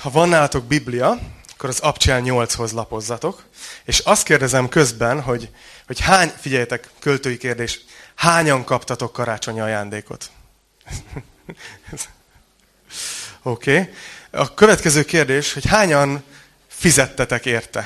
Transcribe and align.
Ha 0.00 0.10
van 0.10 0.28
nálatok 0.28 0.64
Biblia, 0.64 1.18
akkor 1.54 1.68
az 1.68 1.78
Abcsel 1.78 2.22
8-hoz 2.24 2.72
lapozzatok, 2.72 3.44
és 3.84 3.98
azt 3.98 4.22
kérdezem 4.22 4.68
közben, 4.68 5.22
hogy, 5.22 5.50
hogy 5.86 6.00
hány, 6.00 6.32
figyeljetek, 6.40 6.88
költői 6.98 7.36
kérdés, 7.36 7.80
hányan 8.14 8.64
kaptatok 8.64 9.12
karácsonyi 9.12 9.60
ajándékot? 9.60 10.30
Oké. 13.42 13.80
Okay. 13.80 13.92
A 14.30 14.54
következő 14.54 15.04
kérdés, 15.04 15.52
hogy 15.52 15.66
hányan 15.66 16.22
fizettetek 16.68 17.46
érte? 17.46 17.80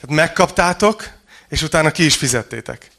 Tehát 0.00 0.16
megkaptátok, 0.16 1.08
és 1.48 1.62
utána 1.62 1.90
ki 1.90 2.04
is 2.04 2.16
fizettétek. 2.16 2.90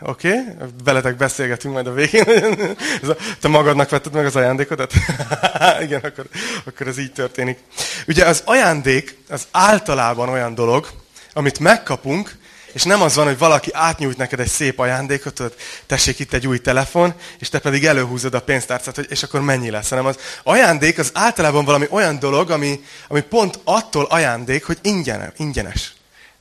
Oké? 0.00 0.28
Okay? 0.28 0.68
Veletek 0.84 1.16
beszélgetünk 1.16 1.74
majd 1.74 1.86
a 1.86 1.92
végén. 1.92 2.24
Te 3.40 3.48
magadnak 3.48 3.88
vetted 3.88 4.12
meg 4.12 4.26
az 4.26 4.36
ajándékodat? 4.36 4.92
Igen, 5.84 6.00
akkor, 6.00 6.26
akkor 6.64 6.86
ez 6.86 6.98
így 6.98 7.12
történik. 7.12 7.58
Ugye 8.06 8.24
az 8.24 8.42
ajándék 8.44 9.16
az 9.28 9.46
általában 9.50 10.28
olyan 10.28 10.54
dolog, 10.54 10.88
amit 11.32 11.58
megkapunk, 11.58 12.36
és 12.76 12.82
nem 12.82 13.02
az 13.02 13.14
van, 13.14 13.26
hogy 13.26 13.38
valaki 13.38 13.70
átnyújt 13.72 14.16
neked 14.16 14.40
egy 14.40 14.48
szép 14.48 14.78
ajándékot, 14.78 15.38
hogy 15.38 15.54
tessék 15.86 16.18
itt 16.18 16.32
egy 16.32 16.46
új 16.46 16.58
telefon, 16.58 17.14
és 17.38 17.48
te 17.48 17.58
pedig 17.58 17.84
előhúzod 17.84 18.34
a 18.34 18.40
pénztárcát, 18.40 18.94
hogy 18.94 19.06
és 19.08 19.22
akkor 19.22 19.40
mennyi 19.40 19.70
lesz. 19.70 19.88
Hanem 19.88 20.06
az 20.06 20.16
ajándék 20.42 20.98
az 20.98 21.10
általában 21.14 21.64
valami 21.64 21.86
olyan 21.90 22.18
dolog, 22.18 22.50
ami, 22.50 22.84
ami 23.08 23.20
pont 23.20 23.60
attól 23.64 24.04
ajándék, 24.04 24.64
hogy 24.64 24.78
ingyen, 24.82 25.32
ingyenes. 25.36 25.95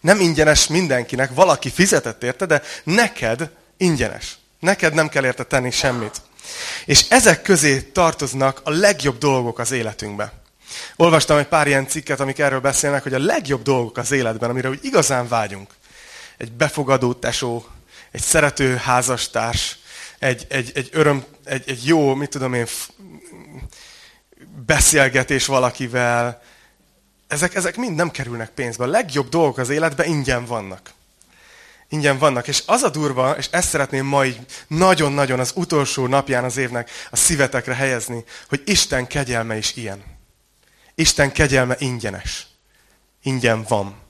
Nem 0.06 0.20
ingyenes 0.20 0.68
mindenkinek, 0.68 1.34
valaki 1.34 1.70
fizetett 1.70 2.24
érte, 2.24 2.46
de 2.46 2.62
neked 2.84 3.50
ingyenes. 3.78 4.38
Neked 4.60 4.94
nem 4.94 5.10
kell 5.10 5.26
érte 5.26 5.44
tenni 5.44 5.72
semmit. 5.72 6.22
És 6.86 7.06
ezek 7.10 7.42
közé 7.42 7.82
tartoznak 7.82 8.62
a 8.64 8.70
legjobb 8.70 9.18
dolgok 9.18 9.60
az 9.60 9.72
életünkbe. 9.72 10.34
Olvastam 10.96 11.38
egy 11.38 11.48
pár 11.48 11.68
ilyen 11.68 11.88
cikket, 11.88 12.20
amik 12.20 12.40
erről 12.40 12.60
beszélnek, 12.60 13.04
hogy 13.04 13.14
a 13.14 13.20
legjobb 13.20 13.62
dolgok 13.62 13.98
az 13.98 14.12
életben, 14.12 14.50
amire 14.50 14.70
úgy 14.70 14.80
igazán 14.82 15.28
vágyunk. 15.28 15.74
Egy 16.38 16.52
befogadó 16.52 17.14
tesó, 17.14 17.66
egy 18.12 18.22
szerető 18.22 18.76
házastárs, 18.76 19.78
egy, 20.20 20.46
egy, 20.50 20.72
egy 20.76 20.90
öröm, 20.92 21.24
egy, 21.44 21.70
egy 21.70 21.86
jó, 21.86 22.14
mit 22.14 22.30
tudom 22.30 22.54
én, 22.54 22.66
beszélgetés 24.66 25.46
valakivel, 25.46 26.42
ezek, 27.28 27.56
ezek 27.56 27.76
mind 27.76 27.96
nem 27.96 28.12
kerülnek 28.12 28.50
pénzbe. 28.50 28.84
A 28.84 28.88
legjobb 28.88 29.30
dolgok 29.30 29.58
az 29.58 29.70
életben 29.70 30.08
ingyen 30.08 30.46
vannak. 30.46 30.94
Ingyen 31.90 32.18
vannak. 32.18 32.48
És 32.48 32.64
az 32.66 32.82
a 32.82 32.90
durva, 32.90 33.32
és 33.32 33.48
ezt 33.52 33.70
szeretném 33.70 34.06
ma 34.06 34.26
így 34.26 34.40
nagyon-nagyon 34.68 35.40
az 35.40 35.52
utolsó 35.56 36.08
napján 36.08 36.44
az 36.44 36.58
évnek 36.58 36.90
a 37.12 37.16
szívetekre 37.16 37.74
helyezni, 37.74 38.24
hogy 38.50 38.62
Isten 38.66 39.08
kegyelme 39.08 39.58
is 39.58 39.76
ilyen. 39.76 40.04
Isten 40.96 41.32
kegyelme 41.32 41.76
ingyenes. 41.80 42.48
Ingyen 43.24 43.64
van. 43.68 44.05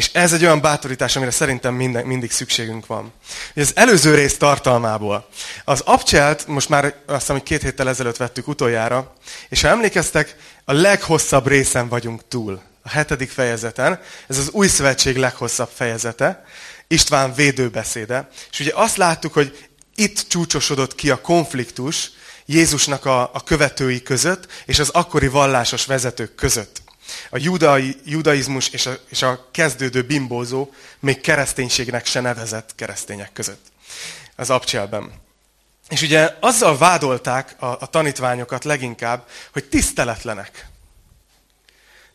És 0.00 0.10
ez 0.12 0.32
egy 0.32 0.44
olyan 0.44 0.60
bátorítás, 0.60 1.16
amire 1.16 1.30
szerintem 1.30 1.74
minden, 1.74 2.06
mindig 2.06 2.30
szükségünk 2.30 2.86
van. 2.86 3.12
Ugye 3.54 3.62
az 3.62 3.72
előző 3.74 4.14
rész 4.14 4.36
tartalmából. 4.36 5.28
Az 5.64 5.80
abcselt 5.80 6.46
most 6.46 6.68
már 6.68 6.84
azt 6.84 7.20
hiszem, 7.20 7.36
hogy 7.36 7.44
két 7.44 7.62
héttel 7.62 7.88
ezelőtt 7.88 8.16
vettük 8.16 8.48
utoljára, 8.48 9.12
és 9.48 9.60
ha 9.60 9.68
emlékeztek, 9.68 10.36
a 10.64 10.72
leghosszabb 10.72 11.46
részen 11.46 11.88
vagyunk 11.88 12.28
túl. 12.28 12.62
A 12.82 12.88
hetedik 12.88 13.30
fejezeten. 13.30 14.00
Ez 14.28 14.38
az 14.38 14.50
új 14.50 14.66
szövetség 14.66 15.16
leghosszabb 15.16 15.70
fejezete. 15.74 16.44
István 16.88 17.34
védőbeszéde. 17.34 18.28
És 18.50 18.60
ugye 18.60 18.72
azt 18.74 18.96
láttuk, 18.96 19.32
hogy 19.32 19.68
itt 19.94 20.28
csúcsosodott 20.28 20.94
ki 20.94 21.10
a 21.10 21.20
konfliktus 21.20 22.10
Jézusnak 22.46 23.04
a, 23.04 23.30
a 23.32 23.42
követői 23.44 24.02
között, 24.02 24.46
és 24.66 24.78
az 24.78 24.88
akkori 24.88 25.28
vallásos 25.28 25.86
vezetők 25.86 26.34
között. 26.34 26.82
A 27.30 27.38
judai, 27.38 27.96
judaizmus 28.04 28.68
és 28.68 28.86
a, 28.86 28.98
és 29.08 29.22
a 29.22 29.48
kezdődő 29.50 30.02
bimbózó 30.02 30.70
még 30.98 31.20
kereszténységnek 31.20 32.06
se 32.06 32.20
nevezett 32.20 32.74
keresztények 32.74 33.32
között. 33.32 33.66
Az 34.36 34.50
abcselben. 34.50 35.12
És 35.88 36.02
ugye 36.02 36.36
azzal 36.40 36.78
vádolták 36.78 37.54
a, 37.58 37.66
a 37.66 37.86
tanítványokat 37.86 38.64
leginkább, 38.64 39.28
hogy 39.52 39.64
tiszteletlenek. 39.64 40.66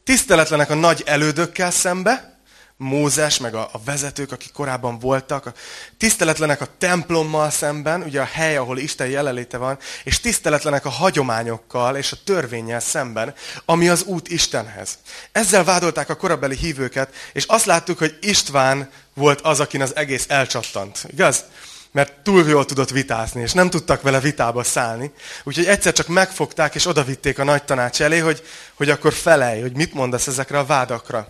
Tiszteletlenek 0.04 0.70
a 0.70 0.76
nagy 0.76 1.04
elődökkel 1.06 1.72
szembe, 1.72 2.35
Mózes, 2.78 3.38
meg 3.38 3.56
a, 3.56 3.70
a 3.72 3.80
vezetők, 3.86 4.32
akik 4.32 4.52
korábban 4.52 5.00
voltak, 5.00 5.52
tiszteletlenek 5.98 6.62
a 6.62 6.68
templommal 6.78 7.50
szemben, 7.50 8.02
ugye 8.02 8.22
a 8.22 8.30
hely, 8.32 8.58
ahol 8.58 8.78
Isten 8.78 9.08
jelenléte 9.08 9.58
van, 9.58 9.78
és 10.04 10.20
tiszteletlenek 10.20 10.86
a 10.86 10.90
hagyományokkal 10.90 11.96
és 11.96 12.12
a 12.12 12.18
törvényel 12.24 12.80
szemben, 12.80 13.34
ami 13.66 13.90
az 13.90 14.04
út 14.04 14.28
Istenhez. 14.28 14.98
Ezzel 15.32 15.64
vádolták 15.64 16.10
a 16.10 16.16
korabeli 16.16 16.56
hívőket, 16.56 17.14
és 17.34 17.46
azt 17.46 17.66
láttuk, 17.66 17.98
hogy 17.98 18.18
István 18.22 18.90
volt 19.14 19.42
az, 19.42 19.60
akin 19.60 19.82
az 19.82 19.96
egész 19.96 20.26
elcsattant. 20.28 21.06
Igaz? 21.12 21.44
Mert 21.92 22.14
túl 22.24 22.48
jól 22.48 22.66
tudott 22.66 22.90
vitázni, 22.90 23.42
és 23.42 23.52
nem 23.52 23.70
tudtak 23.70 24.02
vele 24.02 24.20
vitába 24.20 24.64
szállni. 24.64 25.12
Úgyhogy 25.44 25.66
egyszer 25.66 25.94
csak 25.94 26.08
megfogták, 26.08 26.76
és 26.76 26.88
odavitték 26.88 27.40
a 27.40 27.44
nagy 27.44 27.64
tanács 27.64 28.02
elé, 28.02 28.18
hogy, 28.18 28.44
hogy 28.74 28.90
akkor 28.90 29.14
felej, 29.14 29.62
hogy 29.62 29.76
mit 29.76 29.94
mondasz 29.94 30.28
ezekre 30.28 30.60
a 30.60 30.66
vádakra. 30.66 31.28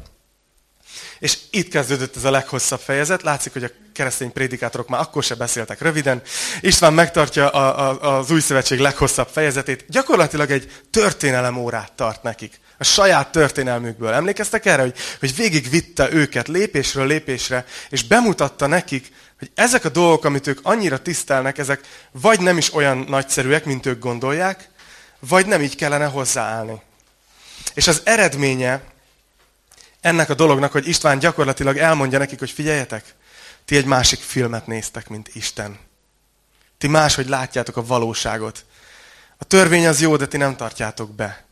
És 1.19 1.37
itt 1.49 1.69
kezdődött 1.69 2.15
ez 2.15 2.23
a 2.23 2.31
leghosszabb 2.31 2.79
fejezet. 2.79 3.21
Látszik, 3.21 3.53
hogy 3.53 3.63
a 3.63 3.69
keresztény 3.93 4.31
prédikátorok 4.31 4.87
már 4.87 4.99
akkor 4.99 5.23
se 5.23 5.35
beszéltek 5.35 5.81
röviden. 5.81 6.21
István 6.61 6.93
megtartja 6.93 7.49
a, 7.49 7.89
a, 7.89 8.17
az 8.17 8.31
új 8.31 8.39
szövetség 8.39 8.79
leghosszabb 8.79 9.27
fejezetét. 9.27 9.85
Gyakorlatilag 9.87 10.51
egy 10.51 10.71
történelem 10.89 11.57
órát 11.57 11.91
tart 11.91 12.23
nekik. 12.23 12.59
A 12.77 12.83
saját 12.83 13.31
történelmükből. 13.31 14.13
Emlékeztek 14.13 14.65
erre, 14.65 14.81
hogy, 14.81 14.95
hogy 15.19 15.35
végigvitte 15.35 16.11
őket 16.11 16.47
lépésről 16.47 17.07
lépésre, 17.07 17.65
és 17.89 18.03
bemutatta 18.03 18.67
nekik, 18.67 19.11
hogy 19.39 19.51
ezek 19.55 19.85
a 19.85 19.89
dolgok, 19.89 20.25
amit 20.25 20.47
ők 20.47 20.59
annyira 20.63 21.01
tisztelnek, 21.01 21.57
ezek 21.57 21.81
vagy 22.11 22.39
nem 22.39 22.57
is 22.57 22.73
olyan 22.73 23.05
nagyszerűek, 23.09 23.65
mint 23.65 23.85
ők 23.85 23.99
gondolják, 23.99 24.69
vagy 25.19 25.45
nem 25.45 25.61
így 25.61 25.75
kellene 25.75 26.05
hozzáállni. 26.05 26.81
És 27.73 27.87
az 27.87 28.01
eredménye 28.03 28.81
ennek 30.05 30.29
a 30.29 30.33
dolognak, 30.33 30.71
hogy 30.71 30.87
István 30.87 31.19
gyakorlatilag 31.19 31.77
elmondja 31.77 32.17
nekik, 32.17 32.39
hogy 32.39 32.51
figyeljetek, 32.51 33.15
ti 33.65 33.75
egy 33.75 33.85
másik 33.85 34.19
filmet 34.19 34.67
néztek, 34.67 35.09
mint 35.09 35.29
Isten. 35.33 35.79
Ti 36.77 36.87
máshogy 36.87 37.27
látjátok 37.27 37.77
a 37.77 37.85
valóságot. 37.85 38.65
A 39.37 39.43
törvény 39.43 39.87
az 39.87 40.01
jó, 40.01 40.15
de 40.15 40.27
ti 40.27 40.37
nem 40.37 40.55
tartjátok 40.55 41.15
be. 41.15 41.45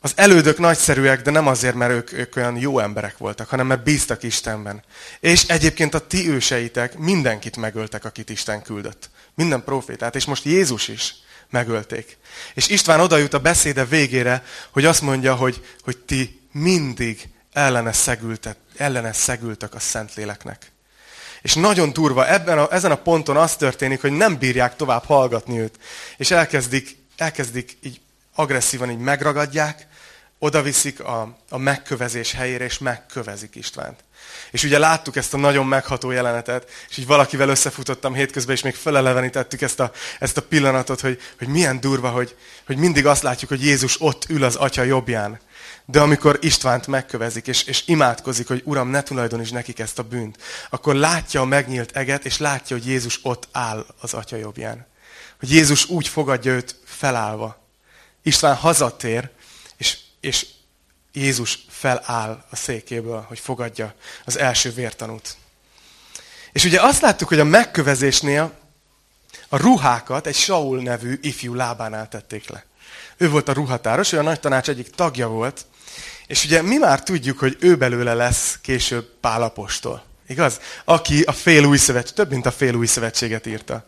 Az 0.00 0.12
elődök 0.14 0.58
nagyszerűek, 0.58 1.22
de 1.22 1.30
nem 1.30 1.46
azért, 1.46 1.74
mert 1.74 1.92
ők, 1.92 2.12
ők 2.12 2.36
olyan 2.36 2.56
jó 2.56 2.78
emberek 2.78 3.18
voltak, 3.18 3.48
hanem 3.48 3.66
mert 3.66 3.82
bíztak 3.82 4.22
Istenben. 4.22 4.82
És 5.20 5.44
egyébként 5.44 5.94
a 5.94 6.06
ti 6.06 6.30
őseitek 6.30 6.98
mindenkit 6.98 7.56
megöltek, 7.56 8.04
akit 8.04 8.30
Isten 8.30 8.62
küldött. 8.62 9.10
Minden 9.34 9.64
profétát, 9.64 10.14
és 10.14 10.24
most 10.24 10.44
Jézus 10.44 10.88
is 10.88 11.14
megölték. 11.50 12.18
És 12.54 12.68
István 12.68 13.00
oda 13.00 13.16
jut 13.16 13.34
a 13.34 13.40
beszéde 13.40 13.84
végére, 13.84 14.44
hogy 14.70 14.84
azt 14.84 15.02
mondja, 15.02 15.34
hogy, 15.34 15.64
hogy 15.80 15.96
ti 15.96 16.40
mindig 16.52 17.34
ellene, 17.56 17.92
szegültek, 17.92 18.56
ellene 18.76 19.12
szegültek 19.12 19.74
a 19.74 19.78
Szentléleknek. 19.78 20.72
És 21.42 21.54
nagyon 21.54 21.92
durva, 21.92 22.28
ebben 22.28 22.58
a, 22.58 22.72
ezen 22.72 22.90
a 22.90 22.96
ponton 22.96 23.36
az 23.36 23.56
történik, 23.56 24.00
hogy 24.00 24.12
nem 24.12 24.38
bírják 24.38 24.76
tovább 24.76 25.04
hallgatni 25.04 25.58
őt. 25.58 25.78
És 26.16 26.30
elkezdik, 26.30 26.96
elkezdik 27.16 27.78
így 27.82 28.00
agresszívan 28.34 28.90
így 28.90 28.98
megragadják, 28.98 29.86
odaviszik 30.38 31.00
a, 31.00 31.36
a 31.48 31.58
megkövezés 31.58 32.32
helyére, 32.32 32.64
és 32.64 32.78
megkövezik 32.78 33.54
Istvánt. 33.54 34.04
És 34.50 34.64
ugye 34.64 34.78
láttuk 34.78 35.16
ezt 35.16 35.34
a 35.34 35.36
nagyon 35.36 35.66
megható 35.66 36.10
jelenetet, 36.10 36.70
és 36.88 36.96
így 36.96 37.06
valakivel 37.06 37.48
összefutottam 37.48 38.14
hétközben, 38.14 38.54
és 38.54 38.62
még 38.62 38.74
felelevenítettük 38.74 39.60
ezt 39.60 39.80
a, 39.80 39.92
ezt 40.18 40.36
a 40.36 40.42
pillanatot, 40.42 41.00
hogy, 41.00 41.20
hogy 41.38 41.48
milyen 41.48 41.80
durva, 41.80 42.08
hogy, 42.08 42.36
hogy 42.66 42.76
mindig 42.76 43.06
azt 43.06 43.22
látjuk, 43.22 43.50
hogy 43.50 43.64
Jézus 43.64 44.00
ott 44.00 44.24
ül 44.28 44.44
az 44.44 44.56
Atya 44.56 44.82
jobbján. 44.82 45.40
De 45.88 46.00
amikor 46.00 46.38
Istvánt 46.40 46.86
megkövezik, 46.86 47.46
és, 47.46 47.62
és 47.62 47.82
imádkozik, 47.86 48.48
hogy 48.48 48.62
Uram, 48.64 48.88
ne 48.88 49.02
tulajdoníts 49.02 49.52
nekik 49.52 49.78
ezt 49.78 49.98
a 49.98 50.02
bűnt, 50.02 50.42
akkor 50.70 50.94
látja 50.94 51.40
a 51.40 51.44
megnyílt 51.44 51.96
eget, 51.96 52.24
és 52.24 52.38
látja, 52.38 52.76
hogy 52.76 52.86
Jézus 52.86 53.20
ott 53.22 53.48
áll 53.52 53.86
az 54.00 54.14
Atya 54.14 54.36
jobbján. 54.36 54.86
Hogy 55.38 55.50
Jézus 55.50 55.88
úgy 55.88 56.08
fogadja 56.08 56.52
őt 56.52 56.76
felállva. 56.84 57.64
István 58.22 58.54
hazatér, 58.54 59.30
és, 59.76 59.98
és 60.20 60.46
Jézus 61.12 61.58
feláll 61.68 62.44
a 62.50 62.56
székéből, 62.56 63.24
hogy 63.28 63.38
fogadja 63.38 63.94
az 64.24 64.38
első 64.38 64.72
vértanút. 64.72 65.36
És 66.52 66.64
ugye 66.64 66.80
azt 66.80 67.00
láttuk, 67.00 67.28
hogy 67.28 67.40
a 67.40 67.44
megkövezésnél 67.44 68.52
a 69.48 69.56
ruhákat 69.56 70.26
egy 70.26 70.34
Saul 70.34 70.82
nevű 70.82 71.18
ifjú 71.22 71.54
lábánál 71.54 72.08
tették 72.08 72.48
le. 72.48 72.64
Ő 73.16 73.30
volt 73.30 73.48
a 73.48 73.52
ruhatáros, 73.52 74.12
ő 74.12 74.18
a 74.18 74.22
nagy 74.22 74.40
tanács 74.40 74.68
egyik 74.68 74.90
tagja 74.90 75.28
volt, 75.28 75.66
és 76.26 76.44
ugye 76.44 76.62
mi 76.62 76.76
már 76.76 77.02
tudjuk, 77.02 77.38
hogy 77.38 77.56
ő 77.60 77.76
belőle 77.76 78.14
lesz 78.14 78.58
később 78.62 79.10
Pálapostól. 79.20 80.04
Igaz? 80.28 80.60
Aki 80.84 81.22
a 81.22 81.32
fél 81.32 81.64
új 81.64 81.76
szövetség, 81.76 82.14
több 82.14 82.30
mint 82.30 82.46
a 82.46 82.52
fél 82.52 82.74
új 82.74 82.86
szövetséget 82.86 83.46
írta. 83.46 83.84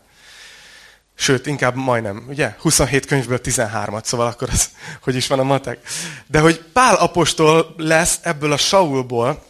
Sőt, 1.15 1.47
inkább 1.47 1.75
majdnem, 1.75 2.25
ugye? 2.29 2.57
27 2.59 3.07
könyvből 3.07 3.41
13-at, 3.43 4.05
szóval 4.05 4.27
akkor 4.27 4.49
az, 4.51 4.69
hogy 5.03 5.17
is 5.17 5.27
van 5.27 5.39
a 5.39 5.43
matek. 5.43 5.79
De 6.27 6.41
hogy 6.41 6.65
Pál 6.73 6.95
apostol 6.95 7.75
lesz 7.77 8.19
ebből 8.23 8.53
a 8.53 8.57
Saulból, 8.57 9.45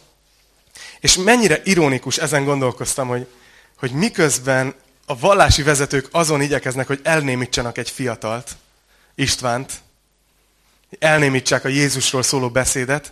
és 0.99 1.15
mennyire 1.15 1.61
ironikus, 1.63 2.17
ezen 2.17 2.43
gondolkoztam, 2.43 3.07
hogy, 3.07 3.27
hogy 3.77 3.91
miközben 3.91 4.73
a 5.05 5.17
vallási 5.17 5.63
vezetők 5.63 6.07
azon 6.11 6.41
igyekeznek, 6.41 6.87
hogy 6.87 6.99
elnémítsanak 7.03 7.77
egy 7.77 7.89
fiatalt, 7.89 8.57
Istvánt, 9.19 9.81
elnémítsák 10.99 11.65
a 11.65 11.67
Jézusról 11.67 12.23
szóló 12.23 12.49
beszédet, 12.49 13.11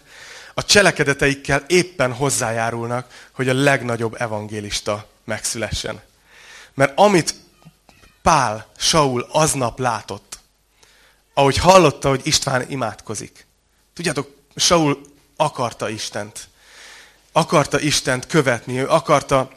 a 0.54 0.64
cselekedeteikkel 0.64 1.64
éppen 1.68 2.14
hozzájárulnak, 2.14 3.28
hogy 3.32 3.50
a 3.50 3.54
legnagyobb 3.54 4.22
evangélista 4.22 5.08
megszülessen. 5.24 6.02
Mert 6.74 6.98
amit 7.00 7.36
Pál, 8.22 8.68
Saul 8.78 9.28
aznap 9.32 9.80
látott, 9.80 10.40
ahogy 11.34 11.58
hallotta, 11.58 12.10
hogy 12.10 12.22
István 12.24 12.70
imádkozik. 12.70 13.46
Tudjátok, 13.94 14.36
Saul 14.56 15.02
akarta 15.36 15.90
Istent. 15.90 16.48
Akarta 17.32 17.80
Istent 17.80 18.28
követni, 18.28 18.80
ő 18.80 18.88
akarta 18.88 19.52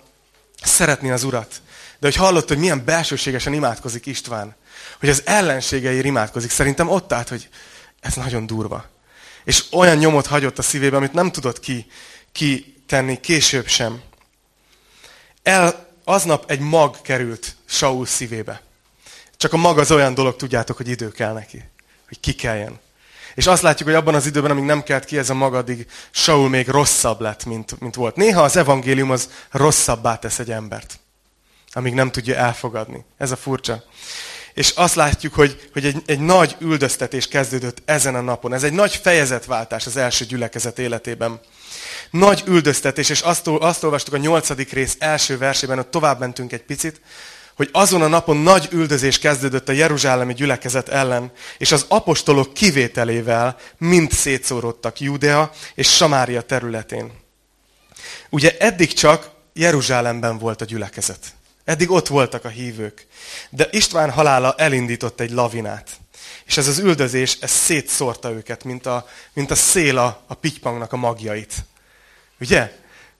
szeretni 0.63 1.11
az 1.11 1.25
Urat. 1.25 1.63
De 1.99 2.07
hogy 2.07 2.17
hallotta, 2.17 2.49
hogy 2.49 2.63
milyen 2.63 2.85
belsőségesen 2.85 3.53
imádkozik 3.53 4.07
István, 4.07 4.57
hogy 5.01 5.09
az 5.09 5.23
ellenségei 5.25 6.05
imádkozik, 6.05 6.51
szerintem 6.51 6.89
ott 6.89 7.13
állt, 7.13 7.29
hogy 7.29 7.49
ez 8.01 8.15
nagyon 8.15 8.47
durva. 8.47 8.89
És 9.45 9.65
olyan 9.71 9.97
nyomot 9.97 10.27
hagyott 10.27 10.59
a 10.59 10.63
szívébe, 10.63 10.97
amit 10.97 11.13
nem 11.13 11.33
tudott 11.33 11.61
ki, 11.61 11.87
ki 12.33 12.83
tenni 12.87 13.21
később 13.21 13.67
sem. 13.67 14.03
El, 15.43 15.89
aznap 16.05 16.51
egy 16.51 16.61
mag 16.61 17.01
került 17.01 17.57
Saul 17.65 18.07
szívébe. 18.07 18.63
Csak 19.37 19.53
a 19.53 19.57
mag 19.57 19.79
az 19.79 19.91
olyan 19.91 20.15
dolog, 20.15 20.37
tudjátok, 20.37 20.77
hogy 20.77 20.89
idő 20.89 21.11
kell 21.11 21.33
neki. 21.33 21.65
Hogy 22.09 22.21
ki 22.21 22.35
kelljen. 22.35 22.79
És 23.35 23.47
azt 23.47 23.63
látjuk, 23.63 23.89
hogy 23.89 23.99
abban 23.99 24.15
az 24.15 24.27
időben, 24.27 24.51
amíg 24.51 24.65
nem 24.65 24.83
kelt 24.83 25.05
ki 25.05 25.19
ez 25.19 25.31
a 25.31 25.35
mag, 25.35 25.55
addig 25.55 25.87
Saul 26.11 26.49
még 26.49 26.69
rosszabb 26.69 27.21
lett, 27.21 27.45
mint, 27.45 27.81
mint 27.81 27.95
volt. 27.95 28.17
Néha 28.17 28.43
az 28.43 28.57
evangélium 28.57 29.11
az 29.11 29.31
rosszabbá 29.51 30.17
tesz 30.17 30.39
egy 30.39 30.51
embert. 30.51 30.99
Amíg 31.73 31.95
nem 31.95 32.11
tudja 32.11 32.35
elfogadni. 32.35 33.05
Ez 33.19 33.31
a 33.31 33.37
furcsa. 33.37 33.85
És 34.55 34.71
azt 34.71 34.95
látjuk, 34.95 35.35
hogy, 35.35 35.69
hogy 35.73 35.85
egy, 35.85 36.03
egy 36.07 36.21
nagy 36.21 36.57
üldöztetés 36.59 37.29
kezdődött 37.29 37.83
ezen 37.85 38.15
a 38.15 38.21
napon. 38.21 38.53
Ez 38.53 38.63
egy 38.63 38.73
nagy 38.73 39.01
fejezetváltás 39.03 39.87
az 39.87 39.97
első 39.97 40.25
gyülekezet 40.25 40.79
életében. 40.79 41.41
Nagy 42.11 42.43
üldöztetés, 42.47 43.09
és 43.09 43.21
azt, 43.21 43.47
azt 43.47 43.85
olvastuk 43.85 44.15
a 44.15 44.17
nyolcadik 44.17 44.73
rész 44.73 44.97
első 44.99 45.39
versében, 45.39 45.77
hogy 45.77 45.87
tovább 45.87 46.19
mentünk 46.19 46.53
egy 46.53 46.63
picit, 46.63 47.01
hogy 47.61 47.69
azon 47.73 48.03
a 48.03 48.07
napon 48.07 48.37
nagy 48.37 48.69
üldözés 48.73 49.19
kezdődött 49.19 49.69
a 49.69 49.73
jeruzsálemi 49.73 50.35
gyülekezet 50.35 50.89
ellen, 50.89 51.33
és 51.59 51.73
az 51.73 51.85
apostolok 51.89 52.55
kivételével 52.55 53.57
mind 53.79 54.13
szétszórodtak 54.13 55.01
Judea 55.01 55.51
és 55.75 55.97
Samária 55.97 56.43
területén. 56.43 57.13
Ugye 58.31 58.57
eddig 58.59 58.93
csak 58.93 59.31
Jeruzsálemben 59.53 60.39
volt 60.39 60.61
a 60.61 60.65
gyülekezet. 60.65 61.19
Eddig 61.65 61.91
ott 61.91 62.07
voltak 62.07 62.45
a 62.45 62.49
hívők. 62.49 63.07
De 63.51 63.69
István 63.71 64.11
halála 64.11 64.55
elindított 64.55 65.21
egy 65.21 65.31
lavinát. 65.31 65.91
És 66.45 66.57
ez 66.57 66.69
az 66.69 66.79
üldözés, 66.79 67.37
ez 67.41 67.51
szétszórta 67.51 68.31
őket, 68.31 68.65
mint 68.65 68.87
a, 68.87 69.09
mint 69.33 69.51
a 69.51 69.55
szél 69.55 69.99
a, 69.99 70.25
a 70.27 70.35
pitypangnak 70.35 70.93
a 70.93 70.97
magjait. 70.97 71.55
Ugye? 72.41 72.73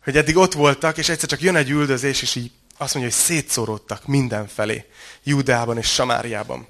Hogy 0.05 0.17
eddig 0.17 0.37
ott 0.37 0.53
voltak, 0.53 0.99
és 0.99 1.09
egyszer 1.09 1.29
csak 1.29 1.41
jön 1.41 1.57
egy 1.57 1.71
üldözés, 1.71 2.23
és 2.23 2.35
így 2.35 2.51
azt 2.79 2.95
mondja, 2.95 3.13
hogy 3.13 3.25
szétszóródtak 3.25 4.07
mindenfelé. 4.07 4.85
Júdeában 5.23 5.79
és 5.79 5.87
Samáriában. 5.93 6.67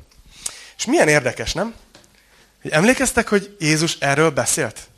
És 0.77 0.87
milyen 0.87 1.09
érdekes, 1.09 1.53
nem? 1.53 1.75
Hogy 2.63 2.71
emlékeztek, 2.71 3.29
hogy 3.29 3.57
Jézus 3.59 3.97
erről 3.99 4.31
beszélt? 4.31 4.89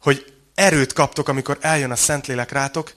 Hogy 0.00 0.32
erőt 0.54 0.92
kaptok, 0.92 1.28
amikor 1.28 1.58
eljön 1.60 1.90
a 1.90 1.96
Szentlélek 1.96 2.52
rátok, 2.52 2.94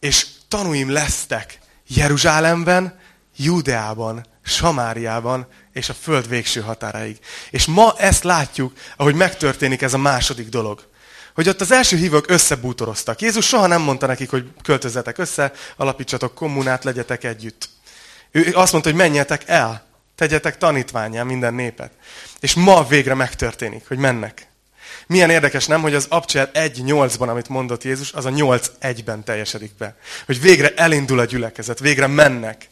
és 0.00 0.26
tanúim 0.48 0.90
lesztek 0.90 1.58
Jeruzsálemben, 1.86 2.98
Júdeában, 3.36 4.26
Samáriában 4.42 5.46
és 5.72 5.88
a 5.88 5.94
föld 5.94 6.28
végső 6.28 6.60
határaig. 6.60 7.18
És 7.50 7.66
ma 7.66 7.94
ezt 7.98 8.24
látjuk, 8.24 8.72
ahogy 8.96 9.14
megtörténik 9.14 9.82
ez 9.82 9.94
a 9.94 9.98
második 9.98 10.48
dolog. 10.48 10.86
Hogy 11.34 11.48
ott 11.48 11.60
az 11.60 11.70
első 11.70 11.96
hívők 11.96 12.30
összebútoroztak. 12.30 13.20
Jézus 13.20 13.46
soha 13.46 13.66
nem 13.66 13.82
mondta 13.82 14.06
nekik, 14.06 14.30
hogy 14.30 14.50
költözzetek 14.62 15.18
össze, 15.18 15.52
alapítsatok 15.76 16.34
kommunát, 16.34 16.84
legyetek 16.84 17.24
együtt. 17.24 17.68
Ő 18.30 18.52
azt 18.54 18.72
mondta, 18.72 18.90
hogy 18.90 18.98
menjetek 18.98 19.48
el, 19.48 19.86
tegyetek 20.14 20.58
tanítványá 20.58 21.22
minden 21.22 21.54
népet. 21.54 21.92
És 22.40 22.54
ma 22.54 22.84
végre 22.84 23.14
megtörténik, 23.14 23.88
hogy 23.88 23.98
mennek. 23.98 24.47
Milyen 25.08 25.30
érdekes 25.30 25.66
nem, 25.66 25.80
hogy 25.80 25.94
az 25.94 26.06
Abcsel 26.08 26.50
1.8-ban, 26.54 27.28
amit 27.28 27.48
mondott 27.48 27.84
Jézus, 27.84 28.12
az 28.12 28.24
a 28.24 28.30
8.1-ben 28.30 29.24
teljesedik 29.24 29.76
be. 29.78 29.96
Hogy 30.26 30.40
végre 30.40 30.74
elindul 30.74 31.18
a 31.18 31.24
gyülekezet, 31.24 31.78
végre 31.78 32.06
mennek. 32.06 32.68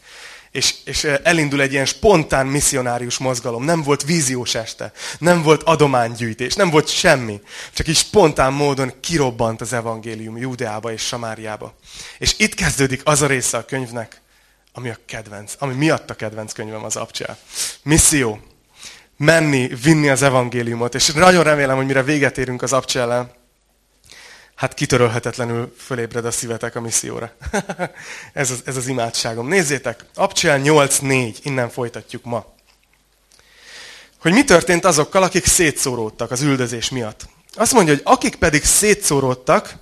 És, 0.51 0.73
és 0.83 1.03
elindul 1.03 1.61
egy 1.61 1.71
ilyen 1.71 1.85
spontán 1.85 2.47
misszionárius 2.47 3.17
mozgalom. 3.17 3.63
Nem 3.63 3.83
volt 3.83 4.03
víziós 4.03 4.55
este, 4.55 4.91
nem 5.19 5.41
volt 5.41 5.63
adománygyűjtés, 5.63 6.53
nem 6.53 6.69
volt 6.69 6.87
semmi. 6.87 7.41
Csak 7.73 7.87
így 7.87 7.97
spontán 7.97 8.53
módon 8.53 8.93
kirobbant 8.99 9.61
az 9.61 9.73
evangélium 9.73 10.37
Júdeába 10.37 10.91
és 10.91 11.01
Samáriába. 11.01 11.75
És 12.17 12.35
itt 12.37 12.53
kezdődik 12.53 13.01
az 13.03 13.21
a 13.21 13.27
része 13.27 13.57
a 13.57 13.65
könyvnek, 13.65 14.21
ami 14.73 14.89
a 14.89 14.97
kedvenc, 15.05 15.53
ami 15.59 15.73
miatt 15.73 16.09
a 16.09 16.15
kedvenc 16.15 16.53
könyvem 16.53 16.83
az 16.83 16.95
Abcsel. 16.95 17.37
Misszió 17.83 18.39
menni, 19.17 19.67
vinni 19.83 20.09
az 20.09 20.21
evangéliumot. 20.21 20.95
És 20.95 21.07
nagyon 21.07 21.43
remélem, 21.43 21.75
hogy 21.77 21.85
mire 21.85 22.03
véget 22.03 22.37
érünk 22.37 22.61
az 22.61 22.73
abcsellel, 22.73 23.35
hát 24.55 24.73
kitörölhetetlenül 24.73 25.75
fölébred 25.77 26.25
a 26.25 26.31
szívetek 26.31 26.75
a 26.75 26.81
misszióra. 26.81 27.31
ez, 28.33 28.51
az, 28.51 28.61
ez 28.65 28.75
az 28.75 28.87
imádságom. 28.87 29.47
Nézzétek, 29.47 30.05
Abcsel 30.15 30.61
8.4, 30.63 31.35
innen 31.43 31.69
folytatjuk 31.69 32.23
ma. 32.23 32.55
Hogy 34.19 34.31
mi 34.31 34.43
történt 34.43 34.85
azokkal, 34.85 35.23
akik 35.23 35.45
szétszóródtak 35.45 36.31
az 36.31 36.41
üldözés 36.41 36.89
miatt. 36.89 37.27
Azt 37.53 37.73
mondja, 37.73 37.93
hogy 37.93 38.01
akik 38.05 38.35
pedig 38.35 38.63
szétszóródtak, 38.63 39.73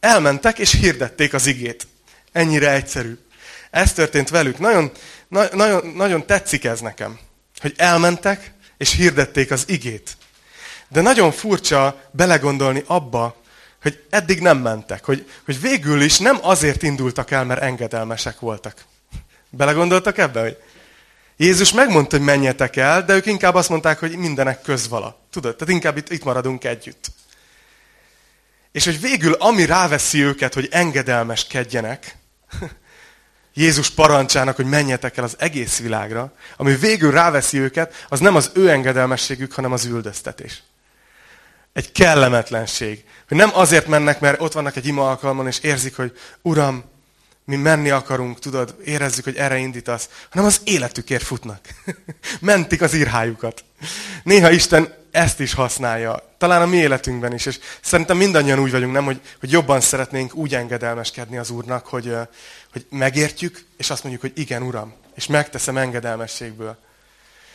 elmentek 0.00 0.58
és 0.58 0.72
hirdették 0.72 1.34
az 1.34 1.46
igét. 1.46 1.86
Ennyire 2.32 2.72
egyszerű. 2.72 3.18
Ez 3.70 3.92
történt 3.92 4.28
velük. 4.28 4.58
Nagyon, 4.58 4.90
na, 5.28 5.44
nagyon, 5.52 5.86
nagyon 5.86 6.26
tetszik 6.26 6.64
ez 6.64 6.80
nekem. 6.80 7.18
Hogy 7.60 7.74
elmentek, 7.76 8.52
és 8.76 8.92
hirdették 8.92 9.50
az 9.50 9.64
igét. 9.66 10.16
De 10.88 11.00
nagyon 11.00 11.32
furcsa 11.32 12.00
belegondolni 12.10 12.82
abba, 12.86 13.36
hogy 13.82 14.04
eddig 14.10 14.40
nem 14.40 14.58
mentek, 14.58 15.04
hogy, 15.04 15.30
hogy 15.44 15.60
végül 15.60 16.00
is 16.00 16.18
nem 16.18 16.38
azért 16.42 16.82
indultak 16.82 17.30
el, 17.30 17.44
mert 17.44 17.62
engedelmesek 17.62 18.40
voltak. 18.40 18.84
Belegondoltak 19.50 20.18
ebbe, 20.18 20.40
hogy 20.40 20.56
Jézus 21.36 21.72
megmondta, 21.72 22.16
hogy 22.16 22.24
menjetek 22.24 22.76
el, 22.76 23.04
de 23.04 23.14
ők 23.14 23.26
inkább 23.26 23.54
azt 23.54 23.68
mondták, 23.68 23.98
hogy 23.98 24.16
mindenek 24.16 24.62
közvala. 24.62 25.18
Tudod, 25.30 25.56
tehát 25.56 25.74
inkább 25.74 25.96
itt, 25.96 26.10
itt 26.10 26.24
maradunk 26.24 26.64
együtt. 26.64 27.06
És 28.72 28.84
hogy 28.84 29.00
végül 29.00 29.32
ami 29.32 29.64
ráveszi 29.64 30.22
őket, 30.22 30.54
hogy 30.54 30.68
engedelmeskedjenek, 30.70 32.16
Jézus 33.58 33.90
parancsának, 33.90 34.56
hogy 34.56 34.66
menjetek 34.66 35.16
el 35.16 35.24
az 35.24 35.36
egész 35.38 35.78
világra, 35.78 36.32
ami 36.56 36.74
végül 36.74 37.10
ráveszi 37.10 37.58
őket, 37.58 38.06
az 38.08 38.20
nem 38.20 38.36
az 38.36 38.50
ő 38.54 38.70
engedelmességük, 38.70 39.52
hanem 39.52 39.72
az 39.72 39.84
üldöztetés. 39.84 40.62
Egy 41.72 41.92
kellemetlenség. 41.92 43.04
Hogy 43.28 43.36
nem 43.36 43.50
azért 43.52 43.86
mennek, 43.86 44.20
mert 44.20 44.40
ott 44.40 44.52
vannak 44.52 44.76
egy 44.76 44.86
ima 44.86 45.08
alkalmon, 45.08 45.46
és 45.46 45.58
érzik, 45.58 45.96
hogy 45.96 46.18
Uram, 46.42 46.84
mi 47.44 47.56
menni 47.56 47.90
akarunk, 47.90 48.38
tudod, 48.38 48.76
érezzük, 48.84 49.24
hogy 49.24 49.36
erre 49.36 49.56
indítasz, 49.56 50.08
hanem 50.30 50.46
az 50.46 50.60
életükért 50.64 51.24
futnak. 51.24 51.60
Mentik 52.40 52.82
az 52.82 52.94
írhájukat. 52.94 53.64
Néha 54.22 54.50
Isten 54.50 54.94
ezt 55.16 55.40
is 55.40 55.54
használja. 55.54 56.34
Talán 56.38 56.62
a 56.62 56.66
mi 56.66 56.76
életünkben 56.76 57.32
is. 57.32 57.46
És 57.46 57.58
szerintem 57.80 58.16
mindannyian 58.16 58.58
úgy 58.58 58.70
vagyunk, 58.70 58.92
nem, 58.92 59.04
hogy, 59.04 59.20
hogy 59.40 59.50
jobban 59.50 59.80
szeretnénk 59.80 60.34
úgy 60.34 60.54
engedelmeskedni 60.54 61.36
az 61.36 61.50
Úrnak, 61.50 61.86
hogy, 61.86 62.16
hogy 62.72 62.86
megértjük, 62.90 63.64
és 63.76 63.90
azt 63.90 64.02
mondjuk, 64.02 64.22
hogy 64.22 64.32
igen, 64.40 64.62
Uram, 64.62 64.94
és 65.14 65.26
megteszem 65.26 65.76
engedelmességből. 65.76 66.76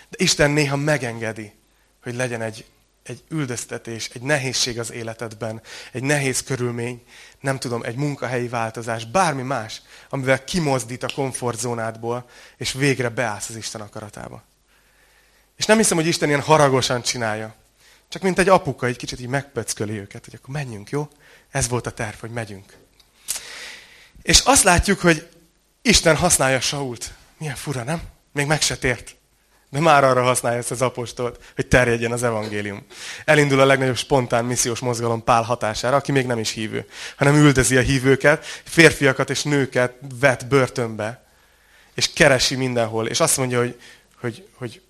De 0.10 0.18
Isten 0.18 0.52
néha 0.52 0.76
megengedi, 0.76 1.54
hogy 2.04 2.16
legyen 2.16 2.42
egy, 2.42 2.66
egy 3.04 3.24
üldöztetés, 3.30 4.10
egy 4.14 4.22
nehézség 4.22 4.80
az 4.80 4.92
életedben, 4.92 5.62
egy 5.92 6.04
nehéz 6.04 6.44
körülmény, 6.44 7.04
nem 7.40 7.60
tudom, 7.60 7.84
egy 7.84 7.96
munkahelyi 7.96 8.48
változás, 8.48 9.06
bármi 9.06 9.42
más, 9.42 9.82
amivel 10.10 10.44
kimozdít 10.44 11.04
a 11.04 11.14
komfortzónádból, 11.14 12.30
és 12.58 12.74
végre 12.74 13.10
beállsz 13.10 13.50
az 13.50 13.56
Isten 13.56 13.82
akaratába. 13.82 14.44
És 15.62 15.68
nem 15.68 15.78
hiszem, 15.78 15.98
hogy 15.98 16.08
Isten 16.08 16.28
ilyen 16.28 16.42
haragosan 16.42 17.02
csinálja. 17.02 17.56
Csak 18.10 18.22
mint 18.22 18.40
egy 18.40 18.50
apuka, 18.50 18.86
egy 18.86 18.96
kicsit 18.96 19.20
így 19.20 19.28
megpöcköli 19.28 20.00
őket, 20.00 20.26
hogy 20.26 20.34
akkor 20.36 20.54
menjünk, 20.54 20.90
jó? 20.90 21.08
Ez 21.52 21.68
volt 21.68 21.88
a 21.88 21.92
terv, 21.92 22.16
hogy 22.20 22.30
megyünk. 22.30 22.78
És 24.22 24.40
azt 24.40 24.64
látjuk, 24.64 25.00
hogy 25.00 25.28
Isten 25.82 26.16
használja 26.16 26.60
Sault. 26.60 27.14
Milyen 27.38 27.56
fura, 27.56 27.84
nem? 27.84 28.02
Még 28.34 28.46
meg 28.46 28.62
se 28.62 28.78
tért. 28.78 29.16
De 29.70 29.80
már 29.80 30.04
arra 30.04 30.24
használja 30.24 30.58
ezt 30.58 30.72
az 30.72 30.82
apostolt, 30.82 31.52
hogy 31.56 31.68
terjedjen 31.68 32.12
az 32.12 32.24
evangélium. 32.24 32.86
Elindul 33.26 33.60
a 33.60 33.66
legnagyobb 33.66 33.98
spontán 33.98 34.46
missziós 34.46 34.80
mozgalom 34.80 35.24
Pál 35.24 35.44
hatására, 35.44 35.96
aki 35.96 36.12
még 36.12 36.26
nem 36.26 36.40
is 36.40 36.52
hívő, 36.52 36.88
hanem 37.16 37.36
üldözi 37.36 37.78
a 37.78 37.82
hívőket, 37.82 38.46
férfiakat 38.64 39.30
és 39.30 39.44
nőket 39.44 39.94
vet 40.20 40.48
börtönbe, 40.48 41.26
és 41.94 42.14
keresi 42.14 42.56
mindenhol, 42.56 43.08
és 43.08 43.20
azt 43.20 43.38
mondja, 43.38 43.60
hogy, 43.60 43.80
hogy, 44.20 44.48
hogy, 44.54 44.82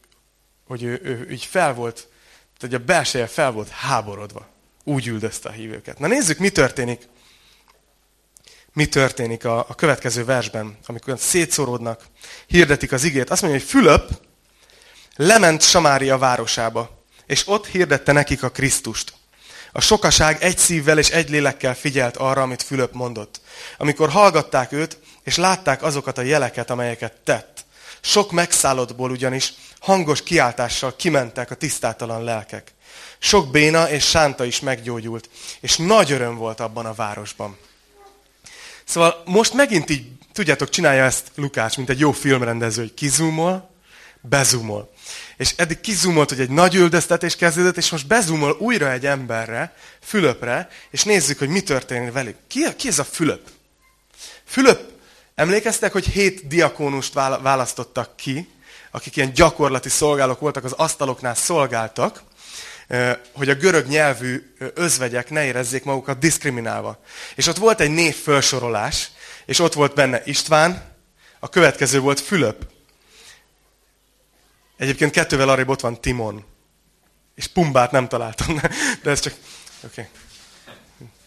hogy 0.71 0.83
ő, 0.83 0.99
ő, 1.03 1.27
így 1.31 1.45
fel 1.45 1.73
volt, 1.73 2.07
tehát 2.59 2.75
a 2.75 2.85
belseje 2.85 3.27
fel 3.27 3.51
volt 3.51 3.69
háborodva. 3.69 4.47
Úgy 4.83 5.07
üldözte 5.07 5.49
a 5.49 5.51
hívőket. 5.51 5.99
Na 5.99 6.07
nézzük, 6.07 6.37
mi 6.37 6.49
történik. 6.49 7.07
Mi 8.73 8.85
történik 8.85 9.45
a, 9.45 9.59
a 9.59 9.75
következő 9.75 10.25
versben, 10.25 10.77
amikor 10.85 11.19
szétszóródnak, 11.19 12.03
hirdetik 12.47 12.91
az 12.91 13.03
igét. 13.03 13.29
Azt 13.29 13.41
mondja, 13.41 13.59
hogy 13.59 13.69
Fülöp 13.69 14.09
lement 15.15 15.61
Samária 15.61 16.17
városába, 16.17 17.03
és 17.25 17.47
ott 17.47 17.67
hirdette 17.67 18.11
nekik 18.11 18.43
a 18.43 18.49
Krisztust. 18.49 19.13
A 19.71 19.81
sokaság 19.81 20.43
egy 20.43 20.57
szívvel 20.57 20.97
és 20.97 21.09
egy 21.09 21.29
lélekkel 21.29 21.75
figyelt 21.75 22.17
arra, 22.17 22.41
amit 22.41 22.63
Fülöp 22.63 22.93
mondott. 22.93 23.41
Amikor 23.77 24.09
hallgatták 24.09 24.71
őt, 24.71 24.99
és 25.23 25.35
látták 25.35 25.83
azokat 25.83 26.17
a 26.17 26.21
jeleket, 26.21 26.69
amelyeket 26.69 27.13
tett. 27.23 27.65
Sok 28.01 28.31
megszállottból 28.31 29.11
ugyanis 29.11 29.53
hangos 29.81 30.23
kiáltással 30.23 30.95
kimentek 30.95 31.51
a 31.51 31.55
tisztátalan 31.55 32.23
lelkek. 32.23 32.73
Sok 33.19 33.51
béna 33.51 33.89
és 33.89 34.09
sánta 34.09 34.45
is 34.45 34.59
meggyógyult, 34.59 35.29
és 35.59 35.77
nagy 35.77 36.11
öröm 36.11 36.35
volt 36.35 36.59
abban 36.59 36.85
a 36.85 36.93
városban. 36.93 37.57
Szóval 38.83 39.21
most 39.25 39.53
megint 39.53 39.89
így, 39.89 40.05
tudjátok, 40.33 40.69
csinálja 40.69 41.03
ezt 41.03 41.31
Lukács, 41.35 41.77
mint 41.77 41.89
egy 41.89 41.99
jó 41.99 42.11
filmrendező, 42.11 42.81
hogy 42.81 42.93
kizumol, 42.93 43.69
bezumol. 44.21 44.93
És 45.37 45.53
eddig 45.57 45.81
kizumolt, 45.81 46.29
hogy 46.29 46.39
egy 46.39 46.49
nagy 46.49 46.75
üldöztetés 46.75 47.35
kezdődött, 47.35 47.77
és 47.77 47.89
most 47.89 48.07
bezumol 48.07 48.55
újra 48.59 48.91
egy 48.91 49.05
emberre, 49.05 49.75
Fülöpre, 50.01 50.69
és 50.89 51.03
nézzük, 51.03 51.39
hogy 51.39 51.49
mi 51.49 51.61
történik 51.61 52.11
velük. 52.11 52.35
Ki, 52.47 52.75
ki 52.75 52.87
ez 52.87 52.99
a 52.99 53.03
Fülöp? 53.03 53.49
Fülöp, 54.45 54.91
emlékeztek, 55.35 55.91
hogy 55.91 56.05
hét 56.05 56.47
diakónust 56.47 57.13
választottak 57.13 58.15
ki, 58.15 58.49
akik 58.91 59.15
ilyen 59.15 59.33
gyakorlati 59.33 59.89
szolgálók 59.89 60.39
voltak, 60.39 60.63
az 60.63 60.71
asztaloknál 60.71 61.35
szolgáltak, 61.35 62.23
hogy 63.31 63.49
a 63.49 63.55
görög 63.55 63.87
nyelvű 63.87 64.53
özvegyek 64.73 65.29
ne 65.29 65.45
érezzék 65.45 65.83
magukat 65.83 66.19
diszkriminálva. 66.19 66.99
És 67.35 67.47
ott 67.47 67.57
volt 67.57 67.79
egy 67.79 67.91
név 67.91 68.15
felsorolás, 68.15 69.11
és 69.45 69.59
ott 69.59 69.73
volt 69.73 69.93
benne 69.93 70.21
István, 70.25 70.89
a 71.39 71.49
következő 71.49 71.99
volt 71.99 72.19
Fülöp. 72.19 72.65
Egyébként 74.77 75.11
kettővel 75.11 75.49
arrébb 75.49 75.69
ott 75.69 75.81
van 75.81 76.01
Timon. 76.01 76.45
És 77.35 77.47
Pumbát 77.47 77.91
nem 77.91 78.07
találtam, 78.07 78.61
de 79.03 79.09
ez 79.09 79.19
csak... 79.19 79.33
Oké. 79.83 80.01
Okay. 80.01 80.05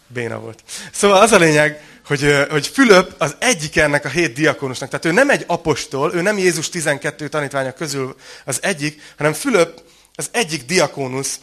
Béna 0.07 0.39
volt. 0.39 0.63
Szóval 0.91 1.21
az 1.21 1.31
a 1.31 1.37
lényeg, 1.37 1.94
hogy, 2.05 2.45
hogy 2.49 2.67
Fülöp 2.67 3.13
az 3.17 3.35
egyik 3.39 3.77
ennek 3.77 4.05
a 4.05 4.09
hét 4.09 4.33
diakonusnak. 4.33 4.89
Tehát 4.89 5.05
ő 5.05 5.11
nem 5.11 5.29
egy 5.29 5.43
apostol, 5.47 6.13
ő 6.13 6.21
nem 6.21 6.37
Jézus 6.37 6.69
12 6.69 7.27
tanítványa 7.27 7.71
közül 7.71 8.15
az 8.45 8.59
egyik, 8.61 9.01
hanem 9.17 9.33
Fülöp 9.33 9.81
az 10.15 10.29
egyik 10.31 10.65
diakónusz, 10.65 11.39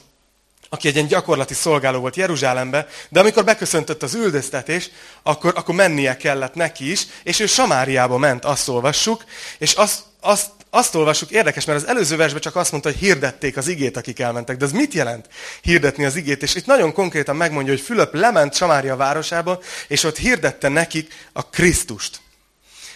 aki 0.69 0.89
egy 0.89 0.95
ilyen 0.95 1.07
gyakorlati 1.07 1.55
szolgáló 1.55 2.01
volt 2.01 2.17
Jeruzsálembe, 2.17 2.89
de 3.09 3.21
amikor 3.21 3.45
beköszöntött 3.45 4.03
az 4.03 4.15
üldöztetés, 4.15 4.91
akkor, 5.23 5.53
akkor 5.57 5.75
mennie 5.75 6.17
kellett 6.17 6.55
neki 6.55 6.91
is, 6.91 7.07
és 7.23 7.41
ő 7.41 7.47
Samáriába 7.47 8.19
ment, 8.19 8.45
azt 8.45 8.69
olvassuk, 8.69 9.25
és 9.59 9.73
azt, 9.73 10.03
azt, 10.21 10.51
azt 10.75 10.95
olvassuk, 10.95 11.31
érdekes, 11.31 11.65
mert 11.65 11.83
az 11.83 11.89
előző 11.89 12.17
versben 12.17 12.41
csak 12.41 12.57
azt 12.57 12.71
mondta, 12.71 12.91
hogy 12.91 12.99
hirdették 12.99 13.57
az 13.57 13.69
igét, 13.69 13.97
akik 13.97 14.19
elmentek. 14.19 14.57
De 14.57 14.65
ez 14.65 14.73
mit 14.73 14.95
jelent 14.95 15.29
hirdetni 15.61 16.05
az 16.05 16.17
igét? 16.17 16.43
És 16.43 16.55
itt 16.55 16.67
nagyon 16.67 16.93
konkrétan 16.93 17.37
megmondja, 17.37 17.73
hogy 17.73 17.83
Fülöp 17.83 18.15
lement 18.15 18.55
Samária 18.55 18.97
városába, 18.97 19.61
és 19.89 20.05
ott 20.05 20.17
hirdette 20.17 20.69
nekik 20.69 21.15
a 21.33 21.47
Krisztust. 21.49 22.21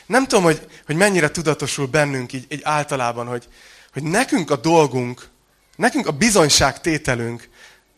Nem 0.07 0.27
tudom, 0.27 0.45
hogy, 0.45 0.67
hogy 0.87 0.97
mennyire 0.97 1.31
tudatosul 1.31 1.87
bennünk 1.87 2.33
így, 2.33 2.47
így 2.49 2.61
általában, 2.65 3.27
hogy, 3.27 3.49
hogy 3.93 4.03
nekünk 4.03 4.51
a 4.51 4.57
dolgunk, 4.57 5.29
nekünk 5.77 6.07
a 6.07 6.13
bizonyságtételünk, 6.13 7.49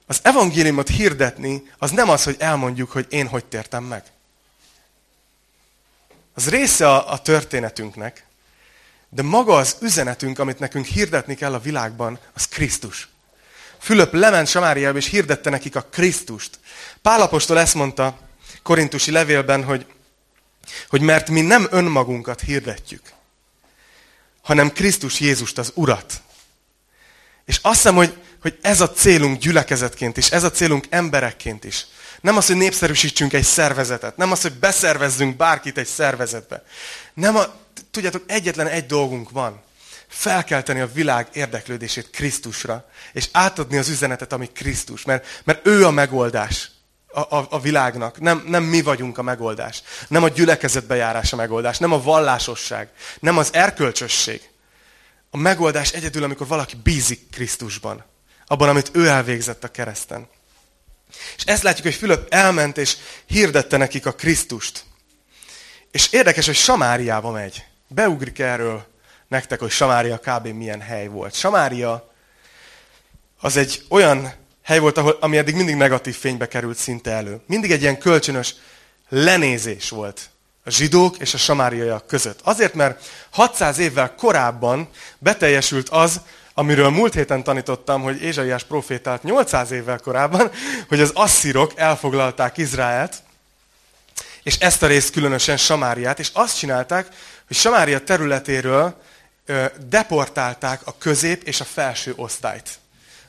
az 0.07 0.21
evangéliumot 0.23 0.89
hirdetni, 0.89 1.63
az 1.79 1.91
nem 1.91 2.09
az, 2.09 2.25
hogy 2.25 2.37
elmondjuk, 2.39 2.91
hogy 2.91 3.07
én 3.09 3.27
hogy 3.27 3.45
tértem 3.45 3.85
meg. 3.85 4.03
Az 6.35 6.49
része 6.49 6.89
a, 6.89 7.13
a 7.13 7.23
történetünknek, 7.23 8.27
de 9.11 9.23
maga 9.23 9.55
az 9.55 9.77
üzenetünk, 9.81 10.39
amit 10.39 10.59
nekünk 10.59 10.87
hirdetni 10.87 11.35
kell 11.35 11.55
a 11.55 11.61
világban, 11.61 12.19
az 12.35 12.49
Krisztus. 12.49 13.09
Fülöp 13.79 14.13
lement 14.13 14.49
Samáriába, 14.49 14.99
és 14.99 15.07
hirdette 15.07 15.51
nekik 15.51 15.77
a 15.77 15.83
Krisztust. 15.83 16.59
Pálapostól 17.03 17.59
ezt 17.59 17.75
mondta 17.75 18.19
korintusi 18.63 19.11
levélben, 19.11 19.65
hogy, 19.65 19.87
hogy 20.89 21.01
mert 21.01 21.29
mi 21.29 21.41
nem 21.41 21.67
önmagunkat 21.71 22.41
hirdetjük, 22.41 23.03
hanem 24.43 24.73
Krisztus 24.73 25.21
Jézust, 25.21 25.59
az 25.59 25.73
Urat. 25.75 26.23
És 27.45 27.59
azt 27.63 27.77
hiszem, 27.77 27.95
hogy, 27.95 28.17
hogy 28.41 28.59
ez 28.63 28.81
a 28.81 28.91
célunk 28.91 29.39
gyülekezetként 29.39 30.17
is, 30.17 30.31
ez 30.31 30.43
a 30.43 30.51
célunk 30.51 30.87
emberekként 30.89 31.65
is. 31.65 31.87
Nem 32.21 32.37
az, 32.37 32.47
hogy 32.47 32.57
népszerűsítsünk 32.57 33.33
egy 33.33 33.45
szervezetet, 33.45 34.17
nem 34.17 34.33
az, 34.33 34.43
hogy 34.43 34.53
beszervezzünk 34.53 35.37
bárkit 35.37 35.79
egy 35.79 35.87
szervezetbe. 35.87 36.65
Nem 37.15 37.37
a, 37.37 37.55
tudjátok, 37.91 38.23
egyetlen 38.27 38.67
egy 38.67 38.87
dolgunk 38.87 39.31
van. 39.31 39.63
Felkelteni 40.09 40.81
a 40.81 40.93
világ 40.93 41.29
érdeklődését 41.33 42.11
Krisztusra, 42.11 42.91
és 43.13 43.29
átadni 43.33 43.77
az 43.77 43.89
üzenetet, 43.89 44.33
ami 44.33 44.47
Krisztus, 44.47 45.05
mert, 45.05 45.43
mert 45.45 45.67
ő 45.67 45.87
a 45.87 45.91
megoldás 45.91 46.71
a, 47.13 47.37
a, 47.37 47.47
a 47.51 47.61
világnak. 47.61 48.21
Nem, 48.21 48.45
nem 48.47 48.63
mi 48.63 48.83
vagyunk 48.83 49.19
a 49.19 49.23
megoldás. 49.23 49.83
Nem 50.09 50.23
a 50.23 50.29
gyülekezetbejárás 50.29 51.33
a 51.33 51.37
megoldás, 51.37 51.79
nem 51.79 51.93
a 51.93 52.03
vallásosság, 52.03 52.89
nem 53.21 53.39
az 53.39 53.49
erkölcsösség. 53.53 54.49
A 55.31 55.37
megoldás 55.37 55.93
egyedül, 55.93 56.23
amikor 56.23 56.47
valaki 56.47 56.77
bízik 56.83 57.31
Krisztusban. 57.31 58.05
Abban, 58.47 58.69
amit 58.69 58.91
ő 58.93 59.07
elvégzett 59.07 59.65
a 59.65 59.71
kereszten. 59.71 60.29
És 61.37 61.45
ezt 61.45 61.63
látjuk, 61.63 61.87
hogy 61.87 61.95
Fülöp 61.95 62.35
elment 62.35 62.79
és 62.79 62.97
hirdette 63.27 63.77
nekik 63.77 64.07
a 64.07 64.13
Krisztust. 64.13 64.85
És 65.91 66.13
érdekes, 66.13 66.47
hogy 66.47 66.55
Samáriába 66.55 67.31
megy. 67.31 67.65
Beugrik 67.89 68.39
erről 68.39 68.87
nektek, 69.29 69.59
hogy 69.59 69.71
Samária 69.71 70.19
kb. 70.19 70.47
milyen 70.47 70.81
hely 70.81 71.07
volt. 71.07 71.35
Samária 71.35 72.13
az 73.41 73.57
egy 73.57 73.85
olyan 73.89 74.33
hely 74.63 74.79
volt, 74.79 74.99
ahol, 74.99 75.17
ami 75.21 75.37
eddig 75.37 75.55
mindig 75.55 75.77
negatív 75.77 76.17
fénybe 76.17 76.49
került 76.49 76.77
szinte 76.77 77.11
elő. 77.11 77.41
Mindig 77.47 77.71
egy 77.71 77.81
ilyen 77.81 77.99
kölcsönös 77.99 78.55
lenézés 79.09 79.89
volt 79.89 80.31
a 80.65 80.71
zsidók 80.71 81.19
és 81.19 81.35
a 81.35 81.39
samáriaiak 81.39 82.07
között. 82.07 82.41
Azért, 82.43 82.75
mert 82.75 83.09
600 83.31 83.79
évvel 83.79 84.15
korábban 84.15 84.89
beteljesült 85.19 85.89
az, 85.89 86.21
amiről 86.55 86.91
múlt 86.91 87.15
héten 87.15 87.43
tanítottam, 87.43 88.03
hogy 88.03 88.23
Ézsaiás 88.23 88.65
profétált 88.65 89.23
800 89.23 89.71
évvel 89.71 89.99
korábban, 89.99 90.51
hogy 90.89 91.01
az 91.01 91.11
asszírok 91.15 91.73
elfoglalták 91.77 92.57
Izraelt, 92.57 93.23
és 94.43 94.57
ezt 94.59 94.83
a 94.83 94.87
részt 94.87 95.11
különösen 95.11 95.57
Samáriát, 95.57 96.19
és 96.19 96.31
azt 96.33 96.59
csinálták, 96.59 97.09
hogy 97.49 97.57
Samária 97.57 98.05
területéről 98.05 99.03
deportálták 99.89 100.81
a 100.85 100.99
közép 100.99 101.43
és 101.43 101.61
a 101.61 101.65
felső 101.65 102.13
osztályt. 102.17 102.79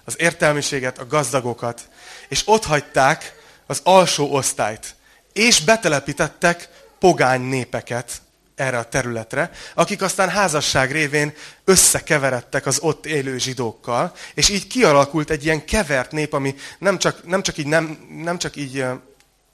Az 0.04 0.16
értelmiséget, 0.18 0.98
a 0.98 1.08
gazdagokat. 1.08 1.82
És 2.28 2.42
ott 2.46 2.66
hagyták 2.66 3.36
az 3.66 3.82
alsó 3.84 4.34
osztályt. 4.34 4.96
És 5.34 5.62
betelepítettek 5.62 6.70
pogány 7.00 7.42
népeket 7.42 8.22
erre 8.56 8.78
a 8.78 8.90
területre, 8.90 9.52
akik 9.74 10.02
aztán 10.02 10.30
házasság 10.30 10.92
révén 10.92 11.34
összekeveredtek 11.64 12.66
az 12.66 12.80
ott 12.80 13.06
élő 13.06 13.38
zsidókkal, 13.38 14.16
és 14.34 14.50
így 14.50 14.68
kialakult 14.68 15.30
egy 15.30 15.44
ilyen 15.44 15.66
kevert 15.66 16.12
nép, 16.12 16.34
ami 16.34 16.56
nem 16.80 16.98
csak, 16.98 17.26
nem 17.26 17.42
csak 17.42 17.58
így, 17.58 17.66
nem, 17.66 18.08
nem 18.24 18.38
csak 18.38 18.56
így 18.56 18.86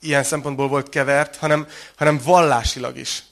ilyen 0.02 0.24
szempontból 0.24 0.68
volt 0.68 0.90
kevert, 0.90 1.36
hanem, 1.36 1.68
hanem 1.96 2.22
vallásilag 2.24 2.98
is. 2.98 3.24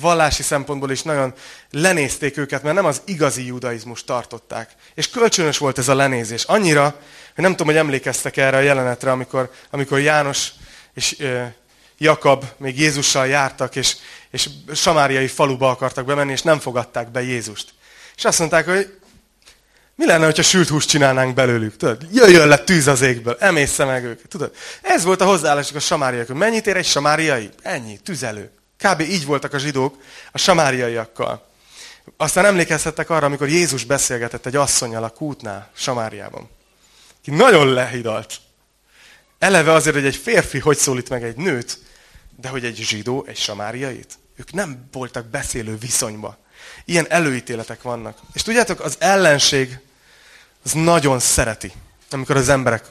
Vallási 0.00 0.42
szempontból 0.42 0.90
is 0.90 1.02
nagyon 1.02 1.34
lenézték 1.70 2.36
őket, 2.36 2.62
mert 2.62 2.74
nem 2.74 2.84
az 2.84 3.02
igazi 3.04 3.46
judaizmus 3.46 4.04
tartották. 4.04 4.70
És 4.94 5.08
kölcsönös 5.08 5.58
volt 5.58 5.78
ez 5.78 5.88
a 5.88 5.94
lenézés. 5.94 6.44
Annyira, 6.44 6.82
hogy 7.34 7.44
nem 7.44 7.50
tudom, 7.50 7.66
hogy 7.66 7.76
emlékeztek 7.76 8.36
erre 8.36 8.56
a 8.56 8.60
jelenetre, 8.60 9.10
amikor, 9.10 9.50
amikor 9.70 10.00
János 10.00 10.50
és 10.94 11.16
Jakab 11.98 12.44
még 12.56 12.78
Jézussal 12.78 13.26
jártak, 13.26 13.76
és, 13.76 13.96
és 14.30 14.48
samáriai 14.74 15.26
faluba 15.26 15.70
akartak 15.70 16.04
bemenni, 16.04 16.32
és 16.32 16.42
nem 16.42 16.58
fogadták 16.58 17.10
be 17.10 17.22
Jézust. 17.22 17.68
És 18.16 18.24
azt 18.24 18.38
mondták, 18.38 18.66
hogy 18.66 18.98
mi 19.94 20.06
lenne, 20.06 20.24
hogyha 20.24 20.42
sült 20.42 20.68
húst 20.68 20.88
csinálnánk 20.88 21.34
belőlük? 21.34 21.76
Tudod, 21.76 22.06
jöjjön 22.12 22.48
le 22.48 22.58
tűz 22.58 22.86
az 22.86 23.00
égből, 23.00 23.36
emészze 23.40 23.84
meg 23.84 24.04
őket. 24.04 24.28
Tudod, 24.28 24.54
ez 24.82 25.04
volt 25.04 25.20
a 25.20 25.24
hozzáállásuk 25.24 25.76
a 25.76 25.80
samáriaiak. 25.80 26.28
Mennyit 26.28 26.66
ér 26.66 26.76
egy 26.76 26.86
samáriai? 26.86 27.50
Ennyi, 27.62 27.98
tüzelő. 27.98 28.50
Kb. 28.80 29.00
így 29.00 29.26
voltak 29.26 29.52
a 29.52 29.58
zsidók 29.58 30.02
a 30.32 30.38
samáriaiakkal. 30.38 31.48
Aztán 32.16 32.44
emlékezhettek 32.44 33.10
arra, 33.10 33.26
amikor 33.26 33.48
Jézus 33.48 33.84
beszélgetett 33.84 34.46
egy 34.46 34.56
asszonyjal 34.56 35.04
a 35.04 35.08
kútnál, 35.08 35.70
Samáriában. 35.74 36.50
Ki 37.22 37.30
nagyon 37.30 37.72
lehidalt. 37.72 38.40
Eleve 39.38 39.72
azért, 39.72 39.94
hogy 39.94 40.04
egy 40.04 40.16
férfi 40.16 40.58
hogy 40.58 40.76
szólít 40.76 41.08
meg 41.08 41.22
egy 41.22 41.36
nőt, 41.36 41.78
de 42.36 42.48
hogy 42.48 42.64
egy 42.64 42.76
zsidó, 42.76 43.24
egy 43.28 43.36
samáriait. 43.36 44.18
Ők 44.36 44.52
nem 44.52 44.88
voltak 44.92 45.26
beszélő 45.26 45.76
viszonyba. 45.76 46.38
Ilyen 46.84 47.06
előítéletek 47.10 47.82
vannak. 47.82 48.18
És 48.32 48.42
tudjátok, 48.42 48.80
az 48.80 48.96
ellenség 48.98 49.78
az 50.64 50.72
nagyon 50.72 51.18
szereti, 51.18 51.72
amikor 52.10 52.36
az 52.36 52.48
emberek 52.48 52.84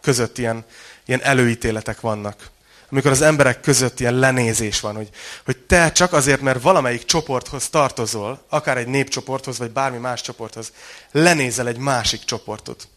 között 0.00 0.38
ilyen, 0.38 0.64
ilyen 1.04 1.22
előítéletek 1.22 2.00
vannak. 2.00 2.50
Amikor 2.90 3.10
az 3.10 3.20
emberek 3.20 3.60
között 3.60 4.00
ilyen 4.00 4.14
lenézés 4.14 4.80
van, 4.80 4.94
hogy, 4.94 5.08
hogy 5.44 5.56
te 5.56 5.92
csak 5.92 6.12
azért, 6.12 6.40
mert 6.40 6.62
valamelyik 6.62 7.04
csoporthoz 7.04 7.68
tartozol, 7.68 8.44
akár 8.48 8.76
egy 8.76 8.86
népcsoporthoz, 8.86 9.58
vagy 9.58 9.70
bármi 9.70 9.98
más 9.98 10.20
csoporthoz, 10.20 10.72
lenézel 11.10 11.68
egy 11.68 11.76
másik 11.76 12.24
csoportot. 12.24 12.88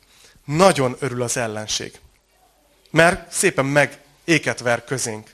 Nagyon 0.46 0.96
örül 1.00 1.22
az 1.22 1.38
ellenség. 1.38 2.00
Mert 2.90 3.32
szépen 3.32 3.66
meg 3.66 4.00
éket 4.24 4.60
ver 4.60 4.84
közénk. 4.84 5.30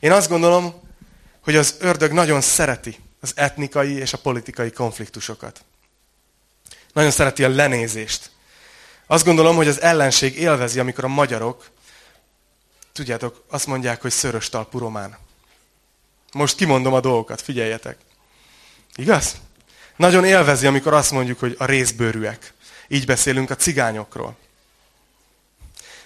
Én 0.00 0.12
azt 0.12 0.28
gondolom, 0.28 0.82
hogy 1.40 1.56
az 1.56 1.74
ördög 1.78 2.12
nagyon 2.12 2.40
szereti 2.40 2.98
az 3.20 3.32
etnikai 3.34 3.98
és 3.98 4.12
a 4.12 4.18
politikai 4.18 4.70
konfliktusokat. 4.70 5.64
Nagyon 6.92 7.10
szereti 7.10 7.44
a 7.44 7.48
lenézést. 7.48 8.30
Azt 9.06 9.24
gondolom, 9.24 9.56
hogy 9.56 9.68
az 9.68 9.80
ellenség 9.80 10.38
élvezi, 10.38 10.78
amikor 10.78 11.04
a 11.04 11.08
magyarok, 11.08 11.70
tudjátok, 12.94 13.44
azt 13.48 13.66
mondják, 13.66 14.02
hogy 14.02 14.10
szörös 14.10 14.48
talpú 14.48 14.78
román. 14.78 15.16
Most 16.32 16.56
kimondom 16.56 16.92
a 16.92 17.00
dolgokat, 17.00 17.40
figyeljetek. 17.40 17.96
Igaz? 18.94 19.36
Nagyon 19.96 20.24
élvezi, 20.24 20.66
amikor 20.66 20.94
azt 20.94 21.10
mondjuk, 21.10 21.38
hogy 21.38 21.54
a 21.58 21.64
részbőrűek. 21.64 22.52
Így 22.88 23.06
beszélünk 23.06 23.50
a 23.50 23.56
cigányokról. 23.56 24.36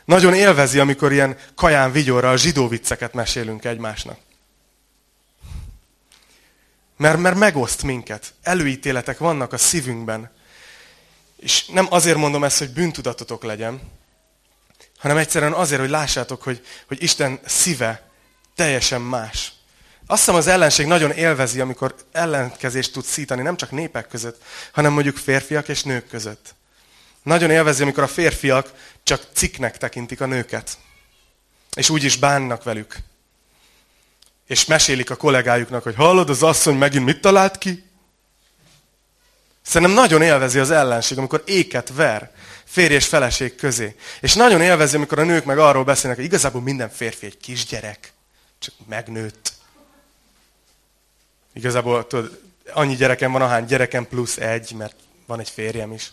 Nagyon 0.05 0.35
élvezi, 0.35 0.79
amikor 0.79 1.13
ilyen 1.13 1.39
kaján 1.55 1.93
vigyorral 1.93 2.37
zsidó 2.37 2.69
vicceket 2.69 3.13
mesélünk 3.13 3.65
egymásnak. 3.65 4.19
Mert, 6.97 7.19
mert 7.19 7.37
megoszt 7.37 7.83
minket. 7.83 8.35
Előítéletek 8.43 9.19
vannak 9.19 9.53
a 9.53 9.59
szívünkben. 9.59 10.31
És 11.37 11.67
nem 11.67 11.87
azért 11.91 12.17
mondom 12.17 12.45
ezt, 12.45 12.59
hogy 12.59 12.71
bűntudatotok 12.71 13.43
legyen, 13.43 13.81
hanem 14.99 15.17
egyszerűen 15.17 15.53
azért, 15.53 15.81
hogy 15.81 15.91
lássátok, 15.91 16.43
hogy, 16.43 16.67
hogy 16.87 17.03
Isten 17.03 17.41
szíve 17.45 18.11
teljesen 18.55 19.01
más. 19.01 19.53
Azt 20.07 20.21
hiszem 20.21 20.35
az 20.35 20.47
ellenség 20.47 20.87
nagyon 20.87 21.11
élvezi, 21.11 21.61
amikor 21.61 21.95
ellenkezést 22.13 22.93
tud 22.93 23.05
szítani, 23.05 23.43
nem 23.43 23.57
csak 23.57 23.71
népek 23.71 24.09
között, 24.09 24.43
hanem 24.73 24.93
mondjuk 24.93 25.17
férfiak 25.17 25.69
és 25.69 25.83
nők 25.83 26.09
között. 26.09 26.55
Nagyon 27.23 27.51
élvezi, 27.51 27.83
amikor 27.83 28.03
a 28.03 28.09
férfiak 28.09 28.73
csak 29.03 29.23
ciknek 29.33 29.77
tekintik 29.79 30.21
a 30.21 30.27
nőket. 30.27 30.79
És 31.77 31.91
úgy 31.91 32.05
is 32.05 32.17
bánnak 32.17 32.63
velük. 32.63 32.97
És 34.47 34.65
mesélik 34.65 35.11
a 35.11 35.17
kollégájuknak, 35.17 35.83
hogy 35.83 35.95
hallod, 35.95 36.31
az 36.31 36.43
asszony 36.43 36.77
megint 36.77 37.05
mit 37.05 37.21
talált 37.21 37.59
ki? 37.59 37.85
Szerintem 39.63 39.97
nagyon 39.97 40.23
élvezi 40.23 40.59
az 40.59 40.71
ellenség, 40.71 41.19
amikor 41.19 41.43
éket 41.47 41.93
ver 41.95 42.31
férj 42.69 42.95
és 42.95 43.07
feleség 43.07 43.55
közé. 43.55 43.95
És 44.21 44.35
nagyon 44.35 44.61
élvezi, 44.61 44.97
amikor 44.97 45.19
a 45.19 45.25
nők 45.25 45.45
meg 45.45 45.59
arról 45.59 45.85
beszélnek, 45.85 46.17
hogy 46.19 46.27
igazából 46.27 46.61
minden 46.61 46.91
férfi 46.91 47.27
egy 47.27 47.37
kisgyerek, 47.37 48.13
csak 48.59 48.75
megnőtt. 48.89 49.53
Igazából 51.55 52.07
tudod, 52.07 52.41
annyi 52.73 52.97
gyerekem 52.97 53.33
van, 53.33 53.43
ahány 53.43 53.65
gyerekem 53.65 54.09
plusz 54.09 54.37
egy, 54.37 54.73
mert 54.73 54.95
van 55.27 55.41
egy 55.41 55.51
férjem 55.51 55.93
is. 55.93 56.13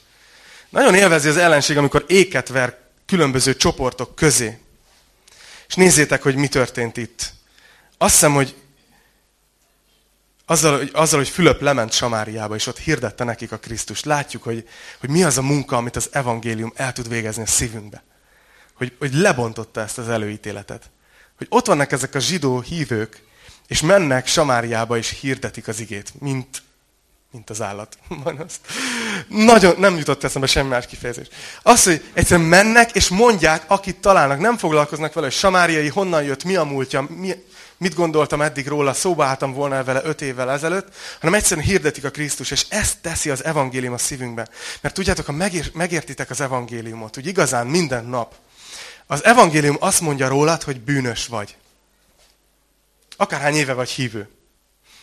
Nagyon 0.70 0.96
élvezi 0.96 1.28
az 1.30 1.38
ellenség, 1.38 1.78
amikor 1.78 2.06
éket 2.08 2.48
ver 2.48 2.78
különböző 3.06 3.56
csoportok 3.56 4.16
közé. 4.16 4.58
És 5.68 5.76
nézzétek, 5.76 6.22
hogy 6.22 6.36
mi 6.36 6.48
történt 6.48 6.98
itt. 6.98 7.34
Azt 7.98 8.13
hiszem, 8.13 8.34
hogy 8.34 8.56
azzal, 10.45 10.77
hogy, 10.77 10.89
azzal, 10.93 11.19
hogy 11.19 11.29
Fülöp 11.29 11.62
lement 11.62 11.91
Samáriába, 11.91 12.55
és 12.55 12.67
ott 12.67 12.79
hirdette 12.79 13.23
nekik 13.23 13.51
a 13.51 13.58
Krisztust, 13.58 14.05
látjuk, 14.05 14.43
hogy, 14.43 14.67
hogy 14.99 15.10
mi 15.10 15.23
az 15.23 15.38
a 15.38 15.41
munka, 15.41 15.77
amit 15.77 15.95
az 15.95 16.10
evangélium 16.12 16.73
el 16.75 16.93
tud 16.93 17.10
végezni 17.10 17.43
a 17.43 17.47
szívünkbe. 17.47 18.03
Hogy, 18.73 18.95
hogy 18.99 19.13
lebontotta 19.13 19.81
ezt 19.81 19.97
az 19.97 20.10
előítéletet. 20.10 20.89
Hogy 21.38 21.47
ott 21.49 21.65
vannak 21.65 21.91
ezek 21.91 22.15
a 22.15 22.19
zsidó 22.19 22.60
hívők, 22.60 23.23
és 23.67 23.81
mennek 23.81 24.27
Samáriába, 24.27 24.97
és 24.97 25.19
hirdetik 25.19 25.67
az 25.67 25.79
igét, 25.79 26.13
mint 26.19 26.63
mint 27.36 27.49
az 27.49 27.62
állat. 27.62 27.97
Nagyon 29.27 29.75
nem 29.77 29.97
jutott 29.97 30.23
eszembe 30.23 30.47
semmi 30.47 30.69
más 30.69 30.86
kifejezés. 30.86 31.27
Az, 31.62 31.84
hogy 31.84 32.03
egyszerűen 32.13 32.47
mennek 32.47 32.91
és 32.91 33.08
mondják, 33.08 33.63
akit 33.67 33.95
találnak, 33.95 34.39
nem 34.39 34.58
foglalkoznak 34.58 35.13
vele, 35.13 35.25
hogy 35.25 35.36
Samáriai 35.36 35.88
honnan 35.88 36.23
jött, 36.23 36.43
mi 36.43 36.55
a 36.55 36.63
múltja, 36.63 37.08
mi, 37.10 37.34
mit 37.78 37.94
gondoltam 37.94 38.42
eddig 38.42 38.68
róla, 38.68 38.94
szóba 38.94 39.26
álltam 39.26 39.54
volna 39.54 39.84
vele 39.84 40.02
öt 40.04 40.22
évvel 40.22 40.52
ezelőtt, 40.52 40.96
hanem 41.20 41.36
egyszerűen 41.36 41.66
hirdetik 41.66 42.04
a 42.04 42.10
Krisztus, 42.10 42.52
és 42.52 42.66
ezt 42.70 42.98
teszi 43.02 43.30
az 43.30 43.44
evangélium 43.44 43.94
a 43.94 43.98
szívünkbe. 43.98 44.48
Mert 44.82 44.96
tudjátok, 44.96 45.26
ha 45.26 45.32
megér, 45.32 45.72
megértitek 45.74 46.30
az 46.30 46.42
evangéliumot, 46.42 47.18
úgy 47.18 47.28
igazán 47.28 47.68
minden 47.68 48.06
nap, 48.06 48.36
az 49.08 49.24
evangélium 49.24 49.78
azt 49.80 50.02
mondja 50.02 50.28
rólad, 50.28 50.64
hogy 50.64 50.82
bűnös 50.82 51.28
vagy. 51.28 51.58
Akárhány 53.18 53.56
éve 53.56 53.74
vagy 53.74 53.90
hívő. 53.90 54.30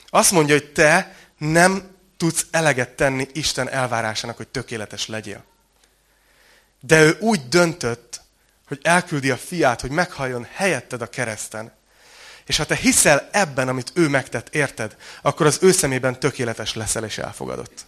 Azt 0.08 0.30
mondja, 0.30 0.54
hogy 0.54 0.72
te 0.72 1.16
nem 1.38 1.90
tudsz 2.16 2.46
eleget 2.50 2.90
tenni 2.90 3.28
Isten 3.32 3.68
elvárásának, 3.68 4.36
hogy 4.36 4.48
tökéletes 4.48 5.06
legyél. 5.06 5.44
De 6.80 7.02
ő 7.02 7.16
úgy 7.20 7.48
döntött, 7.48 8.20
hogy 8.66 8.80
elküldi 8.82 9.30
a 9.30 9.36
fiát, 9.36 9.80
hogy 9.80 9.90
meghalljon 9.90 10.46
helyetted 10.52 11.02
a 11.02 11.06
kereszten. 11.06 11.72
És 12.46 12.56
ha 12.56 12.64
te 12.64 12.74
hiszel 12.74 13.28
ebben, 13.32 13.68
amit 13.68 13.92
ő 13.94 14.08
megtett, 14.08 14.54
érted, 14.54 14.96
akkor 15.22 15.46
az 15.46 15.58
ő 15.60 15.72
szemében 15.72 16.20
tökéletes 16.20 16.74
leszel 16.74 17.04
és 17.04 17.18
elfogadott. 17.18 17.86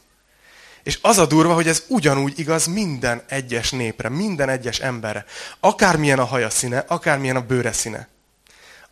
És 0.83 0.99
az 1.03 1.19
a 1.19 1.27
durva, 1.27 1.55
hogy 1.55 1.69
ez 1.69 1.83
ugyanúgy 1.89 2.39
igaz 2.39 2.67
minden 2.67 3.23
egyes 3.29 3.71
népre, 3.71 4.09
minden 4.09 4.49
egyes 4.49 4.79
emberre. 4.79 5.25
Akármilyen 5.61 6.19
a 6.19 6.25
haja 6.25 6.51
színe, 6.51 6.85
akármilyen 6.87 7.37
a 7.37 7.47
bőre 7.47 7.73
színe. 7.73 8.09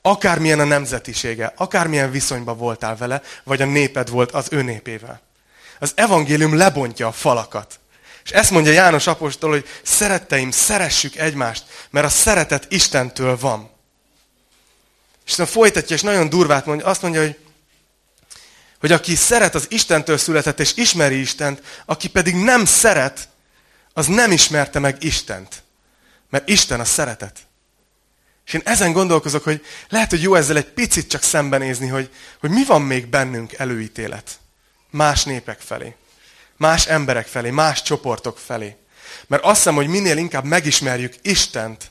Akármilyen 0.02 0.60
a 0.60 0.64
nemzetisége, 0.64 1.52
akármilyen 1.56 2.10
viszonyban 2.10 2.56
voltál 2.56 2.96
vele, 2.96 3.22
vagy 3.44 3.62
a 3.62 3.66
néped 3.66 4.08
volt 4.08 4.30
az 4.30 4.46
ő 4.50 4.62
népével 4.62 5.20
az 5.82 5.92
evangélium 5.94 6.56
lebontja 6.56 7.06
a 7.06 7.12
falakat. 7.12 7.80
És 8.24 8.30
ezt 8.30 8.50
mondja 8.50 8.72
János 8.72 9.06
apostol, 9.06 9.50
hogy 9.50 9.68
szeretteim, 9.82 10.50
szeressük 10.50 11.16
egymást, 11.16 11.64
mert 11.90 12.06
a 12.06 12.08
szeretet 12.08 12.66
Istentől 12.68 13.38
van. 13.38 13.70
Isten 15.26 15.46
folytatja, 15.46 15.96
és 15.96 16.02
nagyon 16.02 16.28
durvát 16.28 16.66
mondja, 16.66 16.86
azt 16.86 17.02
mondja, 17.02 17.20
hogy, 17.20 17.38
hogy 18.80 18.92
aki 18.92 19.14
szeret, 19.14 19.54
az 19.54 19.66
Istentől 19.68 20.18
született, 20.18 20.60
és 20.60 20.72
ismeri 20.76 21.20
Istent, 21.20 21.62
aki 21.84 22.08
pedig 22.08 22.34
nem 22.34 22.64
szeret, 22.64 23.28
az 23.92 24.06
nem 24.06 24.32
ismerte 24.32 24.78
meg 24.78 25.02
Istent. 25.02 25.62
Mert 26.30 26.48
Isten 26.48 26.80
a 26.80 26.84
szeretet. 26.84 27.38
És 28.46 28.52
én 28.52 28.60
ezen 28.64 28.92
gondolkozok, 28.92 29.44
hogy 29.44 29.64
lehet, 29.88 30.10
hogy 30.10 30.22
jó 30.22 30.34
ezzel 30.34 30.56
egy 30.56 30.72
picit 30.72 31.08
csak 31.08 31.22
szembenézni, 31.22 31.86
hogy, 31.86 32.10
hogy 32.40 32.50
mi 32.50 32.64
van 32.64 32.82
még 32.82 33.06
bennünk 33.06 33.52
előítélet 33.52 34.40
más 34.92 35.24
népek 35.24 35.60
felé, 35.60 35.94
más 36.56 36.86
emberek 36.86 37.26
felé, 37.26 37.50
más 37.50 37.82
csoportok 37.82 38.38
felé. 38.38 38.76
Mert 39.26 39.44
azt 39.44 39.56
hiszem, 39.56 39.74
hogy 39.74 39.86
minél 39.86 40.16
inkább 40.16 40.44
megismerjük 40.44 41.14
Istent, 41.22 41.90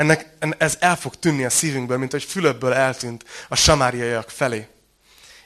ennek, 0.00 0.26
ez 0.58 0.76
el 0.78 0.96
fog 0.96 1.14
tűnni 1.14 1.44
a 1.44 1.50
szívünkből, 1.50 1.98
mint 1.98 2.10
hogy 2.10 2.22
Fülöpből 2.22 2.72
eltűnt 2.72 3.24
a 3.48 3.56
samáriaiak 3.56 4.30
felé. 4.30 4.66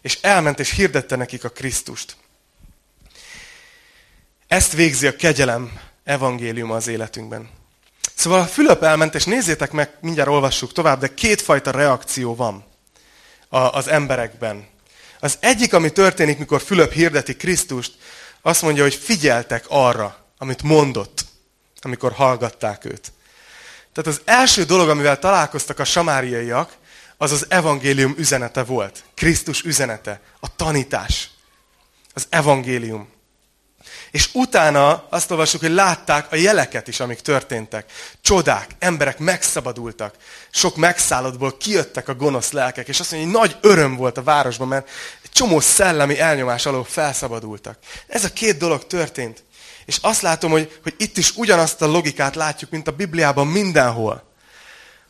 És 0.00 0.18
elment 0.20 0.60
és 0.60 0.70
hirdette 0.70 1.16
nekik 1.16 1.44
a 1.44 1.48
Krisztust. 1.48 2.16
Ezt 4.46 4.72
végzi 4.72 5.06
a 5.06 5.16
kegyelem 5.16 5.80
evangéliuma 6.04 6.74
az 6.74 6.86
életünkben. 6.86 7.50
Szóval 8.14 8.40
a 8.40 8.46
Fülöp 8.46 8.82
elment, 8.82 9.14
és 9.14 9.24
nézzétek 9.24 9.70
meg, 9.70 9.90
mindjárt 10.00 10.30
olvassuk 10.30 10.72
tovább, 10.72 11.00
de 11.00 11.14
kétfajta 11.14 11.70
reakció 11.70 12.34
van 12.34 12.64
az 13.48 13.88
emberekben. 13.88 14.66
Az 15.20 15.36
egyik, 15.40 15.72
ami 15.72 15.92
történik, 15.92 16.38
mikor 16.38 16.62
Fülöp 16.62 16.92
hirdeti 16.92 17.36
Krisztust, 17.36 17.92
azt 18.42 18.62
mondja, 18.62 18.82
hogy 18.82 18.94
figyeltek 18.94 19.64
arra, 19.68 20.26
amit 20.38 20.62
mondott, 20.62 21.24
amikor 21.80 22.12
hallgatták 22.12 22.84
őt. 22.84 23.12
Tehát 23.94 24.11
az 24.11 24.20
első 24.24 24.64
dolog, 24.64 24.88
amivel 24.88 25.18
találkoztak 25.18 25.78
a 25.78 25.85
samáriaiak, 25.85 26.72
az 27.16 27.33
az 27.33 27.46
evangélium 27.48 28.14
üzenete 28.16 28.62
volt. 28.64 29.04
Krisztus 29.14 29.62
üzenete, 29.62 30.20
a 30.40 30.57
tanítás, 30.57 31.30
az 32.14 32.26
evangélium. 32.28 33.12
És 34.11 34.28
utána 34.33 35.07
azt 35.11 35.30
olvassuk, 35.30 35.61
hogy 35.61 35.70
látták 35.70 36.33
a 36.33 36.37
jeleket 36.37 36.88
is, 36.88 37.00
amik 37.00 37.20
történtek. 37.20 37.92
Csodák, 38.20 38.70
emberek 38.78 39.18
megszabadultak. 39.18 40.14
Sok 40.50 40.76
megszállottból 40.76 41.57
kijöttek 41.57 42.09
a 42.09 42.14
gonosz 42.14 42.50
lelkek, 42.50 42.88
és 42.88 43.00
azt 43.00 43.11
mondja, 43.12 43.30
hogy 43.30 43.38
nagy 43.38 43.57
öröm 43.61 43.96
volt 43.96 44.18
a 44.18 44.22
városban, 44.22 44.68
mert 44.68 44.88
egy 45.22 45.30
csomó 45.30 45.61
szellemi 45.61 46.18
elnyomás 46.18 46.66
alól 46.66 46.85
felszabadultak. 46.85 47.78
Ez 48.07 48.24
a 48.24 48.33
két 48.33 48.57
dolog 48.57 48.87
történt. 48.87 49.42
És 49.85 49.99
azt 50.01 50.23
látom, 50.23 50.51
hogy, 50.51 50.79
hogy 50.83 50.94
itt 50.97 51.16
is 51.16 51.37
ugyanazt 51.37 51.83
a 51.83 51.87
logikát 51.87 52.35
látjuk, 52.35 52.70
mint 52.70 52.88
a 52.88 52.92
Bibliában 52.92 53.47
mindenhol. 53.47 54.33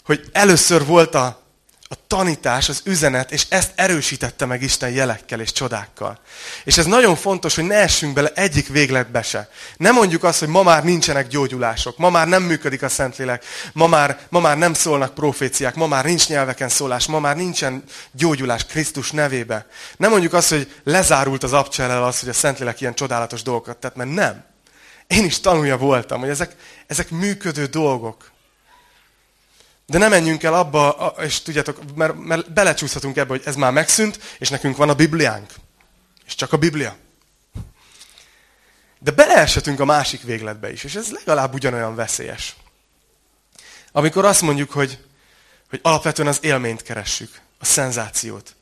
Hogy 0.05 0.29
először 0.33 0.87
volt 0.87 1.15
a, 1.15 1.45
a 1.89 1.95
tanítás, 2.07 2.69
az 2.69 2.81
üzenet, 2.85 3.33
és 3.33 3.47
ezt 3.49 3.73
erősítette 3.75 4.47
meg 4.47 4.63
Isten 4.63 4.91
jelekkel 4.91 5.41
és 5.41 5.53
csodákkal. 5.53 6.19
És 6.65 6.79
ez 6.79 6.87
nagyon 6.87 7.17
fontos, 7.17 7.55
hogy 7.55 7.65
ne 7.65 7.75
essünk 7.75 8.15
bele 8.15 8.33
egyik 8.35 8.69
végletbe 8.69 9.23
se. 9.23 9.49
Nem 9.77 9.95
mondjuk 9.95 10.25
azt, 10.25 10.39
hogy 10.39 10.49
ma 10.49 10.63
már 10.63 10.85
nincsenek 10.85 11.29
gyógyulások, 11.29 11.99
ma 11.99 12.11
már 12.11 12.29
nem 12.29 12.43
működik 12.43 12.83
a 12.83 12.89
Szentlélek, 12.89 13.45
ma 13.73 13.87
már, 13.87 14.19
ma 14.29 14.41
már 14.41 14.59
nem 14.59 14.75
szólnak 14.75 15.15
proféciák, 15.15 15.75
ma 15.75 15.87
már 15.87 16.05
nincs 16.05 16.29
nyelveken 16.29 16.69
szólás, 16.69 17.07
ma 17.07 17.21
már 17.21 17.37
nincsen 17.37 17.83
gyógyulás 18.13 18.67
Krisztus 18.67 19.11
nevébe. 19.11 19.67
Nem 19.97 20.11
mondjuk 20.11 20.33
azt, 20.33 20.49
hogy 20.49 20.75
lezárult 20.85 21.43
az 21.43 21.53
abcselel 21.53 22.05
az, 22.05 22.21
hogy 22.21 22.29
a 22.29 22.33
Szentlélek 22.33 22.81
ilyen 22.81 22.95
csodálatos 22.95 23.43
dolgokat 23.43 23.77
tett, 23.77 23.95
mert 23.95 24.11
nem. 24.11 24.53
Én 25.07 25.25
is 25.25 25.41
tanulja 25.41 25.77
voltam, 25.77 26.21
hogy 26.21 26.29
ezek, 26.29 26.57
ezek 26.87 27.11
működő 27.11 27.67
dolgok. 27.67 28.33
De 29.87 29.99
ne 29.99 30.09
menjünk 30.09 30.43
el 30.43 30.55
abba, 30.55 31.15
és 31.21 31.43
tudjátok, 31.43 31.95
mert, 31.95 32.19
mert 32.19 32.53
belecsúszhatunk 32.53 33.17
ebbe, 33.17 33.29
hogy 33.29 33.43
ez 33.45 33.57
már 33.57 33.73
megszűnt, 33.73 34.19
és 34.39 34.49
nekünk 34.49 34.77
van 34.77 34.89
a 34.89 34.95
Bibliánk. 34.95 35.51
És 36.27 36.35
csak 36.35 36.53
a 36.53 36.57
Biblia. 36.57 36.97
De 38.99 39.11
beleeshetünk 39.11 39.81
a 39.81 39.85
másik 39.85 40.23
végletbe 40.23 40.73
is, 40.73 40.85
és 40.85 40.95
ez 40.95 41.11
legalább 41.11 41.55
ugyanolyan 41.55 41.95
veszélyes. 41.95 42.57
Amikor 43.93 44.25
azt 44.25 44.41
mondjuk, 44.41 44.71
hogy, 44.71 45.05
hogy 45.69 45.81
alapvetően 45.83 46.29
az 46.29 46.39
élményt 46.41 46.83
keressük, 46.83 47.41
a 47.59 47.65
szenzációt. 47.65 48.55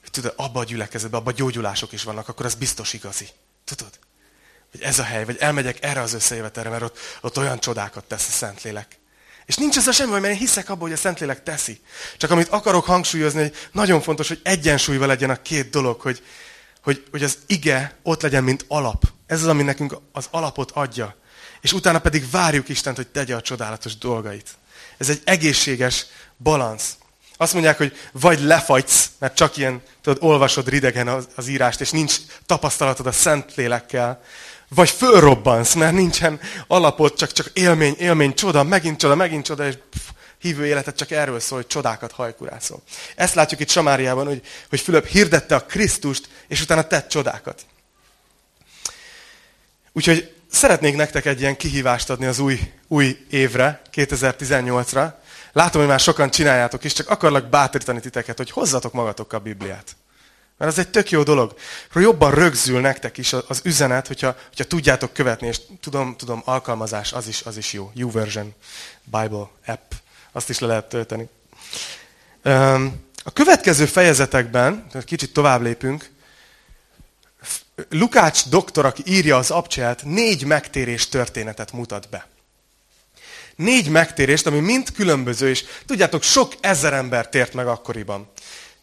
Hogy 0.00 0.10
tudod, 0.10 0.34
abba 0.36 0.60
a 0.60 0.64
gyülekezetben, 0.64 1.20
abba 1.20 1.30
a 1.30 1.34
gyógyulások 1.34 1.92
is 1.92 2.02
vannak, 2.02 2.28
akkor 2.28 2.46
az 2.46 2.54
biztos 2.54 2.92
igazi. 2.92 3.28
Tudod? 3.64 3.98
Hogy 4.74 4.82
ez 4.82 4.98
a 4.98 5.02
hely, 5.02 5.24
vagy 5.24 5.36
elmegyek 5.40 5.84
erre 5.84 6.00
az 6.00 6.12
összejövetelre, 6.12 6.68
mert 6.68 6.82
ott, 6.82 6.98
ott 7.20 7.38
olyan 7.38 7.60
csodákat 7.60 8.04
tesz 8.04 8.28
a 8.28 8.30
Szentlélek. 8.30 8.98
És 9.46 9.56
nincs 9.56 9.76
ez 9.76 9.86
a 9.86 9.92
semmi, 9.92 10.10
mert 10.10 10.24
én 10.24 10.38
hiszek 10.38 10.68
abban, 10.68 10.80
hogy 10.80 10.92
a 10.92 10.96
Szentlélek 10.96 11.42
teszi. 11.42 11.80
Csak 12.16 12.30
amit 12.30 12.48
akarok 12.48 12.84
hangsúlyozni, 12.84 13.40
hogy 13.40 13.54
nagyon 13.72 14.00
fontos, 14.00 14.28
hogy 14.28 14.40
egyensúlyban 14.42 15.08
legyen 15.08 15.30
a 15.30 15.42
két 15.42 15.70
dolog, 15.70 16.00
hogy, 16.00 16.22
hogy, 16.82 17.04
hogy 17.10 17.22
az 17.22 17.38
ige 17.46 17.96
ott 18.02 18.22
legyen, 18.22 18.44
mint 18.44 18.64
alap. 18.68 19.04
Ez 19.26 19.42
az, 19.42 19.46
ami 19.46 19.62
nekünk 19.62 19.96
az 20.12 20.28
alapot 20.30 20.70
adja. 20.70 21.16
És 21.60 21.72
utána 21.72 21.98
pedig 21.98 22.30
várjuk 22.30 22.68
Istent, 22.68 22.96
hogy 22.96 23.08
tegye 23.08 23.34
a 23.34 23.40
csodálatos 23.40 23.96
dolgait. 23.96 24.50
Ez 24.96 25.08
egy 25.08 25.20
egészséges 25.24 26.06
balansz. 26.36 26.96
Azt 27.36 27.52
mondják, 27.52 27.76
hogy 27.76 27.96
vagy 28.12 28.40
lefagysz, 28.40 29.10
mert 29.18 29.36
csak 29.36 29.56
ilyen, 29.56 29.82
tudod, 30.02 30.22
olvasod 30.22 30.68
ridegen 30.68 31.08
az, 31.08 31.28
az 31.34 31.48
írást, 31.48 31.80
és 31.80 31.90
nincs 31.90 32.16
tapasztalatod 32.46 33.06
a 33.06 33.12
Szentlélekkel, 33.12 34.22
vagy 34.68 34.90
fölrobbansz, 34.90 35.74
mert 35.74 35.94
nincsen 35.94 36.40
alapot, 36.66 37.16
csak, 37.16 37.32
csak 37.32 37.50
élmény, 37.52 37.94
élmény, 37.98 38.34
csoda, 38.34 38.62
megint 38.62 38.98
csoda, 38.98 39.14
megint 39.14 39.44
csoda, 39.44 39.66
és 39.66 39.74
pff, 39.90 40.08
hívő 40.38 40.66
életet 40.66 40.96
csak 40.96 41.10
erről 41.10 41.40
szól, 41.40 41.58
hogy 41.58 41.66
csodákat 41.66 42.12
hajkurászol. 42.12 42.82
Ezt 43.16 43.34
látjuk 43.34 43.60
itt 43.60 43.68
Samáriában, 43.68 44.26
hogy, 44.26 44.42
hogy 44.68 44.80
Fülöp 44.80 45.06
hirdette 45.06 45.54
a 45.54 45.64
Krisztust, 45.64 46.28
és 46.48 46.62
utána 46.62 46.86
tett 46.86 47.08
csodákat. 47.08 47.66
Úgyhogy 49.92 50.34
szeretnék 50.50 50.96
nektek 50.96 51.26
egy 51.26 51.40
ilyen 51.40 51.56
kihívást 51.56 52.10
adni 52.10 52.26
az 52.26 52.38
új, 52.38 52.60
új 52.88 53.26
évre, 53.30 53.82
2018-ra. 53.92 55.12
Látom, 55.52 55.80
hogy 55.80 55.90
már 55.90 56.00
sokan 56.00 56.30
csináljátok 56.30 56.84
is, 56.84 56.92
csak 56.92 57.08
akarlak 57.08 57.48
bátorítani 57.48 58.00
titeket, 58.00 58.36
hogy 58.36 58.50
hozzatok 58.50 58.92
magatokkal 58.92 59.38
a 59.38 59.42
Bibliát. 59.42 59.96
Mert 60.58 60.70
ez 60.70 60.78
egy 60.78 60.90
tök 60.90 61.10
jó 61.10 61.22
dolog. 61.22 61.54
Hogy 61.92 62.02
jobban 62.02 62.30
rögzül 62.30 62.80
nektek 62.80 63.18
is 63.18 63.32
az 63.32 63.60
üzenet, 63.64 64.06
hogyha, 64.06 64.36
hogyha 64.48 64.64
tudjátok 64.64 65.12
követni, 65.12 65.46
és 65.46 65.60
tudom, 65.80 66.16
tudom, 66.16 66.42
alkalmazás, 66.44 67.12
az 67.12 67.28
is, 67.28 67.42
az 67.42 67.56
is 67.56 67.72
jó. 67.72 67.90
YouVersion 67.94 68.54
Bible 69.04 69.48
app, 69.66 69.92
azt 70.32 70.48
is 70.48 70.58
le 70.58 70.66
lehet 70.66 70.88
tölteni. 70.88 71.28
A 73.24 73.32
következő 73.32 73.86
fejezetekben, 73.86 74.86
kicsit 75.04 75.32
tovább 75.32 75.62
lépünk, 75.62 76.12
Lukács 77.88 78.48
doktor, 78.48 78.84
aki 78.84 79.02
írja 79.06 79.36
az 79.36 79.50
abcselt, 79.50 80.04
négy 80.04 80.44
megtérés 80.44 81.08
történetet 81.08 81.72
mutat 81.72 82.08
be. 82.08 82.26
Négy 83.56 83.88
megtérést, 83.88 84.46
ami 84.46 84.58
mind 84.58 84.92
különböző, 84.92 85.48
és 85.48 85.64
tudjátok, 85.86 86.22
sok 86.22 86.54
ezer 86.60 86.92
ember 86.92 87.28
tért 87.28 87.54
meg 87.54 87.66
akkoriban. 87.66 88.30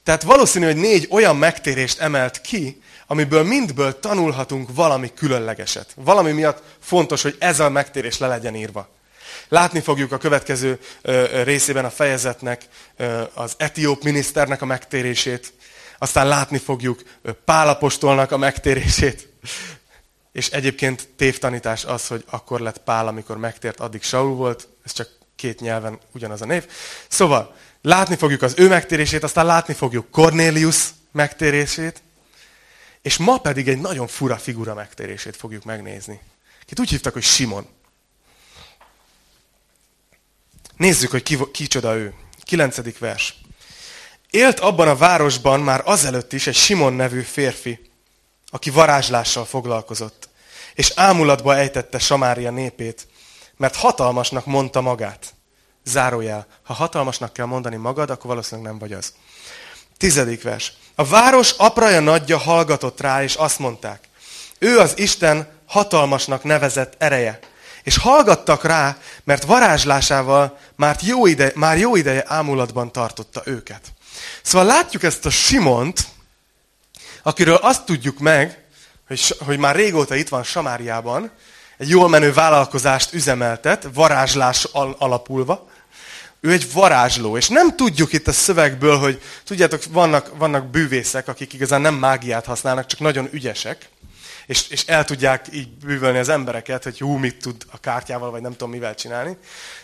Tehát 0.04 0.24
valószínű, 0.24 0.66
hogy 0.66 0.76
négy 0.76 1.08
olyan 1.10 1.38
megtérést 1.38 2.00
emelt 2.00 2.42
ki, 2.42 2.82
amiből 3.08 3.44
mindből 3.44 4.00
tanulhatunk 4.00 4.70
valami 4.74 5.14
különlegeset. 5.14 5.92
Valami 5.96 6.32
miatt 6.32 6.64
fontos, 6.80 7.22
hogy 7.22 7.36
ez 7.40 7.60
a 7.60 7.70
megtérés 7.70 8.18
le 8.18 8.28
legyen 8.28 8.56
írva. 8.56 8.90
Látni 9.48 9.80
fogjuk 9.80 10.12
a 10.12 10.18
következő 10.18 10.80
részében 11.44 11.86
a 11.86 11.90
fejezetnek 11.90 12.66
az 13.34 13.54
etióp 13.58 14.04
miniszternek 14.04 14.62
a 14.62 14.66
megtérését, 14.66 15.54
aztán 15.98 16.28
látni 16.28 16.58
fogjuk 16.58 17.04
Pálapostolnak 17.46 18.32
a 18.32 18.38
megtérését. 18.38 19.30
És 20.32 20.50
egyébként 20.50 21.08
tévtanítás 21.16 21.86
az, 21.86 22.08
hogy 22.08 22.24
akkor 22.30 22.60
lett 22.60 22.78
Pál, 22.78 23.08
amikor 23.08 23.38
megtért, 23.38 23.80
addig 23.80 24.04
Saul 24.04 24.36
volt, 24.36 24.68
ez 24.84 24.94
csak 24.94 25.10
két 25.36 25.60
nyelven 25.60 26.00
ugyanaz 26.14 26.42
a 26.42 26.46
név. 26.46 26.68
Szóval, 27.08 27.56
Látni 27.82 28.16
fogjuk 28.16 28.42
az 28.42 28.54
ő 28.58 28.68
megtérését, 28.68 29.24
aztán 29.24 29.46
látni 29.46 29.74
fogjuk 29.74 30.12
Cornelius 30.12 30.90
megtérését, 31.12 32.02
és 33.02 33.18
ma 33.18 33.38
pedig 33.38 33.68
egy 33.68 33.82
nagyon 33.82 34.08
fura 34.08 34.38
figura 34.38 34.74
megtérését 34.74 35.36
fogjuk 35.36 35.64
megnézni. 35.64 36.20
Kit 36.66 36.80
úgy 36.80 36.90
hívtak, 36.90 37.14
hogy 37.14 37.24
Simon. 37.24 37.68
Nézzük, 40.78 41.12
hogy 41.12 41.24
ki, 41.24 41.38
kicsoda 41.52 41.96
ő. 41.96 42.14
Kilencedik 42.44 43.00
vers. 43.00 43.36
Élt 44.30 44.60
abban 44.60 44.88
a 44.88 44.96
városban 44.96 45.60
már 45.60 45.82
azelőtt 45.86 46.34
is 46.34 46.48
egy 46.48 46.56
Simon 46.56 46.94
nevű 46.94 47.22
férfi, 47.22 47.92
aki 48.50 48.70
varázslással 48.70 49.46
foglalkozott, 49.46 50.30
és 50.74 50.92
ámulatba 50.96 51.56
ejtette 51.56 52.00
Samária 52.00 52.52
népét, 52.52 53.08
mert 53.58 53.76
hatalmasnak 53.76 54.46
mondta 54.46 54.82
magát. 54.82 55.34
Zárójel. 55.84 56.48
Ha 56.64 56.74
hatalmasnak 56.74 57.34
kell 57.34 57.46
mondani 57.46 57.76
magad, 57.76 58.10
akkor 58.10 58.26
valószínűleg 58.26 58.72
nem 58.72 58.80
vagy 58.80 58.94
az. 58.94 59.14
Tizedik 59.98 60.44
vers. 60.44 60.74
A 60.96 61.06
város 61.06 61.52
apraja 61.52 62.00
nagyja 62.00 62.38
hallgatott 62.38 63.02
rá, 63.02 63.24
és 63.24 63.36
azt 63.36 63.60
mondták. 63.60 64.10
Ő 64.60 64.80
az 64.80 64.98
Isten 64.98 65.48
hatalmasnak 65.66 66.44
nevezett 66.44 66.94
ereje. 66.98 67.40
És 67.84 67.98
hallgattak 67.98 68.64
rá, 68.64 68.98
mert 69.24 69.44
varázslásával 69.44 70.58
már 70.76 70.98
jó, 71.02 71.26
ide, 71.26 71.52
már 71.56 71.78
jó 71.78 71.96
ideje 71.96 72.24
ámulatban 72.28 72.92
tartotta 72.92 73.42
őket. 73.46 73.82
Szóval 74.42 74.68
látjuk 74.68 75.04
ezt 75.04 75.26
a 75.26 75.30
Simont, 75.30 76.08
akiről 77.24 77.56
azt 77.56 77.86
tudjuk 77.86 78.20
meg, 78.20 78.64
hogy, 79.08 79.36
hogy 79.46 79.58
már 79.58 79.76
régóta 79.76 80.16
itt 80.16 80.30
van 80.30 80.44
Samáriában, 80.44 81.32
egy 81.82 81.90
jól 81.90 82.10
menő 82.10 82.34
vállalkozást 82.34 83.14
üzemeltet, 83.14 83.88
varázslás 83.94 84.68
alapulva. 84.98 85.70
Ő 86.40 86.52
egy 86.52 86.74
varázsló, 86.74 87.38
és 87.38 87.48
nem 87.48 87.76
tudjuk 87.76 88.14
itt 88.14 88.28
a 88.28 88.32
szövegből, 88.32 88.98
hogy 88.98 89.22
tudjátok, 89.44 89.82
vannak, 89.90 90.38
vannak 90.38 90.70
bűvészek, 90.70 91.28
akik 91.28 91.54
igazán 91.54 91.82
nem 91.82 91.96
mágiát 91.96 92.46
használnak, 92.46 92.86
csak 92.86 93.00
nagyon 93.00 93.30
ügyesek, 93.32 93.90
és, 94.46 94.70
és 94.70 94.84
el 94.86 95.06
tudják 95.06 95.46
így 95.52 95.70
bűvölni 95.70 96.18
az 96.18 96.30
embereket, 96.30 96.84
hogy 96.84 97.00
hú, 97.00 97.18
mit 97.18 97.36
tud 97.36 97.66
a 97.72 97.80
kártyával, 97.80 98.32
vagy 98.32 98.42
nem 98.42 98.52
tudom 98.52 98.70
mivel 98.70 98.96
csinálni. 98.96 99.38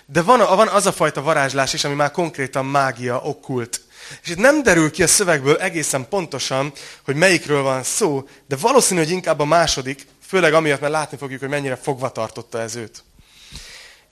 De 0.05 0.21
van, 0.21 0.39
van 0.39 0.67
az 0.67 0.85
a 0.85 0.91
fajta 0.91 1.21
varázslás 1.21 1.73
is, 1.73 1.83
ami 1.83 1.95
már 1.95 2.11
konkrétan 2.11 2.65
mágia, 2.65 3.21
okkult. 3.21 3.81
És 4.23 4.29
itt 4.29 4.37
nem 4.37 4.63
derül 4.63 4.91
ki 4.91 5.03
a 5.03 5.07
szövegből 5.07 5.57
egészen 5.57 6.07
pontosan, 6.09 6.73
hogy 7.03 7.15
melyikről 7.15 7.61
van 7.61 7.83
szó, 7.83 8.27
de 8.47 8.55
valószínű, 8.55 8.99
hogy 8.99 9.09
inkább 9.09 9.39
a 9.39 9.45
második, 9.45 10.05
főleg 10.27 10.53
amiatt, 10.53 10.79
mert 10.79 10.93
látni 10.93 11.17
fogjuk, 11.17 11.39
hogy 11.39 11.49
mennyire 11.49 11.75
fogva 11.75 12.11
tartotta 12.11 12.59
ez 12.59 12.75
őt. 12.75 13.03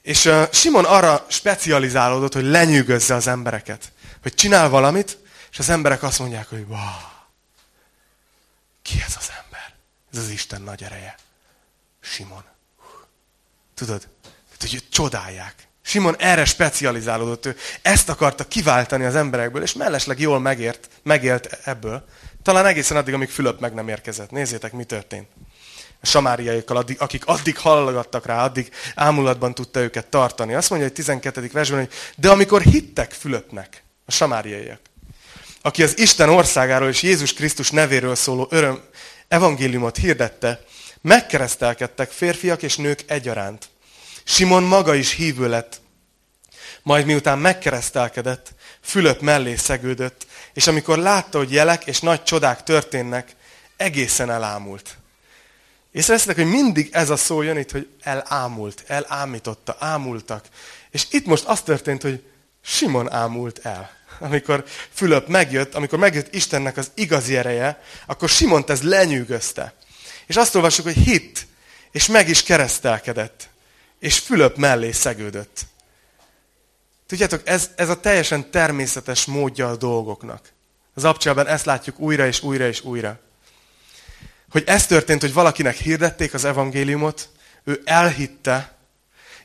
És 0.01 0.31
Simon 0.51 0.85
arra 0.85 1.25
specializálódott, 1.29 2.33
hogy 2.33 2.43
lenyűgözze 2.43 3.15
az 3.15 3.27
embereket. 3.27 3.91
Hogy 4.21 4.33
csinál 4.33 4.69
valamit, 4.69 5.17
és 5.51 5.59
az 5.59 5.69
emberek 5.69 6.03
azt 6.03 6.19
mondják, 6.19 6.49
hogy 6.49 6.65
wow, 6.67 6.79
ki 8.81 9.03
ez 9.07 9.15
az 9.17 9.31
ember? 9.43 9.73
Ez 10.13 10.17
az 10.17 10.29
Isten 10.29 10.61
nagy 10.61 10.83
ereje. 10.83 11.15
Simon. 11.99 12.43
Tudod, 13.73 14.07
hogy 14.59 14.83
csodálják. 14.89 15.67
Simon 15.81 16.15
erre 16.17 16.45
specializálódott, 16.45 17.45
ő 17.45 17.57
ezt 17.81 18.09
akarta 18.09 18.47
kiváltani 18.47 19.05
az 19.05 19.15
emberekből, 19.15 19.61
és 19.61 19.73
mellesleg 19.73 20.19
jól 20.19 20.39
megért, 20.39 20.89
megélt 21.03 21.59
ebből. 21.63 22.07
Talán 22.43 22.65
egészen 22.65 22.97
addig, 22.97 23.13
amíg 23.13 23.29
Fülöp 23.29 23.59
meg 23.59 23.73
nem 23.73 23.87
érkezett. 23.87 24.31
Nézzétek, 24.31 24.71
mi 24.71 24.83
történt. 24.83 25.27
A 26.05 26.07
samáriaiakkal, 26.07 26.77
addig, 26.77 26.95
akik 26.99 27.25
addig 27.25 27.57
hallgattak 27.57 28.25
rá, 28.25 28.43
addig 28.43 28.71
ámulatban 28.95 29.53
tudta 29.53 29.79
őket 29.79 30.07
tartani. 30.07 30.53
Azt 30.53 30.69
mondja, 30.69 30.87
hogy 30.87 30.95
12. 30.95 31.49
versben, 31.53 31.79
hogy 31.79 31.89
de 32.15 32.29
amikor 32.29 32.61
hittek 32.61 33.11
Fülöpnek, 33.11 33.83
a 34.05 34.11
samáriaiak, 34.11 34.79
aki 35.61 35.83
az 35.83 35.97
Isten 35.97 36.29
országáról 36.29 36.89
és 36.89 37.01
Jézus 37.01 37.33
Krisztus 37.33 37.69
nevéről 37.69 38.15
szóló 38.15 38.47
öröm 38.49 38.79
evangéliumot 39.27 39.97
hirdette, 39.97 40.63
megkeresztelkedtek 41.01 42.11
férfiak 42.11 42.61
és 42.63 42.75
nők 42.75 43.03
egyaránt. 43.07 43.69
Simon 44.23 44.63
maga 44.63 44.95
is 44.95 45.11
hívő 45.11 45.49
lett. 45.49 45.81
Majd 46.83 47.05
miután 47.05 47.39
megkeresztelkedett, 47.39 48.53
Fülöp 48.81 49.21
mellé 49.21 49.55
szegődött, 49.55 50.25
és 50.53 50.67
amikor 50.67 50.97
látta, 50.97 51.37
hogy 51.37 51.51
jelek 51.51 51.85
és 51.85 51.99
nagy 51.99 52.23
csodák 52.23 52.63
történnek, 52.63 53.35
egészen 53.77 54.29
elámult. 54.29 54.97
Észreveszitek, 55.95 56.35
hogy 56.35 56.45
mindig 56.45 56.89
ez 56.91 57.09
a 57.09 57.15
szó 57.15 57.41
jön 57.41 57.57
itt, 57.57 57.71
hogy 57.71 57.87
elámult, 58.01 58.83
elámította, 58.87 59.75
ámultak. 59.79 60.45
És 60.91 61.07
itt 61.09 61.25
most 61.25 61.43
az 61.43 61.61
történt, 61.61 62.01
hogy 62.01 62.23
Simon 62.61 63.11
ámult 63.11 63.59
el. 63.65 63.89
Amikor 64.19 64.63
Fülöp 64.93 65.27
megjött, 65.27 65.75
amikor 65.75 65.99
megjött 65.99 66.33
Istennek 66.33 66.77
az 66.77 66.91
igazi 66.93 67.37
ereje, 67.37 67.81
akkor 68.05 68.29
Simont 68.29 68.69
ez 68.69 68.81
lenyűgözte. 68.81 69.73
És 70.25 70.35
azt 70.35 70.55
olvassuk, 70.55 70.85
hogy 70.85 70.95
hit, 70.95 71.47
és 71.91 72.07
meg 72.07 72.29
is 72.29 72.43
keresztelkedett. 72.43 73.49
És 73.99 74.19
Fülöp 74.19 74.57
mellé 74.57 74.91
szegődött. 74.91 75.65
Tudjátok, 77.07 77.41
ez, 77.47 77.69
ez 77.75 77.89
a 77.89 77.99
teljesen 77.99 78.51
természetes 78.51 79.25
módja 79.25 79.69
a 79.69 79.75
dolgoknak. 79.75 80.51
Az 80.93 81.03
abcsában 81.03 81.47
ezt 81.47 81.65
látjuk 81.65 81.99
újra 81.99 82.27
és 82.27 82.41
újra 82.41 82.67
és 82.67 82.81
újra. 82.81 83.19
Hogy 84.55 84.63
ez 84.65 84.85
történt, 84.85 85.21
hogy 85.21 85.33
valakinek 85.33 85.75
hirdették 85.75 86.33
az 86.33 86.45
evangéliumot, 86.45 87.29
ő 87.63 87.81
elhitte, 87.85 88.75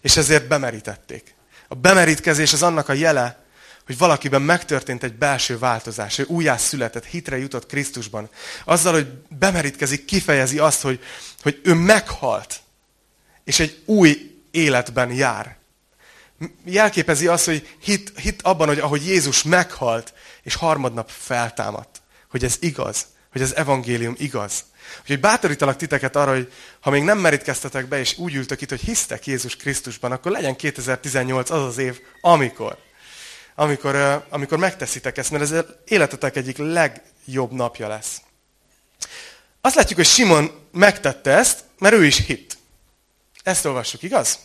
és 0.01 0.17
ezért 0.17 0.49
bemerítették. 0.49 1.35
A 1.69 1.75
bemerítkezés 1.75 2.53
az 2.53 2.63
annak 2.63 2.89
a 2.89 2.93
jele, 2.93 3.45
hogy 3.87 3.99
valakiben 3.99 4.43
megtörtént 4.43 5.03
egy 5.03 5.15
belső 5.15 5.59
változás, 5.59 6.19
ő 6.19 6.25
újjás 6.27 6.61
született, 6.61 7.05
hitre 7.05 7.39
jutott 7.39 7.67
Krisztusban. 7.67 8.29
Azzal, 8.65 8.93
hogy 8.93 9.07
bemerítkezik, 9.29 10.05
kifejezi 10.05 10.59
azt, 10.59 10.81
hogy, 10.81 11.01
hogy 11.43 11.61
ő 11.63 11.75
meghalt, 11.75 12.61
és 13.45 13.61
egy 13.61 13.83
új 13.85 14.41
életben 14.51 15.13
jár. 15.13 15.57
Jelképezi 16.65 17.27
azt, 17.27 17.45
hogy 17.45 17.77
hit, 17.81 18.13
hit 18.19 18.43
abban, 18.43 18.67
hogy 18.67 18.79
ahogy 18.79 19.07
Jézus 19.07 19.43
meghalt, 19.43 20.15
és 20.43 20.55
harmadnap 20.55 21.11
feltámadt. 21.11 22.03
Hogy 22.29 22.45
ez 22.45 22.57
igaz, 22.61 23.07
hogy 23.33 23.43
az 23.43 23.57
evangélium 23.57 24.15
igaz. 24.19 24.65
Úgyhogy 25.01 25.21
bátorítalak 25.21 25.77
titeket 25.77 26.17
arra, 26.17 26.33
hogy 26.33 26.53
ha 26.81 26.91
még 26.91 27.03
nem 27.03 27.19
merítkeztetek 27.19 27.87
be, 27.87 27.99
és 27.99 28.19
úgy 28.19 28.35
ültök 28.35 28.61
itt, 28.61 28.69
hogy 28.69 28.81
hisztek 28.81 29.27
Jézus 29.27 29.57
Krisztusban, 29.57 30.13
akkor 30.13 30.33
legyen 30.33 30.57
2018 30.57 31.51
az 31.51 31.63
az 31.63 31.79
év, 31.79 32.01
amikor. 32.21 32.79
Amikor, 33.55 34.25
amikor 34.29 34.59
megteszitek 34.59 35.19
ezt, 35.19 35.31
mert 35.31 35.51
ez 35.51 35.65
életetek 35.85 36.37
egyik 36.37 36.57
legjobb 36.57 37.53
napja 37.53 37.89
lesz. 37.89 38.21
Azt 39.61 39.75
látjuk, 39.75 39.99
hogy 39.99 40.09
Simon 40.09 40.69
megtette 40.73 41.31
ezt, 41.31 41.65
mert 41.79 41.95
ő 41.95 42.05
is 42.05 42.27
hit. 42.27 42.59
Ezt 43.43 43.65
olvassuk, 43.65 44.03
igaz? 44.03 44.39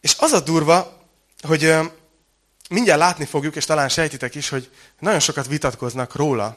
És 0.00 0.16
az 0.18 0.32
a 0.32 0.40
durva, 0.40 1.06
hogy 1.40 1.74
mindjárt 2.68 3.00
látni 3.00 3.24
fogjuk, 3.24 3.56
és 3.56 3.64
talán 3.64 3.88
sejtitek 3.88 4.34
is, 4.34 4.48
hogy 4.48 4.70
nagyon 4.98 5.20
sokat 5.20 5.46
vitatkoznak 5.46 6.14
róla 6.14 6.56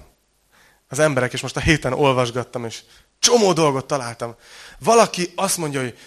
az 0.93 0.99
emberek, 0.99 1.33
és 1.33 1.41
most 1.41 1.57
a 1.57 1.59
héten 1.59 1.93
olvasgattam, 1.93 2.65
és 2.65 2.79
csomó 3.19 3.53
dolgot 3.53 3.85
találtam. 3.85 4.35
Valaki 4.79 5.31
azt 5.35 5.57
mondja, 5.57 5.79
hogy 5.81 5.97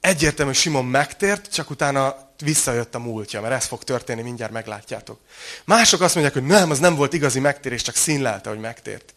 egyértelmű, 0.00 0.50
hogy 0.50 0.60
Simon 0.60 0.84
megtért, 0.84 1.52
csak 1.52 1.70
utána 1.70 2.16
visszajött 2.42 2.94
a 2.94 2.98
múltja, 2.98 3.40
mert 3.40 3.54
ez 3.54 3.66
fog 3.66 3.84
történni, 3.84 4.22
mindjárt 4.22 4.52
meglátjátok. 4.52 5.20
Mások 5.64 6.00
azt 6.00 6.14
mondják, 6.14 6.34
hogy 6.34 6.46
nem, 6.46 6.70
az 6.70 6.78
nem 6.78 6.94
volt 6.94 7.12
igazi 7.12 7.40
megtérés, 7.40 7.82
csak 7.82 7.94
színlelte, 7.94 8.48
hogy 8.48 8.58
megtért. 8.58 9.14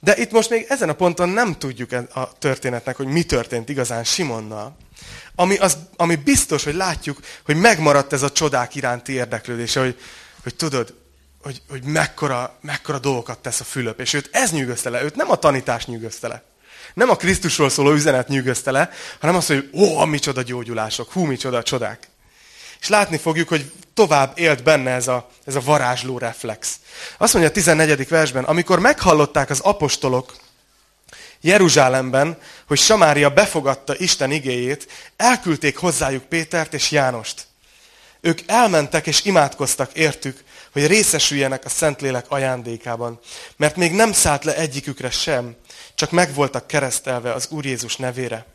De 0.00 0.16
itt 0.16 0.30
most 0.30 0.50
még 0.50 0.66
ezen 0.68 0.88
a 0.88 0.92
ponton 0.92 1.28
nem 1.28 1.58
tudjuk 1.58 1.92
e- 1.92 2.08
a 2.12 2.32
történetnek, 2.38 2.96
hogy 2.96 3.06
mi 3.06 3.22
történt 3.22 3.68
igazán 3.68 4.04
Simonnal. 4.04 4.76
Ami, 5.34 5.56
az, 5.56 5.76
ami 5.96 6.16
biztos, 6.16 6.64
hogy 6.64 6.74
látjuk, 6.74 7.20
hogy 7.44 7.56
megmaradt 7.56 8.12
ez 8.12 8.22
a 8.22 8.32
csodák 8.32 8.74
iránti 8.74 9.12
érdeklődése, 9.12 9.80
hogy, 9.80 9.98
hogy 10.42 10.54
tudod, 10.54 10.94
hogy, 11.44 11.62
hogy 11.68 11.82
mekkora, 11.84 12.58
mekkora 12.60 12.98
dolgokat 12.98 13.38
tesz 13.38 13.60
a 13.60 13.64
Fülöp. 13.64 14.00
És 14.00 14.12
őt 14.12 14.28
ez 14.32 14.52
nyűgözte 14.52 14.90
le, 14.90 15.02
őt 15.02 15.14
nem 15.14 15.30
a 15.30 15.36
tanítás 15.36 15.86
nyűgözte 15.86 16.28
le. 16.28 16.42
Nem 16.94 17.10
a 17.10 17.16
Krisztusról 17.16 17.70
szóló 17.70 17.92
üzenet 17.92 18.28
nyűgözte 18.28 18.70
le, 18.70 18.90
hanem 19.20 19.36
az, 19.36 19.46
hogy 19.46 19.70
ó, 19.72 20.04
micsoda 20.04 20.42
gyógyulások, 20.42 21.12
hú, 21.12 21.24
micsoda 21.24 21.62
csodák. 21.62 22.08
És 22.80 22.88
látni 22.88 23.16
fogjuk, 23.16 23.48
hogy 23.48 23.72
tovább 23.94 24.38
élt 24.38 24.62
benne 24.62 24.90
ez 24.90 25.08
a, 25.08 25.30
ez 25.44 25.54
a 25.54 25.60
varázsló 25.60 26.18
reflex. 26.18 26.76
Azt 27.18 27.32
mondja 27.32 27.50
a 27.50 27.54
14. 27.54 28.08
versben, 28.08 28.44
amikor 28.44 28.78
meghallották 28.78 29.50
az 29.50 29.60
apostolok 29.60 30.34
Jeruzsálemben, 31.40 32.38
hogy 32.66 32.78
Samária 32.78 33.30
befogadta 33.30 33.96
Isten 33.96 34.30
igéjét, 34.30 34.88
elküldték 35.16 35.76
hozzájuk 35.76 36.24
Pétert 36.24 36.74
és 36.74 36.90
Jánost. 36.90 37.46
Ők 38.20 38.38
elmentek 38.46 39.06
és 39.06 39.24
imádkoztak 39.24 39.92
értük, 39.92 40.44
hogy 40.74 40.86
részesüljenek 40.86 41.64
a 41.64 41.68
Szentlélek 41.68 42.24
ajándékában, 42.28 43.18
mert 43.56 43.76
még 43.76 43.92
nem 43.92 44.12
szállt 44.12 44.44
le 44.44 44.56
egyikükre 44.56 45.10
sem, 45.10 45.56
csak 45.94 46.10
meg 46.10 46.34
voltak 46.34 46.66
keresztelve 46.66 47.32
az 47.32 47.46
Úr 47.50 47.64
Jézus 47.64 47.96
nevére. 47.96 48.46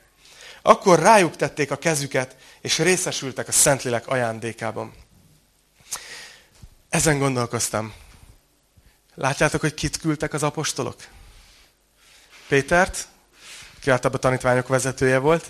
Akkor 0.62 1.00
rájuk 1.00 1.36
tették 1.36 1.72
a 1.72 1.78
kezüket, 1.78 2.36
és 2.62 2.78
részesültek 2.78 3.48
a 3.48 3.52
Szentlélek 3.52 4.08
ajándékában. 4.08 4.94
Ezen 6.90 7.20
gondolkoztam. 7.20 7.94
Látjátok, 9.16 9.62
hogy 9.62 9.74
kit 9.74 9.98
küldtek 9.98 10.34
az 10.34 10.44
apostolok? 10.44 10.96
Pétert, 12.48 13.08
ki 13.82 13.90
a 13.90 14.00
tanítványok 14.00 14.68
vezetője 14.68 15.18
volt, 15.18 15.46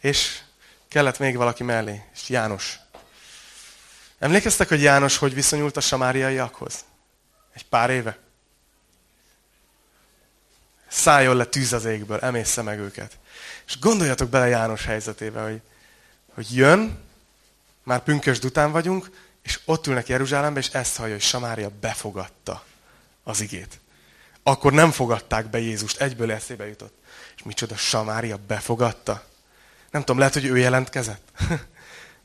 és 0.00 0.40
kellett 0.88 1.18
még 1.18 1.36
valaki 1.36 1.62
mellé, 1.62 2.02
és 2.14 2.28
János. 2.28 2.78
Emlékeztek, 4.20 4.68
hogy 4.68 4.82
János 4.82 5.16
hogy 5.16 5.34
viszonyult 5.34 5.76
a 5.76 5.80
samáriaiakhoz? 5.80 6.84
Egy 7.54 7.64
pár 7.64 7.90
éve? 7.90 8.18
Szálljon 10.88 11.36
le 11.36 11.44
tűz 11.44 11.72
az 11.72 11.84
égből, 11.84 12.18
emészze 12.18 12.62
meg 12.62 12.78
őket. 12.78 13.18
És 13.66 13.78
gondoljatok 13.78 14.28
bele 14.28 14.46
János 14.46 14.84
helyzetébe, 14.84 15.42
hogy, 15.42 15.60
hogy 16.34 16.56
jön, 16.56 16.98
már 17.82 18.02
pünkösd 18.02 18.44
után 18.44 18.72
vagyunk, 18.72 19.10
és 19.42 19.60
ott 19.64 19.86
ülnek 19.86 20.08
Jeruzsálembe, 20.08 20.60
és 20.60 20.68
ezt 20.68 20.96
hallja, 20.96 21.14
hogy 21.14 21.22
Samária 21.22 21.70
befogadta 21.80 22.64
az 23.22 23.40
igét. 23.40 23.80
Akkor 24.42 24.72
nem 24.72 24.90
fogadták 24.90 25.50
be 25.50 25.58
Jézust, 25.58 26.00
egyből 26.00 26.32
eszébe 26.32 26.66
jutott. 26.66 26.94
És 27.36 27.42
micsoda, 27.42 27.76
Samária 27.76 28.38
befogadta? 28.46 29.24
Nem 29.90 30.00
tudom, 30.00 30.18
lehet, 30.18 30.34
hogy 30.34 30.44
ő 30.44 30.56
jelentkezett. 30.56 31.28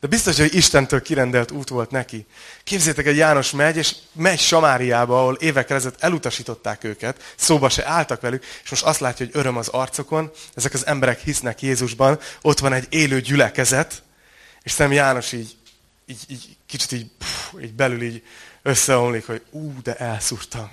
De 0.06 0.12
biztos, 0.12 0.38
hogy 0.38 0.54
Istentől 0.54 1.02
kirendelt 1.02 1.52
út 1.52 1.70
volt 1.70 1.92
neki. 1.92 2.26
Képzétek, 2.64 3.06
egy 3.06 3.18
János 3.18 3.52
megy, 3.52 3.78
és 3.78 3.96
megy 4.14 4.40
Samáriába, 4.40 5.20
ahol 5.20 5.36
évekkel 5.36 5.78
ezelőtt 5.78 6.02
elutasították 6.02 6.84
őket, 6.84 7.34
szóba 7.36 7.70
se 7.70 7.88
álltak 7.88 8.22
velük, 8.22 8.46
és 8.64 8.70
most 8.70 8.84
azt 8.84 9.00
látja, 9.00 9.26
hogy 9.26 9.36
öröm 9.36 9.58
az 9.58 9.68
arcokon, 9.68 10.32
ezek 10.54 10.74
az 10.74 10.86
emberek 10.86 11.20
hisznek 11.20 11.62
Jézusban, 11.62 12.20
ott 12.42 12.60
van 12.60 12.74
egy 12.74 12.88
élő 12.90 13.22
gyülekezet, 13.22 14.04
és 14.64 14.72
szerintem 14.72 15.04
János 15.04 15.32
így, 15.32 15.56
így, 16.06 16.24
így 16.28 16.58
kicsit 16.66 16.92
így, 16.92 17.08
pff, 17.18 17.54
így 17.62 17.74
belül 17.74 18.02
így 18.02 18.24
összeomlik, 18.62 19.26
hogy 19.26 19.42
ú, 19.50 19.82
de 19.82 19.96
elszúrtam. 19.96 20.72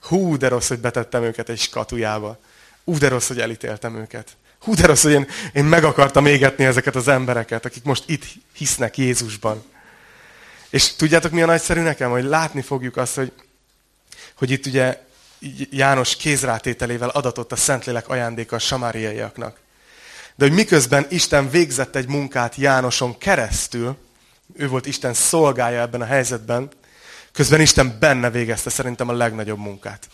Hú, 0.00 0.36
de 0.36 0.48
rossz, 0.48 0.68
hogy 0.68 0.78
betettem 0.78 1.22
őket 1.22 1.48
egy 1.48 1.58
skatujába. 1.58 2.38
Ú, 2.84 2.98
de 2.98 3.08
rossz, 3.08 3.28
hogy 3.28 3.40
elítéltem 3.40 3.96
őket. 3.96 4.36
Hú, 4.66 4.74
de 4.74 4.86
rossz, 4.86 5.02
hogy 5.02 5.12
én, 5.12 5.26
én 5.52 5.64
meg 5.64 5.84
akartam 5.84 6.26
égetni 6.26 6.64
ezeket 6.64 6.96
az 6.96 7.08
embereket, 7.08 7.64
akik 7.64 7.84
most 7.84 8.02
itt 8.06 8.24
hisznek 8.52 8.98
Jézusban. 8.98 9.64
És 10.70 10.94
tudjátok, 10.94 11.32
mi 11.32 11.42
a 11.42 11.46
nagyszerű 11.46 11.80
nekem? 11.80 12.10
Hogy 12.10 12.24
látni 12.24 12.62
fogjuk 12.62 12.96
azt, 12.96 13.14
hogy, 13.14 13.32
hogy 14.34 14.50
itt 14.50 14.66
ugye 14.66 15.00
János 15.70 16.16
kézrátételével 16.16 17.08
adatott 17.08 17.52
a 17.52 17.56
Szentlélek 17.56 18.08
ajándéka 18.08 18.56
a 18.56 18.58
samáriaiaknak. 18.58 19.58
De 20.34 20.44
hogy 20.44 20.54
miközben 20.54 21.06
Isten 21.08 21.50
végzett 21.50 21.96
egy 21.96 22.08
munkát 22.08 22.54
Jánoson 22.54 23.18
keresztül, 23.18 23.96
ő 24.56 24.68
volt 24.68 24.86
Isten 24.86 25.14
szolgája 25.14 25.80
ebben 25.80 26.00
a 26.00 26.06
helyzetben, 26.06 26.68
közben 27.32 27.60
Isten 27.60 27.96
benne 28.00 28.30
végezte 28.30 28.70
szerintem 28.70 29.08
a 29.08 29.12
legnagyobb 29.12 29.58
munkát. 29.58 30.08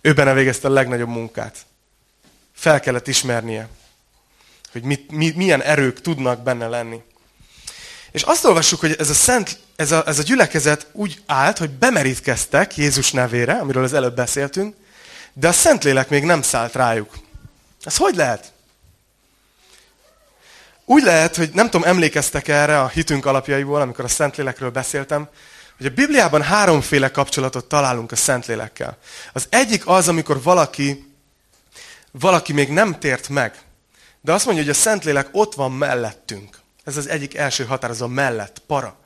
Ő 0.00 0.12
benne 0.12 0.32
végezte 0.32 0.68
a 0.68 0.72
legnagyobb 0.72 1.08
munkát 1.08 1.68
fel 2.60 2.80
kellett 2.80 3.08
ismernie, 3.08 3.68
hogy 4.72 4.82
mit, 4.82 5.10
mi, 5.10 5.32
milyen 5.36 5.62
erők 5.62 6.00
tudnak 6.00 6.42
benne 6.42 6.68
lenni. 6.68 7.02
És 8.10 8.22
azt 8.22 8.44
olvassuk, 8.44 8.80
hogy 8.80 8.96
ez 8.98 9.10
a, 9.10 9.14
szent, 9.14 9.58
ez, 9.76 9.92
a, 9.92 10.02
ez 10.06 10.18
a 10.18 10.22
gyülekezet 10.22 10.86
úgy 10.92 11.22
állt, 11.26 11.58
hogy 11.58 11.70
bemerítkeztek 11.70 12.76
Jézus 12.76 13.12
nevére, 13.12 13.52
amiről 13.52 13.84
az 13.84 13.92
előbb 13.92 14.14
beszéltünk, 14.14 14.76
de 15.32 15.48
a 15.48 15.52
Szentlélek 15.52 16.08
még 16.08 16.24
nem 16.24 16.42
szállt 16.42 16.74
rájuk. 16.74 17.18
Ez 17.84 17.96
hogy 17.96 18.14
lehet? 18.14 18.52
Úgy 20.84 21.02
lehet, 21.02 21.36
hogy 21.36 21.50
nem 21.52 21.70
tudom, 21.70 21.88
emlékeztek 21.88 22.48
erre 22.48 22.80
a 22.80 22.88
hitünk 22.88 23.26
alapjaiból, 23.26 23.80
amikor 23.80 24.04
a 24.04 24.08
Szentlélekről 24.08 24.70
beszéltem, 24.70 25.28
hogy 25.76 25.86
a 25.86 25.90
Bibliában 25.90 26.42
háromféle 26.42 27.10
kapcsolatot 27.10 27.64
találunk 27.64 28.12
a 28.12 28.16
Szentlélekkel. 28.16 28.98
Az 29.32 29.46
egyik 29.48 29.86
az, 29.86 30.08
amikor 30.08 30.42
valaki, 30.42 31.09
valaki 32.10 32.52
még 32.52 32.68
nem 32.68 32.98
tért 32.98 33.28
meg, 33.28 33.54
de 34.20 34.32
azt 34.32 34.44
mondja, 34.44 34.62
hogy 34.64 34.72
a 34.72 34.76
Szentlélek 34.76 35.28
ott 35.32 35.54
van 35.54 35.72
mellettünk. 35.72 36.58
Ez 36.84 36.96
az 36.96 37.08
egyik 37.08 37.36
első 37.36 37.64
határozó 37.64 38.06
mellett, 38.06 38.62
para. 38.66 38.98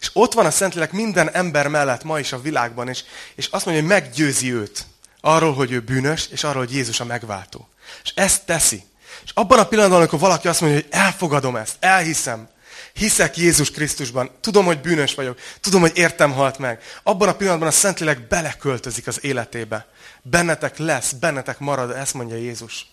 És 0.00 0.10
ott 0.12 0.32
van 0.32 0.46
a 0.46 0.50
Szentlélek 0.50 0.92
minden 0.92 1.30
ember 1.30 1.68
mellett 1.68 2.04
ma 2.04 2.18
is 2.18 2.32
a 2.32 2.40
világban, 2.40 2.88
és, 2.88 3.04
és 3.34 3.46
azt 3.46 3.64
mondja, 3.64 3.82
hogy 3.82 3.92
meggyőzi 3.92 4.52
őt 4.52 4.86
arról, 5.20 5.54
hogy 5.54 5.72
ő 5.72 5.80
bűnös, 5.80 6.28
és 6.30 6.44
arról, 6.44 6.64
hogy 6.64 6.74
Jézus 6.74 7.00
a 7.00 7.04
megváltó. 7.04 7.68
És 8.04 8.12
ezt 8.14 8.44
teszi. 8.44 8.82
És 9.24 9.30
abban 9.34 9.58
a 9.58 9.66
pillanatban, 9.66 9.98
amikor 9.98 10.18
valaki 10.18 10.48
azt 10.48 10.60
mondja, 10.60 10.80
hogy 10.80 10.88
elfogadom 10.90 11.56
ezt, 11.56 11.76
elhiszem, 11.80 12.48
hiszek 12.92 13.36
Jézus 13.36 13.70
Krisztusban, 13.70 14.30
tudom, 14.40 14.64
hogy 14.64 14.80
bűnös 14.80 15.14
vagyok, 15.14 15.38
tudom, 15.60 15.80
hogy 15.80 15.92
értem 15.94 16.32
halt 16.32 16.58
meg, 16.58 16.80
abban 17.02 17.28
a 17.28 17.34
pillanatban 17.34 17.68
a 17.68 17.72
Szentlélek 17.72 18.26
beleköltözik 18.26 19.06
az 19.06 19.24
életébe. 19.24 19.86
Bennetek 20.22 20.78
lesz, 20.78 21.12
bennetek 21.12 21.58
marad, 21.58 21.90
ezt 21.90 22.14
mondja 22.14 22.36
Jézus. 22.36 22.86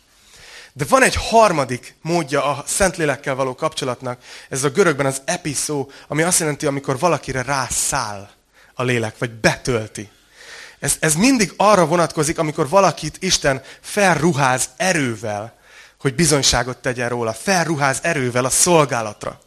De 0.74 0.86
van 0.90 1.04
egy 1.04 1.16
harmadik 1.16 1.96
módja 2.02 2.46
a 2.46 2.64
Szentlélekkel 2.68 3.36
való 3.36 3.56
kapcsolatnak, 3.56 4.22
ez 4.50 4.64
a 4.64 4.70
görögben 4.70 5.06
az 5.06 5.22
episzó, 5.26 5.92
ami 6.08 6.22
azt 6.22 6.40
jelenti, 6.40 6.66
amikor 6.66 7.00
valakire 7.00 7.42
rászáll 7.42 8.30
a 8.74 8.84
lélek, 8.84 9.18
vagy 9.18 9.32
betölti. 9.32 10.10
Ez, 10.80 10.98
ez 11.00 11.16
mindig 11.16 11.54
arra 11.58 11.86
vonatkozik, 11.86 12.38
amikor 12.38 12.70
valakit 12.70 13.18
Isten 13.20 13.62
felruház 13.82 14.70
erővel, 14.78 15.58
hogy 16.00 16.16
bizonyságot 16.16 16.78
tegyen 16.78 17.10
róla. 17.10 17.34
Felruház 17.34 18.00
erővel 18.02 18.46
a 18.46 18.50
szolgálatra. 18.50 19.40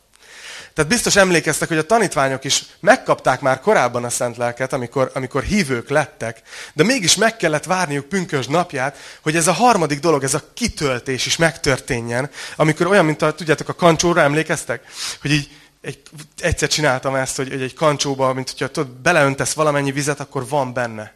Tehát 0.75 0.91
biztos 0.91 1.17
emlékeztek, 1.17 1.69
hogy 1.69 1.79
a 1.79 1.87
tanítványok 1.87 2.45
is 2.45 2.65
megkapták 2.81 3.41
már 3.41 3.61
korábban 3.61 4.05
a 4.05 4.11
Szent 4.11 4.37
Lelket, 4.37 4.73
amikor, 4.73 5.11
amikor 5.15 5.43
hívők 5.43 5.89
lettek, 5.89 6.43
de 6.73 6.85
mégis 6.85 7.17
meg 7.17 7.37
kellett 7.37 7.65
várniuk 7.65 8.05
pünkös 8.05 8.47
napját, 8.47 8.97
hogy 9.23 9.37
ez 9.37 9.47
a 9.47 9.53
harmadik 9.53 10.01
dolog, 10.01 10.25
ez 10.25 10.35
a 10.35 10.45
kitöltés 10.55 11.27
is 11.27 11.37
megtörténjen, 11.37 12.31
amikor 12.57 12.87
olyan, 12.87 13.05
mint 13.05 13.23
a, 13.23 13.35
tudjátok, 13.35 13.69
a 13.69 13.75
kancsóra 13.75 14.21
emlékeztek? 14.21 14.85
Hogy 15.21 15.31
így 15.31 15.51
egy, 15.83 16.03
egyszer 16.39 16.69
csináltam 16.69 17.15
ezt, 17.15 17.37
hogy, 17.37 17.49
hogy 17.49 17.63
egy 17.63 17.75
kancsóba, 17.75 18.33
mint 18.33 18.51
hogyha 18.51 18.69
tudod, 18.69 18.91
beleöntesz 18.91 19.53
valamennyi 19.53 19.93
vizet, 19.93 20.21
akkor 20.21 20.49
van 20.49 20.73
benne. 20.73 21.13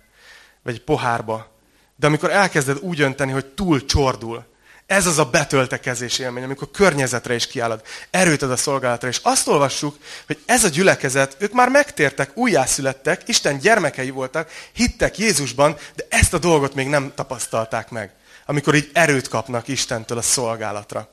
Vagy 0.62 0.74
egy 0.74 0.84
pohárba. 0.84 1.54
De 1.96 2.06
amikor 2.06 2.30
elkezded 2.30 2.78
úgy 2.80 3.00
önteni, 3.00 3.32
hogy 3.32 3.46
túl 3.46 3.84
csordul, 3.84 4.44
ez 4.86 5.06
az 5.06 5.18
a 5.18 5.24
betöltekezés 5.24 6.18
élmény, 6.18 6.42
amikor 6.42 6.70
környezetre 6.70 7.34
is 7.34 7.46
kiállod, 7.46 7.82
erőt 8.10 8.42
ad 8.42 8.50
a 8.50 8.56
szolgálatra. 8.56 9.08
És 9.08 9.20
azt 9.22 9.48
olvassuk, 9.48 9.96
hogy 10.26 10.38
ez 10.46 10.64
a 10.64 10.68
gyülekezet, 10.68 11.36
ők 11.38 11.52
már 11.52 11.68
megtértek, 11.68 12.36
újjászülettek, 12.36 13.28
Isten 13.28 13.58
gyermekei 13.58 14.10
voltak, 14.10 14.50
hittek 14.72 15.18
Jézusban, 15.18 15.76
de 15.94 16.06
ezt 16.08 16.34
a 16.34 16.38
dolgot 16.38 16.74
még 16.74 16.88
nem 16.88 17.12
tapasztalták 17.14 17.90
meg, 17.90 18.12
amikor 18.46 18.74
így 18.74 18.90
erőt 18.92 19.28
kapnak 19.28 19.68
Istentől 19.68 20.18
a 20.18 20.22
szolgálatra. 20.22 21.10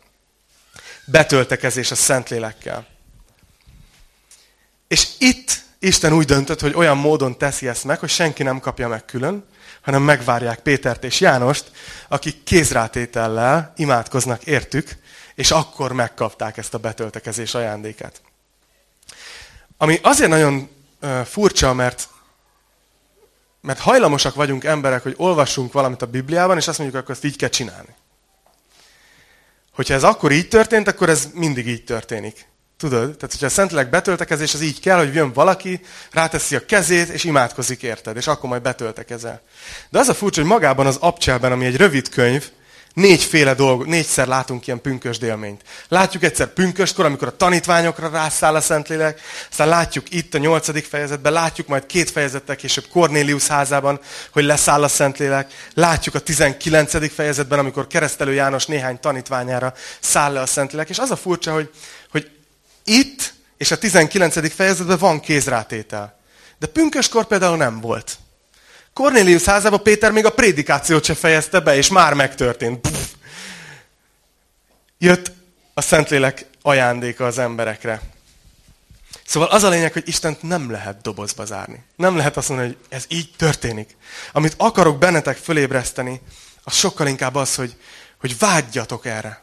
Betöltekezés 1.05 1.91
a 1.91 1.95
Szentlélekkel. 1.95 2.87
És 4.87 5.07
itt 5.17 5.62
Isten 5.83 6.13
úgy 6.13 6.25
döntött, 6.25 6.59
hogy 6.59 6.73
olyan 6.75 6.97
módon 6.97 7.37
teszi 7.37 7.67
ezt 7.67 7.83
meg, 7.83 7.99
hogy 7.99 8.09
senki 8.09 8.43
nem 8.43 8.59
kapja 8.59 8.87
meg 8.87 9.05
külön, 9.05 9.45
hanem 9.81 10.01
megvárják 10.01 10.59
Pétert 10.59 11.03
és 11.03 11.19
Jánost, 11.19 11.71
akik 12.07 12.43
kézrátétellel 12.43 13.73
imádkoznak 13.75 14.43
értük, 14.43 14.89
és 15.35 15.51
akkor 15.51 15.91
megkapták 15.91 16.57
ezt 16.57 16.73
a 16.73 16.77
betöltekezés 16.77 17.53
ajándékát. 17.53 18.21
Ami 19.77 19.99
azért 20.01 20.29
nagyon 20.29 20.69
furcsa, 21.25 21.73
mert, 21.73 22.09
mert 23.61 23.79
hajlamosak 23.79 24.35
vagyunk 24.35 24.63
emberek, 24.63 25.03
hogy 25.03 25.13
olvassunk 25.17 25.73
valamit 25.73 26.01
a 26.01 26.05
Bibliában, 26.05 26.57
és 26.57 26.67
azt 26.67 26.77
mondjuk, 26.77 27.01
akkor 27.01 27.15
ezt 27.15 27.25
így 27.25 27.37
kell 27.37 27.49
csinálni. 27.49 27.95
Hogyha 29.71 29.93
ez 29.93 30.03
akkor 30.03 30.31
így 30.31 30.47
történt, 30.47 30.87
akkor 30.87 31.09
ez 31.09 31.27
mindig 31.33 31.67
így 31.67 31.83
történik. 31.83 32.51
Tudod? 32.83 33.15
Tehát, 33.15 33.31
hogyha 33.31 33.45
a 33.45 33.49
Szentlélek 33.49 33.89
betöltekezés, 33.89 34.53
az 34.53 34.61
így 34.61 34.79
kell, 34.79 34.97
hogy 34.97 35.13
jön 35.13 35.33
valaki, 35.33 35.81
ráteszi 36.11 36.55
a 36.55 36.65
kezét, 36.65 37.09
és 37.09 37.23
imádkozik 37.23 37.83
érted, 37.83 38.17
és 38.17 38.27
akkor 38.27 38.49
majd 38.49 38.61
betöltekezel. 38.61 39.41
De 39.89 39.99
az 39.99 40.07
a 40.07 40.13
furcsa, 40.13 40.41
hogy 40.41 40.49
magában 40.49 40.85
az 40.85 40.97
abcselben, 40.99 41.51
ami 41.51 41.65
egy 41.65 41.77
rövid 41.77 42.09
könyv, 42.09 42.49
négyféle 42.93 43.53
dolog, 43.53 43.85
négyszer 43.85 44.27
látunk 44.27 44.67
ilyen 44.67 44.81
pünkös 44.81 45.17
délményt. 45.17 45.61
Látjuk 45.87 46.23
egyszer 46.23 46.47
pünköskor, 46.47 47.05
amikor 47.05 47.27
a 47.27 47.37
tanítványokra 47.37 48.09
rászáll 48.09 48.55
a 48.55 48.61
Szentlélek, 48.61 49.21
aztán 49.49 49.67
látjuk 49.67 50.13
itt 50.13 50.33
a 50.33 50.37
nyolcadik 50.37 50.85
fejezetben, 50.85 51.33
látjuk 51.33 51.67
majd 51.67 51.85
két 51.85 52.09
fejezettel 52.09 52.55
később 52.55 52.85
Cornélius 52.91 53.47
házában, 53.47 53.99
hogy 54.31 54.43
leszáll 54.43 54.83
a 54.83 54.87
Szentlélek. 54.87 55.51
Látjuk 55.73 56.15
a 56.15 56.19
tizenkilencedik 56.19 57.11
fejezetben, 57.11 57.59
amikor 57.59 57.87
keresztelő 57.87 58.33
János 58.33 58.65
néhány 58.65 58.99
tanítványára 58.99 59.73
száll 59.99 60.33
le 60.33 60.41
a 60.41 60.45
Szentlélek. 60.45 60.89
És 60.89 60.99
az 60.99 61.11
a 61.11 61.15
furcsa, 61.15 61.53
hogy, 61.53 61.69
hogy 62.11 62.31
itt 62.83 63.33
és 63.57 63.71
a 63.71 63.77
19. 63.77 64.53
fejezetben 64.53 64.97
van 64.97 65.19
kézrátétel. 65.19 66.19
De 66.59 66.67
pünköskor 66.67 67.25
például 67.25 67.57
nem 67.57 67.79
volt. 67.79 68.17
Cornélius 68.93 69.43
házában 69.43 69.83
Péter 69.83 70.11
még 70.11 70.25
a 70.25 70.33
prédikációt 70.33 71.03
se 71.03 71.13
fejezte 71.13 71.59
be, 71.59 71.75
és 71.75 71.87
már 71.87 72.13
megtörtént. 72.13 72.79
Pff. 72.79 73.09
Jött 74.97 75.31
a 75.73 75.81
Szentlélek 75.81 76.45
ajándéka 76.61 77.25
az 77.25 77.37
emberekre. 77.37 78.01
Szóval 79.25 79.49
az 79.49 79.63
a 79.63 79.69
lényeg, 79.69 79.93
hogy 79.93 80.07
Istent 80.07 80.41
nem 80.41 80.71
lehet 80.71 81.01
dobozba 81.01 81.45
zárni. 81.45 81.83
Nem 81.95 82.17
lehet 82.17 82.37
azt 82.37 82.49
mondani, 82.49 82.69
hogy 82.69 82.77
ez 82.89 83.05
így 83.07 83.33
történik. 83.37 83.95
Amit 84.31 84.53
akarok 84.57 84.97
bennetek 84.97 85.37
fölébreszteni, 85.37 86.21
az 86.63 86.73
sokkal 86.73 87.07
inkább 87.07 87.35
az, 87.35 87.55
hogy, 87.55 87.75
hogy 88.19 88.37
vágyjatok 88.37 89.05
erre. 89.05 89.41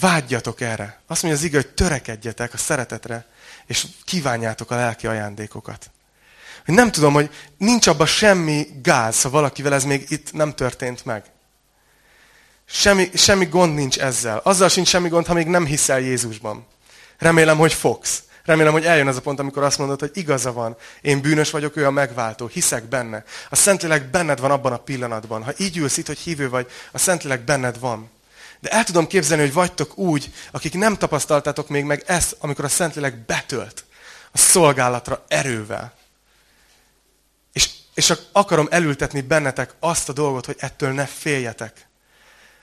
Vágyjatok 0.00 0.60
erre. 0.60 1.00
Azt 1.06 1.22
mondja 1.22 1.40
az 1.40 1.46
ige, 1.46 1.56
hogy 1.56 1.74
törekedjetek 1.74 2.54
a 2.54 2.56
szeretetre, 2.56 3.26
és 3.66 3.86
kívánjátok 4.04 4.70
a 4.70 4.74
lelki 4.74 5.06
ajándékokat. 5.06 5.90
Hogy 6.64 6.74
nem 6.74 6.90
tudom, 6.90 7.12
hogy 7.12 7.30
nincs 7.56 7.86
abban 7.86 8.06
semmi 8.06 8.66
gáz, 8.82 9.22
ha 9.22 9.30
valakivel 9.30 9.74
ez 9.74 9.84
még 9.84 10.06
itt 10.08 10.32
nem 10.32 10.54
történt 10.54 11.04
meg. 11.04 11.24
Semmi, 12.64 13.10
semmi 13.14 13.44
gond 13.44 13.74
nincs 13.74 13.98
ezzel. 13.98 14.40
Azzal 14.44 14.68
sincs 14.68 14.88
semmi 14.88 15.08
gond, 15.08 15.26
ha 15.26 15.34
még 15.34 15.46
nem 15.46 15.66
hiszel 15.66 16.00
Jézusban. 16.00 16.66
Remélem, 17.18 17.58
hogy 17.58 17.72
fogsz. 17.72 18.22
Remélem, 18.44 18.72
hogy 18.72 18.84
eljön 18.84 19.06
az 19.06 19.16
a 19.16 19.20
pont, 19.20 19.38
amikor 19.38 19.62
azt 19.62 19.78
mondod, 19.78 20.00
hogy 20.00 20.10
igaza 20.14 20.52
van, 20.52 20.76
én 21.00 21.20
bűnös 21.20 21.50
vagyok, 21.50 21.76
ő 21.76 21.86
a 21.86 21.90
megváltó, 21.90 22.46
hiszek 22.46 22.84
benne. 22.84 23.24
A 23.50 23.56
Szentlélek 23.56 24.10
benned 24.10 24.40
van 24.40 24.50
abban 24.50 24.72
a 24.72 24.78
pillanatban. 24.78 25.44
Ha 25.44 25.52
így 25.56 25.76
ülsz 25.76 25.96
itt, 25.96 26.06
hogy 26.06 26.18
hívő 26.18 26.48
vagy, 26.48 26.70
a 26.92 26.98
Szentlélek 26.98 27.44
benned 27.44 27.78
van. 27.78 28.10
De 28.60 28.68
el 28.68 28.84
tudom 28.84 29.06
képzelni, 29.06 29.42
hogy 29.42 29.52
vagytok 29.52 29.98
úgy, 29.98 30.32
akik 30.50 30.74
nem 30.74 30.96
tapasztaltátok 30.96 31.68
még 31.68 31.84
meg 31.84 32.02
ezt, 32.06 32.36
amikor 32.40 32.64
a 32.64 32.68
Szentlélek 32.68 33.24
betölt 33.24 33.84
a 34.32 34.38
szolgálatra 34.38 35.24
erővel. 35.28 35.94
És, 37.52 37.70
és 37.94 38.12
akarom 38.32 38.66
elültetni 38.70 39.20
bennetek 39.20 39.74
azt 39.78 40.08
a 40.08 40.12
dolgot, 40.12 40.46
hogy 40.46 40.56
ettől 40.58 40.92
ne 40.92 41.06
féljetek, 41.06 41.86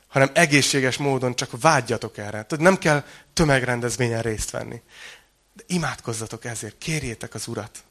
hanem 0.07 0.29
egészséges 0.33 0.97
módon 0.97 1.35
csak 1.35 1.61
vágyjatok 1.61 2.17
erre. 2.17 2.45
Tudod, 2.45 2.63
nem 2.63 2.77
kell 2.77 3.03
tömegrendezvényen 3.33 4.21
részt 4.21 4.49
venni. 4.49 4.81
De 5.53 5.63
imádkozzatok 5.67 6.45
ezért, 6.45 6.77
kérjétek 6.77 7.33
az 7.33 7.47
Urat. 7.47 7.83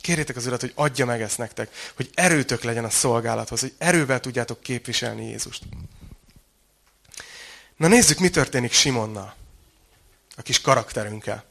Kérjétek 0.00 0.36
az 0.36 0.46
Urat, 0.46 0.60
hogy 0.60 0.72
adja 0.74 1.06
meg 1.06 1.22
ezt 1.22 1.38
nektek, 1.38 1.70
hogy 1.96 2.10
erőtök 2.14 2.62
legyen 2.62 2.84
a 2.84 2.90
szolgálathoz, 2.90 3.60
hogy 3.60 3.74
erővel 3.78 4.20
tudjátok 4.20 4.60
képviselni 4.60 5.28
Jézust. 5.28 5.62
Na 7.76 7.88
nézzük, 7.88 8.18
mi 8.18 8.28
történik 8.28 8.72
Simonnal, 8.72 9.34
a 10.36 10.42
kis 10.42 10.60
karakterünkkel. 10.60 11.44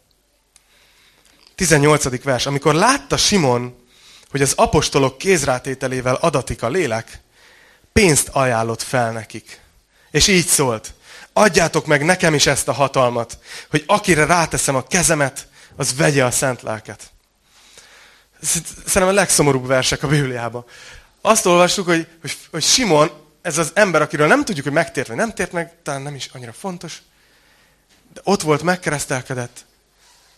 18. 1.55 2.23
vers. 2.23 2.45
Amikor 2.45 2.73
látta 2.73 3.17
Simon, 3.17 3.87
hogy 4.29 4.41
az 4.41 4.53
apostolok 4.55 5.17
kézrátételével 5.17 6.15
adatik 6.15 6.63
a 6.63 6.69
lélek, 6.69 7.19
pénzt 7.93 8.27
ajánlott 8.27 8.81
fel 8.81 9.11
nekik. 9.11 9.59
És 10.11 10.27
így 10.27 10.47
szólt, 10.47 10.93
adjátok 11.33 11.85
meg 11.85 12.05
nekem 12.05 12.33
is 12.33 12.45
ezt 12.45 12.67
a 12.67 12.73
hatalmat, 12.73 13.37
hogy 13.69 13.83
akire 13.87 14.25
ráteszem 14.25 14.75
a 14.75 14.87
kezemet, 14.87 15.47
az 15.75 15.95
vegye 15.95 16.25
a 16.25 16.31
szent 16.31 16.61
lelket. 16.61 17.11
Szerintem 18.41 19.07
a 19.07 19.11
legszomorúbb 19.11 19.67
versek 19.67 20.03
a 20.03 20.07
Bibliában. 20.07 20.65
Azt 21.21 21.45
olvassuk, 21.45 21.85
hogy, 21.85 22.07
hogy, 22.21 22.37
hogy 22.51 22.63
Simon 22.63 23.22
ez 23.43 23.57
az 23.57 23.71
ember, 23.73 24.01
akiről 24.01 24.27
nem 24.27 24.45
tudjuk, 24.45 24.65
hogy 24.65 24.73
megtért 24.73 25.07
vagy 25.07 25.15
nem 25.15 25.33
tért 25.33 25.51
meg, 25.51 25.73
talán 25.83 26.01
nem 26.01 26.15
is 26.15 26.29
annyira 26.33 26.53
fontos, 26.53 27.01
de 28.13 28.21
ott 28.23 28.41
volt, 28.41 28.61
megkeresztelkedett, 28.61 29.65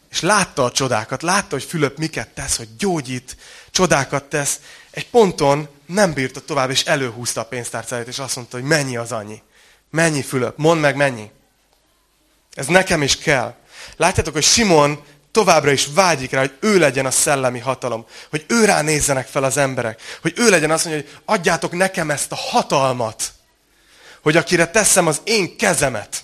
és 0.10 0.22
látta 0.22 0.64
a 0.64 0.72
csodákat, 0.72 1.22
látta, 1.22 1.48
hogy 1.50 1.64
Fülöp 1.64 1.98
miket 1.98 2.28
tesz, 2.28 2.58
hogy 2.58 2.76
gyógyít, 2.78 3.38
csodákat 3.72 4.24
tesz. 4.24 4.60
Egy 4.92 5.10
ponton 5.10 5.68
nem 5.86 6.14
bírta 6.14 6.42
tovább, 6.42 6.70
és 6.70 6.84
előhúzta 6.84 7.42
a 7.42 7.46
pénztárcáját, 7.46 8.08
és 8.08 8.20
azt 8.20 8.36
mondta, 8.36 8.58
hogy 8.58 8.66
mennyi 8.66 8.98
az 8.98 9.12
annyi. 9.12 9.42
Mennyi, 9.90 10.22
Fülöp? 10.22 10.58
Mondd 10.58 10.80
meg, 10.80 10.96
mennyi. 10.96 11.32
Ez 12.54 12.68
nekem 12.68 13.02
is 13.02 13.18
kell. 13.18 13.56
Látjátok, 13.98 14.34
hogy 14.34 14.44
Simon 14.44 15.04
továbbra 15.36 15.72
is 15.72 15.88
vágyik 15.94 16.32
rá, 16.32 16.40
hogy 16.40 16.58
ő 16.60 16.78
legyen 16.78 17.06
a 17.06 17.12
szellemi 17.12 17.60
hatalom, 17.60 18.06
hogy 18.30 18.46
ő 18.48 18.66
rá 18.66 18.82
nézzenek 18.82 19.28
fel 19.28 19.44
az 19.44 19.58
emberek, 19.58 20.02
hogy 20.22 20.34
ő 20.36 20.50
legyen 20.50 20.72
azt 20.72 20.86
mondja, 20.86 21.04
hogy 21.04 21.20
adjátok 21.26 21.72
nekem 21.72 22.10
ezt 22.10 22.32
a 22.32 22.36
hatalmat, 22.36 23.34
hogy 24.22 24.38
akire 24.38 24.68
teszem 24.68 25.08
az 25.08 25.22
én 25.24 25.58
kezemet. 25.58 26.24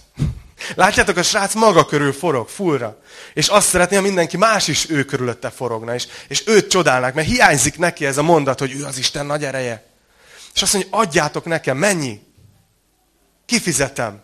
Látjátok, 0.76 1.18
a 1.18 1.24
srác 1.24 1.54
maga 1.54 1.86
körül 1.86 2.14
forog, 2.14 2.50
fullra. 2.50 3.02
És 3.34 3.48
azt 3.48 3.68
szeretné, 3.68 3.96
ha 3.96 4.02
mindenki 4.02 4.38
más 4.38 4.68
is 4.68 4.90
ő 4.90 5.04
körülötte 5.04 5.50
forogna, 5.50 5.94
és, 5.94 6.08
és 6.28 6.44
őt 6.46 6.70
csodálnák, 6.70 7.14
mert 7.14 7.28
hiányzik 7.28 7.78
neki 7.78 8.06
ez 8.06 8.18
a 8.18 8.24
mondat, 8.24 8.60
hogy 8.60 8.72
ő 8.72 8.84
az 8.86 8.98
Isten 8.98 9.26
nagy 9.26 9.44
ereje. 9.44 9.86
És 10.54 10.62
azt 10.62 10.74
mondja, 10.74 10.98
adjátok 10.98 11.46
nekem, 11.46 11.78
mennyi? 11.78 12.22
Kifizetem. 13.46 14.22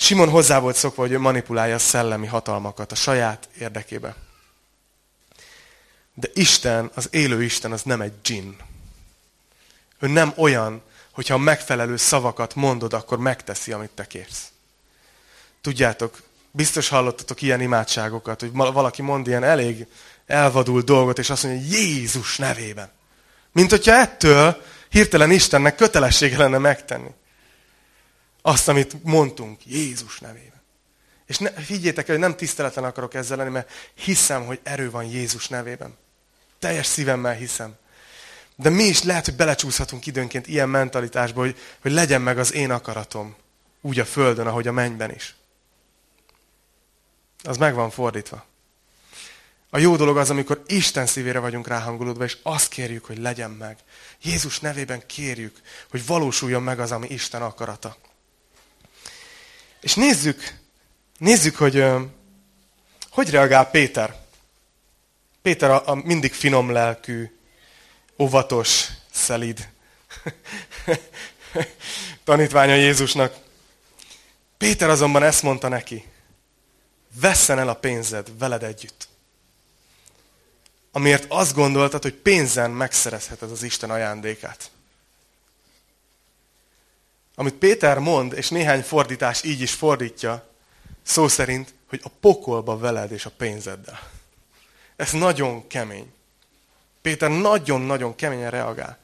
Simon 0.00 0.28
hozzá 0.28 0.58
volt 0.58 0.76
szokva, 0.76 1.02
hogy 1.02 1.12
ő 1.12 1.18
manipulálja 1.18 1.74
a 1.74 1.78
szellemi 1.78 2.26
hatalmakat 2.26 2.92
a 2.92 2.94
saját 2.94 3.48
érdekébe. 3.58 4.14
De 6.14 6.28
Isten, 6.34 6.90
az 6.94 7.08
élő 7.10 7.42
Isten, 7.42 7.72
az 7.72 7.82
nem 7.82 8.00
egy 8.00 8.12
dzsin. 8.22 8.56
Ő 9.98 10.06
nem 10.06 10.32
olyan, 10.36 10.82
hogyha 11.10 11.38
megfelelő 11.38 11.96
szavakat 11.96 12.54
mondod, 12.54 12.92
akkor 12.92 13.18
megteszi, 13.18 13.72
amit 13.72 13.90
te 13.90 14.06
kérsz. 14.06 14.48
Tudjátok, 15.60 16.22
biztos 16.50 16.88
hallottatok 16.88 17.42
ilyen 17.42 17.60
imádságokat, 17.60 18.40
hogy 18.40 18.52
valaki 18.52 19.02
mond 19.02 19.26
ilyen 19.26 19.44
elég 19.44 19.86
elvadult 20.26 20.84
dolgot, 20.84 21.18
és 21.18 21.30
azt 21.30 21.42
mondja, 21.42 21.78
Jézus 21.78 22.36
nevében. 22.36 22.90
Mint 23.52 23.70
hogyha 23.70 23.92
ettől 23.92 24.62
hirtelen 24.88 25.30
Istennek 25.30 25.74
kötelessége 25.74 26.36
lenne 26.36 26.58
megtenni. 26.58 27.10
Azt, 28.42 28.68
amit 28.68 29.04
mondtunk 29.04 29.66
Jézus 29.66 30.18
nevében. 30.18 30.62
És 31.26 31.38
ne, 31.38 31.50
higgyétek 31.66 32.08
el, 32.08 32.14
hogy 32.14 32.24
nem 32.24 32.36
tiszteletlen 32.36 32.84
akarok 32.84 33.14
ezzel 33.14 33.36
lenni, 33.36 33.50
mert 33.50 33.70
hiszem, 33.94 34.46
hogy 34.46 34.60
erő 34.62 34.90
van 34.90 35.04
Jézus 35.04 35.48
nevében. 35.48 35.96
Teljes 36.58 36.86
szívemmel 36.86 37.34
hiszem. 37.34 37.74
De 38.56 38.70
mi 38.70 38.82
is 38.82 39.02
lehet, 39.02 39.24
hogy 39.24 39.36
belecsúszhatunk 39.36 40.06
időnként 40.06 40.46
ilyen 40.46 40.68
mentalitásba, 40.68 41.40
hogy, 41.40 41.58
hogy 41.80 41.92
legyen 41.92 42.20
meg 42.20 42.38
az 42.38 42.52
én 42.52 42.70
akaratom. 42.70 43.36
Úgy 43.80 43.98
a 43.98 44.04
földön, 44.04 44.46
ahogy 44.46 44.68
a 44.68 44.72
mennyben 44.72 45.14
is. 45.14 45.34
Az 47.42 47.56
meg 47.56 47.74
van 47.74 47.90
fordítva. 47.90 48.44
A 49.70 49.78
jó 49.78 49.96
dolog 49.96 50.16
az, 50.16 50.30
amikor 50.30 50.62
Isten 50.66 51.06
szívére 51.06 51.38
vagyunk 51.38 51.66
ráhangolódva, 51.66 52.24
és 52.24 52.36
azt 52.42 52.68
kérjük, 52.68 53.04
hogy 53.04 53.18
legyen 53.18 53.50
meg. 53.50 53.78
Jézus 54.22 54.60
nevében 54.60 55.06
kérjük, 55.06 55.60
hogy 55.90 56.06
valósuljon 56.06 56.62
meg 56.62 56.80
az, 56.80 56.92
ami 56.92 57.06
Isten 57.08 57.42
akarata. 57.42 57.96
És 59.80 59.94
nézzük, 59.94 60.54
nézzük, 61.18 61.56
hogy 61.56 61.84
hogy 63.10 63.30
reagál 63.30 63.70
Péter. 63.70 64.18
Péter 65.42 65.70
a, 65.70 65.88
a 65.88 65.94
mindig 65.94 66.32
finom 66.32 66.70
lelkű, 66.70 67.38
óvatos, 68.18 68.88
szelid 69.10 69.68
tanítványa 72.24 72.74
Jézusnak. 72.74 73.34
Péter 74.58 74.88
azonban 74.88 75.22
ezt 75.22 75.42
mondta 75.42 75.68
neki, 75.68 76.04
vesszen 77.20 77.58
el 77.58 77.68
a 77.68 77.74
pénzed 77.74 78.38
veled 78.38 78.62
együtt. 78.62 79.08
Amiért 80.92 81.24
azt 81.28 81.54
gondoltad, 81.54 82.02
hogy 82.02 82.14
pénzen 82.14 82.70
megszerezheted 82.70 83.50
az 83.50 83.62
Isten 83.62 83.90
ajándékát. 83.90 84.70
Amit 87.40 87.54
Péter 87.54 87.98
mond, 87.98 88.32
és 88.32 88.48
néhány 88.48 88.82
fordítás 88.82 89.42
így 89.44 89.60
is 89.60 89.72
fordítja, 89.72 90.48
szó 91.02 91.28
szerint, 91.28 91.74
hogy 91.88 92.00
a 92.02 92.08
pokolba 92.20 92.78
veled 92.78 93.12
és 93.12 93.26
a 93.26 93.30
pénzeddel. 93.36 94.00
Ez 94.96 95.10
nagyon 95.10 95.66
kemény. 95.66 96.12
Péter 97.02 97.30
nagyon-nagyon 97.30 98.14
keményen 98.14 98.50
reagál. 98.50 98.98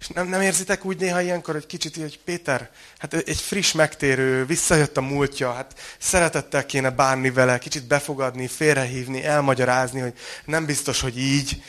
És 0.00 0.08
nem, 0.08 0.28
nem 0.28 0.40
érzitek 0.40 0.84
úgy 0.84 0.98
néha 0.98 1.20
ilyenkor, 1.20 1.54
hogy 1.54 1.66
kicsit, 1.66 1.96
hogy 1.96 2.18
Péter, 2.24 2.70
hát 2.98 3.14
egy 3.14 3.40
friss 3.40 3.72
megtérő, 3.72 4.44
visszajött 4.44 4.96
a 4.96 5.00
múltja, 5.00 5.52
hát 5.52 5.80
szeretettel 5.98 6.66
kéne 6.66 6.90
bánni 6.90 7.30
vele, 7.30 7.58
kicsit 7.58 7.86
befogadni, 7.86 8.46
félrehívni, 8.46 9.24
elmagyarázni, 9.24 10.00
hogy 10.00 10.14
nem 10.44 10.66
biztos, 10.66 11.00
hogy 11.00 11.18
így, 11.18 11.62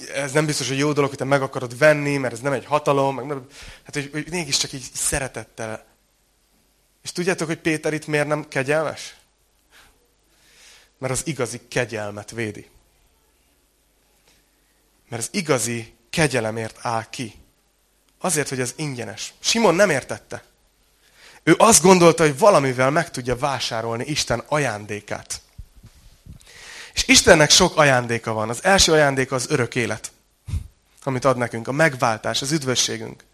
ez 0.00 0.32
nem 0.32 0.46
biztos, 0.46 0.68
hogy 0.68 0.78
jó 0.78 0.92
dolog, 0.92 1.08
hogy 1.08 1.18
te 1.18 1.24
meg 1.24 1.42
akarod 1.42 1.78
venni, 1.78 2.16
mert 2.16 2.32
ez 2.32 2.40
nem 2.40 2.52
egy 2.52 2.64
hatalom, 2.64 3.14
meg, 3.14 3.38
hát 3.84 3.94
hogy, 3.94 4.08
hogy 4.12 4.26
mégiscsak 4.30 4.72
így 4.72 4.88
szeretettel. 4.94 5.84
És 7.02 7.12
tudjátok, 7.12 7.46
hogy 7.46 7.58
Péter 7.58 7.92
itt 7.92 8.06
miért 8.06 8.26
nem 8.26 8.48
kegyelmes? 8.48 9.16
Mert 10.98 11.12
az 11.12 11.26
igazi 11.26 11.60
kegyelmet 11.68 12.30
védi. 12.30 12.70
Mert 15.08 15.22
az 15.22 15.28
igazi 15.32 15.94
kegyelemért 16.10 16.78
áll 16.80 17.04
ki. 17.10 17.34
Azért, 18.18 18.48
hogy 18.48 18.60
ez 18.60 18.72
ingyenes. 18.76 19.34
Simon 19.38 19.74
nem 19.74 19.90
értette. 19.90 20.44
Ő 21.42 21.54
azt 21.58 21.82
gondolta, 21.82 22.22
hogy 22.22 22.38
valamivel 22.38 22.90
meg 22.90 23.10
tudja 23.10 23.36
vásárolni 23.36 24.04
Isten 24.04 24.42
ajándékát. 24.46 25.40
És 26.98 27.06
Istennek 27.06 27.50
sok 27.50 27.76
ajándéka 27.76 28.32
van. 28.32 28.48
Az 28.48 28.64
első 28.64 28.92
ajándéka 28.92 29.34
az 29.34 29.46
örök 29.48 29.74
élet, 29.74 30.12
amit 31.02 31.24
ad 31.24 31.36
nekünk, 31.36 31.68
a 31.68 31.72
megváltás, 31.72 32.42
az 32.42 32.52
üdvösségünk. 32.52 33.24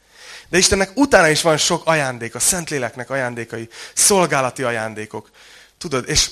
De 0.48 0.58
Istennek 0.58 0.90
utána 0.94 1.28
is 1.28 1.42
van 1.42 1.56
sok 1.56 1.86
ajándék, 1.86 2.34
a 2.34 2.38
Szentléleknek 2.38 3.10
ajándékai, 3.10 3.68
szolgálati 3.94 4.62
ajándékok. 4.62 5.30
Tudod, 5.78 6.08
és 6.08 6.30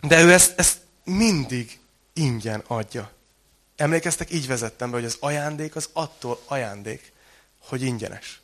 de 0.00 0.22
ő 0.22 0.32
ezt, 0.32 0.58
ezt 0.58 0.76
mindig 1.04 1.78
ingyen 2.12 2.62
adja. 2.66 3.10
Emlékeztek, 3.76 4.32
így 4.32 4.46
vezettem 4.46 4.90
be, 4.90 4.96
hogy 4.96 5.06
az 5.06 5.16
ajándék 5.20 5.76
az 5.76 5.88
attól 5.92 6.40
ajándék, 6.46 7.12
hogy 7.58 7.82
ingyenes. 7.82 8.40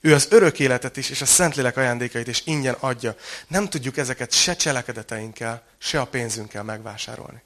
Ő 0.00 0.14
az 0.14 0.26
örök 0.30 0.58
életet 0.58 0.96
is, 0.96 1.10
és 1.10 1.20
a 1.20 1.26
Szentlélek 1.26 1.76
ajándékait 1.76 2.26
is 2.26 2.42
ingyen 2.46 2.76
adja. 2.78 3.14
Nem 3.46 3.68
tudjuk 3.68 3.96
ezeket 3.96 4.32
se 4.32 4.56
cselekedeteinkkel, 4.56 5.62
se 5.78 6.00
a 6.00 6.04
pénzünkkel 6.04 6.62
megvásárolni. 6.62 7.42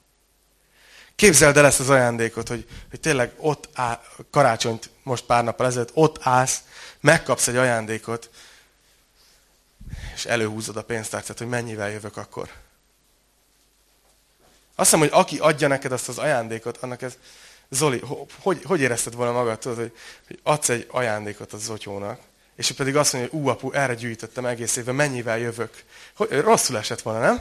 Képzeld 1.14 1.56
el 1.56 1.66
ezt 1.66 1.80
az 1.80 1.90
ajándékot, 1.90 2.48
hogy, 2.48 2.66
hogy 2.90 3.00
tényleg 3.00 3.32
ott 3.36 3.68
áll, 3.72 4.00
karácsonyt 4.30 4.90
most 5.02 5.24
pár 5.24 5.44
nappal 5.44 5.66
ezelőtt, 5.66 5.90
ott 5.94 6.18
állsz, 6.20 6.62
megkapsz 7.00 7.48
egy 7.48 7.56
ajándékot, 7.56 8.30
és 10.14 10.24
előhúzod 10.24 10.76
a 10.76 10.84
pénztárcát, 10.84 11.38
hogy 11.38 11.48
mennyivel 11.48 11.90
jövök 11.90 12.16
akkor. 12.16 12.48
Azt 14.74 14.90
hiszem, 14.90 14.98
hogy 14.98 15.20
aki 15.20 15.38
adja 15.38 15.68
neked 15.68 15.92
azt 15.92 16.08
az 16.08 16.18
ajándékot, 16.18 16.76
annak 16.76 17.02
ez... 17.02 17.14
Zoli, 17.68 18.02
hogy, 18.40 18.62
hogy 18.64 18.80
érezted 18.80 19.14
volna 19.14 19.32
magad, 19.32 19.58
tudod, 19.58 19.76
hogy, 19.76 19.92
hogy 20.26 20.40
adsz 20.42 20.68
egy 20.68 20.86
ajándékot 20.90 21.52
az 21.52 21.62
Zotyónak, 21.62 22.20
és 22.56 22.70
ő 22.70 22.74
pedig 22.74 22.96
azt 22.96 23.12
mondja, 23.12 23.30
hogy 23.30 23.40
ú, 23.40 23.48
apu, 23.48 23.72
erre 23.72 23.94
gyűjtöttem 23.94 24.46
egész 24.46 24.76
évben, 24.76 24.94
mennyivel 24.94 25.38
jövök. 25.38 25.82
Hogy, 26.16 26.30
rosszul 26.30 26.76
esett 26.76 27.02
volna, 27.02 27.20
nem? 27.20 27.40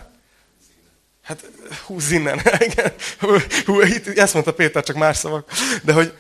Hát 1.22 1.46
húzz 1.86 2.12
innen. 2.12 2.42
hú, 3.66 3.82
itt, 3.82 4.18
ezt 4.18 4.34
mondta 4.34 4.54
Péter, 4.54 4.84
csak 4.84 4.96
más 4.96 5.18
szavak. 5.18 5.52
De 5.84 5.94
hogy, 5.94 6.18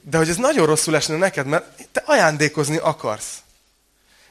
de 0.00 0.16
hogy 0.18 0.28
ez 0.28 0.36
nagyon 0.36 0.66
rosszul 0.66 0.96
esne 0.96 1.16
neked, 1.16 1.46
mert 1.46 1.88
te 1.92 2.02
ajándékozni 2.06 2.76
akarsz. 2.76 3.36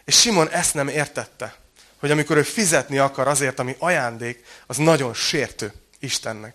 És 0.06 0.20
Simon 0.20 0.50
ezt 0.50 0.74
nem 0.74 0.88
értette, 0.88 1.56
hogy 2.00 2.12
amikor 2.12 2.38
ő 2.38 2.44
fizetni 2.44 2.98
akar 2.98 3.28
azért, 3.28 3.60
ami 3.60 3.76
ajándék, 3.80 4.46
az 4.66 4.78
nagyon 4.78 5.14
sértő. 5.14 5.74
Istennek. 6.00 6.54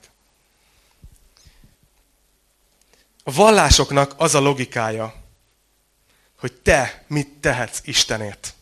A 3.25 3.33
vallásoknak 3.33 4.15
az 4.17 4.35
a 4.35 4.41
logikája, 4.41 5.22
hogy 6.43 6.53
te 6.53 7.05
mit 7.07 7.29
tehetsz 7.41 7.81
Istenért. 7.85 8.55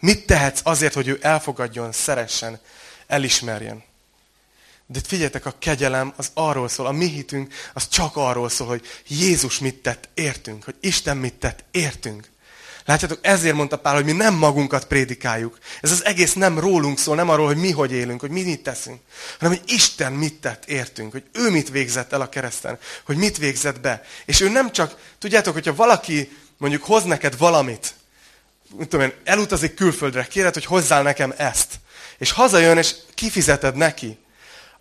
Mit 0.00 0.26
tehetsz 0.26 0.60
azért, 0.62 0.94
hogy 0.94 1.08
ő 1.08 1.18
elfogadjon, 1.22 1.92
szeressen, 1.92 2.60
elismerjen. 3.06 3.82
De 4.86 5.00
figyeljetek, 5.06 5.46
a 5.46 5.54
kegyelem 5.58 6.12
az 6.16 6.30
arról 6.34 6.68
szól, 6.68 6.86
a 6.86 6.92
mi 6.92 7.06
hitünk 7.06 7.54
az 7.72 7.88
csak 7.88 8.16
arról 8.16 8.48
szól, 8.48 8.66
hogy 8.66 8.86
Jézus 9.06 9.58
mit 9.58 9.82
tett 9.82 10.08
értünk, 10.14 10.64
hogy 10.64 10.74
Isten 10.80 11.16
mit 11.16 11.34
tett 11.34 11.64
értünk. 11.70 12.30
Látjátok, 12.84 13.18
ezért 13.22 13.54
mondta 13.54 13.78
Pál, 13.78 13.94
hogy 13.94 14.04
mi 14.04 14.12
nem 14.12 14.34
magunkat 14.34 14.86
prédikáljuk. 14.86 15.58
Ez 15.80 15.90
az 15.90 16.04
egész 16.04 16.32
nem 16.32 16.58
rólunk 16.58 16.98
szól, 16.98 17.16
nem 17.16 17.28
arról, 17.28 17.46
hogy 17.46 17.56
mi 17.56 17.70
hogy 17.70 17.92
élünk, 17.92 18.20
hogy 18.20 18.30
mi 18.30 18.42
mit 18.42 18.62
teszünk, 18.62 19.00
hanem 19.38 19.56
hogy 19.56 19.72
Isten 19.72 20.12
mit 20.12 20.40
tett 20.40 20.64
értünk, 20.64 21.12
hogy 21.12 21.24
ő 21.32 21.50
mit 21.50 21.70
végzett 21.70 22.12
el 22.12 22.20
a 22.20 22.28
kereszten, 22.28 22.78
hogy 23.04 23.16
mit 23.16 23.38
végzett 23.38 23.80
be. 23.80 24.02
És 24.24 24.40
ő 24.40 24.48
nem 24.48 24.72
csak, 24.72 24.96
tudjátok, 25.18 25.52
hogyha 25.52 25.74
valaki 25.74 26.38
mondjuk 26.60 26.84
hoz 26.84 27.04
neked 27.04 27.36
valamit, 27.36 27.94
tudom 28.78 29.00
én, 29.00 29.12
elutazik 29.24 29.74
külföldre, 29.74 30.24
kéred, 30.24 30.54
hogy 30.54 30.64
hozzál 30.64 31.02
nekem 31.02 31.34
ezt, 31.36 31.74
és 32.18 32.30
hazajön, 32.30 32.78
és 32.78 32.94
kifizeted 33.14 33.76
neki, 33.76 34.18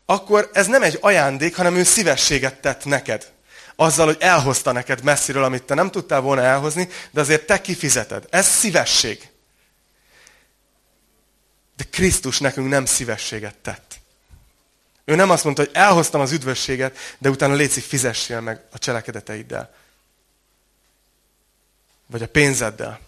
akkor 0.05 0.49
ez 0.53 0.67
nem 0.67 0.83
egy 0.83 0.97
ajándék, 1.01 1.55
hanem 1.55 1.75
ő 1.75 1.83
szívességet 1.83 2.61
tett 2.61 2.85
neked. 2.85 3.31
Azzal, 3.75 4.05
hogy 4.05 4.17
elhozta 4.19 4.71
neked 4.71 5.03
messziről, 5.03 5.43
amit 5.43 5.63
te 5.63 5.73
nem 5.73 5.91
tudtál 5.91 6.21
volna 6.21 6.41
elhozni, 6.41 6.89
de 7.11 7.21
azért 7.21 7.45
te 7.45 7.61
kifizeted. 7.61 8.25
Ez 8.29 8.47
szívesség. 8.47 9.29
De 11.77 11.83
Krisztus 11.91 12.39
nekünk 12.39 12.69
nem 12.69 12.85
szívességet 12.85 13.55
tett. 13.55 13.99
Ő 15.05 15.15
nem 15.15 15.29
azt 15.29 15.43
mondta, 15.43 15.61
hogy 15.61 15.71
elhoztam 15.73 16.21
az 16.21 16.31
üdvösséget, 16.31 16.97
de 17.17 17.29
utána 17.29 17.53
létszik 17.53 17.83
fizessél 17.83 18.39
meg 18.39 18.61
a 18.71 18.77
cselekedeteiddel. 18.77 19.73
Vagy 22.11 22.21
a 22.21 22.27
pénzeddel. 22.27 22.99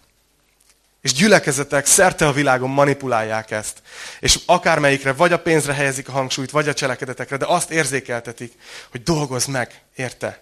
És 1.00 1.12
gyülekezetek 1.12 1.86
szerte 1.86 2.26
a 2.26 2.32
világon 2.32 2.70
manipulálják 2.70 3.50
ezt. 3.50 3.82
És 4.20 4.38
akármelyikre, 4.46 5.12
vagy 5.12 5.32
a 5.32 5.42
pénzre 5.42 5.72
helyezik 5.72 6.08
a 6.08 6.12
hangsúlyt, 6.12 6.50
vagy 6.50 6.68
a 6.68 6.74
cselekedetekre, 6.74 7.36
de 7.36 7.46
azt 7.46 7.70
érzékeltetik, 7.70 8.52
hogy 8.90 9.02
dolgozz 9.02 9.46
meg, 9.46 9.82
érte? 9.94 10.40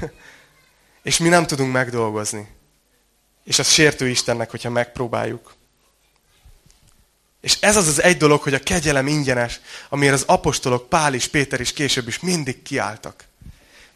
és 1.02 1.18
mi 1.18 1.28
nem 1.28 1.46
tudunk 1.46 1.72
megdolgozni. 1.72 2.48
És 3.44 3.58
az 3.58 3.68
sértő 3.68 4.08
Istennek, 4.08 4.50
hogyha 4.50 4.70
megpróbáljuk. 4.70 5.54
És 7.40 7.56
ez 7.60 7.76
az 7.76 7.86
az 7.86 8.02
egy 8.02 8.16
dolog, 8.16 8.42
hogy 8.42 8.54
a 8.54 8.62
kegyelem 8.62 9.06
ingyenes, 9.06 9.60
amire 9.88 10.12
az 10.12 10.24
apostolok 10.26 10.88
Pál 10.88 11.14
és 11.14 11.26
Péter 11.26 11.60
is 11.60 11.72
később 11.72 12.08
is 12.08 12.20
mindig 12.20 12.62
kiálltak. 12.62 13.24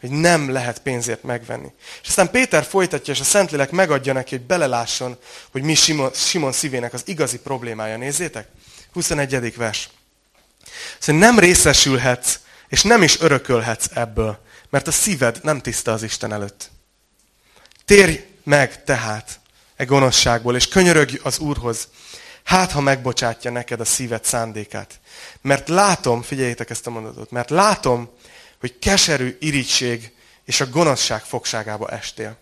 Hogy 0.01 0.11
nem 0.11 0.51
lehet 0.51 0.79
pénzért 0.79 1.23
megvenni. 1.23 1.73
És 2.03 2.09
aztán 2.09 2.31
Péter 2.31 2.65
folytatja, 2.65 3.13
és 3.13 3.21
a 3.21 3.25
Szentlélek 3.25 3.71
megadja 3.71 4.13
neki, 4.13 4.37
hogy 4.37 4.47
belelásson, 4.47 5.17
hogy 5.51 5.63
mi 5.63 5.75
Simon, 5.75 6.11
Simon 6.15 6.53
szívének 6.53 6.93
az 6.93 7.03
igazi 7.05 7.39
problémája. 7.39 7.97
Nézzétek? 7.97 8.49
21. 8.93 9.57
vers. 9.57 9.89
Szóval 10.99 11.21
nem 11.21 11.39
részesülhetsz, 11.39 12.39
és 12.69 12.83
nem 12.83 13.03
is 13.03 13.21
örökölhetsz 13.21 13.87
ebből, 13.95 14.39
mert 14.71 14.87
a 14.87 14.91
szíved 14.91 15.39
nem 15.43 15.61
tiszta 15.61 15.93
az 15.93 16.03
Isten 16.03 16.33
előtt. 16.33 16.71
Térj 17.85 18.25
meg 18.45 18.85
tehát 18.85 19.41
e 19.77 19.85
gonoszságból, 19.85 20.57
és 20.57 20.69
könyörögj 20.69 21.19
az 21.23 21.39
Úrhoz, 21.39 21.89
hát 22.45 22.73
ha 22.73 22.81
megbocsátja 22.81 23.51
neked 23.51 23.81
a 23.81 23.85
szíved 23.85 24.25
szándékát. 24.25 25.01
Mert 25.41 25.69
látom, 25.69 26.23
figyeljétek 26.23 26.71
ezt 26.71 26.87
a 26.87 26.91
mondatot, 26.91 27.31
mert 27.31 27.51
látom, 27.51 28.11
hogy 28.61 28.79
keserű 28.79 29.37
irigység 29.41 30.13
és 30.45 30.61
a 30.61 30.69
gonoszság 30.69 31.23
fogságába 31.23 31.89
estél. 31.89 32.39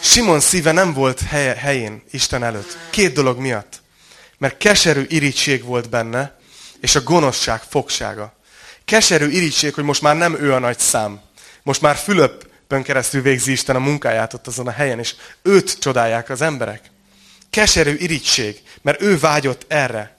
Simon 0.00 0.40
szíve 0.40 0.72
nem 0.72 0.92
volt 0.92 1.20
helye, 1.20 1.54
helyén 1.54 2.02
Isten 2.10 2.42
előtt. 2.42 2.76
Két 2.90 3.12
dolog 3.12 3.38
miatt. 3.38 3.82
Mert 4.38 4.56
keserű 4.56 5.04
irigység 5.08 5.64
volt 5.64 5.90
benne, 5.90 6.38
és 6.80 6.94
a 6.94 7.02
gonoszság 7.02 7.62
fogsága. 7.62 8.36
Keserű 8.84 9.28
irigység, 9.28 9.74
hogy 9.74 9.84
most 9.84 10.02
már 10.02 10.16
nem 10.16 10.36
ő 10.40 10.52
a 10.52 10.58
nagy 10.58 10.78
szám. 10.78 11.20
Most 11.62 11.80
már 11.80 11.96
Fülöpön 11.96 12.82
keresztül 12.82 13.22
végzi 13.22 13.52
Isten 13.52 13.76
a 13.76 13.78
munkáját 13.78 14.34
ott 14.34 14.46
azon 14.46 14.66
a 14.66 14.70
helyen, 14.70 14.98
és 14.98 15.14
őt 15.42 15.78
csodálják 15.78 16.30
az 16.30 16.40
emberek 16.40 16.92
keserű 17.54 17.94
irigység, 17.98 18.62
mert 18.82 19.02
ő 19.02 19.18
vágyott 19.18 19.64
erre. 19.68 20.16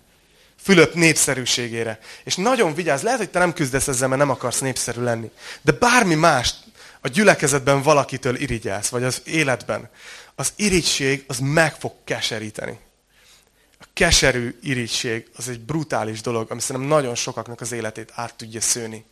Fülöp 0.66 0.94
népszerűségére. 0.94 2.00
És 2.24 2.36
nagyon 2.36 2.74
vigyázz, 2.74 3.04
lehet, 3.04 3.20
hogy 3.20 3.30
te 3.30 3.40
nem 3.40 3.54
küzdesz 3.54 3.88
ezzel, 3.88 4.08
mert 4.08 4.20
nem 4.20 4.30
akarsz 4.30 4.60
népszerű 4.60 5.02
lenni. 5.02 5.32
De 5.62 5.72
bármi 5.72 6.16
mást 6.16 6.56
a 7.02 7.08
gyülekezetben 7.08 7.82
valakitől 7.82 8.36
irigyelsz, 8.36 8.88
vagy 8.90 9.04
az 9.04 9.22
életben, 9.26 9.90
az 10.36 10.54
irigység 10.56 11.24
az 11.28 11.40
meg 11.40 11.76
fog 11.76 11.92
keseríteni. 12.04 12.80
A 13.80 13.86
keserű 13.94 14.60
irigység 14.62 15.30
az 15.36 15.50
egy 15.50 15.60
brutális 15.60 16.22
dolog, 16.22 16.52
ami 16.52 16.60
szerintem 16.60 16.92
nagyon 16.92 17.16
sokaknak 17.16 17.62
az 17.62 17.72
életét 17.72 18.12
át 18.16 18.34
tudja 18.34 18.62
szőni. 18.62 19.06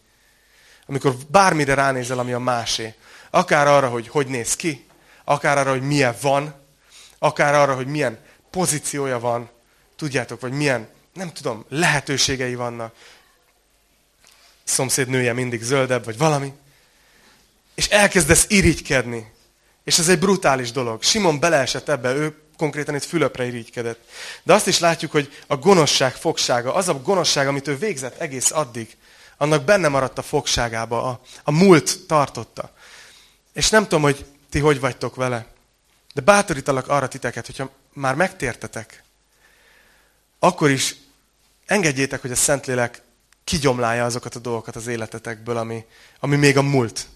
Amikor 0.86 1.16
bármire 1.28 1.74
ránézel, 1.74 2.20
ami 2.20 2.34
a 2.34 2.40
másé, 2.40 2.94
akár 3.30 3.68
arra, 3.68 3.90
hogy 3.90 4.08
hogy 4.08 4.28
néz 4.28 4.56
ki, 4.56 4.86
akár 5.24 5.58
arra, 5.58 5.72
hogy 5.72 5.82
milyen 5.82 6.16
van, 6.22 6.56
akár 7.20 7.56
arra, 7.56 7.76
hogy 7.76 7.88
milyen 7.88 8.20
pozíciója 8.50 9.20
van, 9.20 9.50
tudjátok, 9.96 10.42
vagy 10.42 10.52
milyen, 10.52 10.88
nem 11.14 11.34
tudom, 11.34 11.66
lehetőségei 11.70 12.56
vannak. 12.56 12.96
Szomszéd 14.64 15.08
nője 15.08 15.34
mindig 15.34 15.62
zöldebb, 15.62 16.06
vagy 16.06 16.18
valami. 16.18 16.54
És 17.76 17.88
elkezdesz 17.88 18.46
irigykedni. 18.50 19.32
És 19.84 20.00
ez 20.00 20.10
egy 20.10 20.20
brutális 20.20 20.72
dolog. 20.72 21.04
Simon 21.04 21.40
beleesett 21.40 21.90
ebbe, 21.90 22.14
ő 22.14 22.42
konkrétan 22.58 22.96
itt 22.96 23.04
Fülöpre 23.04 23.46
irigykedett. 23.46 24.10
De 24.44 24.54
azt 24.54 24.68
is 24.68 24.80
látjuk, 24.80 25.12
hogy 25.12 25.34
a 25.48 25.56
gonoszság 25.56 26.16
fogsága, 26.16 26.74
az 26.74 26.90
a 26.90 27.02
gonoszság, 27.02 27.48
amit 27.48 27.68
ő 27.68 27.78
végzett 27.78 28.20
egész 28.20 28.52
addig, 28.52 28.98
annak 29.38 29.64
benne 29.64 29.88
maradt 29.88 30.18
a 30.18 30.22
fogságába, 30.22 31.04
a, 31.04 31.22
a 31.44 31.52
múlt 31.52 32.00
tartotta. 32.08 32.72
És 33.54 33.70
nem 33.70 33.84
tudom, 33.84 34.02
hogy 34.02 34.26
ti 34.50 34.60
hogy 34.60 34.80
vagytok 34.80 35.16
vele. 35.16 35.46
De 36.14 36.22
bátorítalak 36.22 36.88
arra 36.88 37.08
titeket, 37.08 37.46
hogyha 37.46 37.70
már 37.94 38.16
megtértetek, 38.16 39.04
akkor 40.40 40.70
is 40.70 40.96
engedjétek, 41.66 42.22
hogy 42.22 42.32
a 42.32 42.36
Szentlélek 42.36 43.02
kigyomlálja 43.44 44.06
azokat 44.06 44.36
a 44.36 44.40
dolgokat 44.40 44.76
az 44.76 44.88
életetekből, 44.88 45.58
ami, 45.58 45.86
ami 46.20 46.36
még 46.36 46.58
a 46.58 46.62
múlt. 46.62 47.08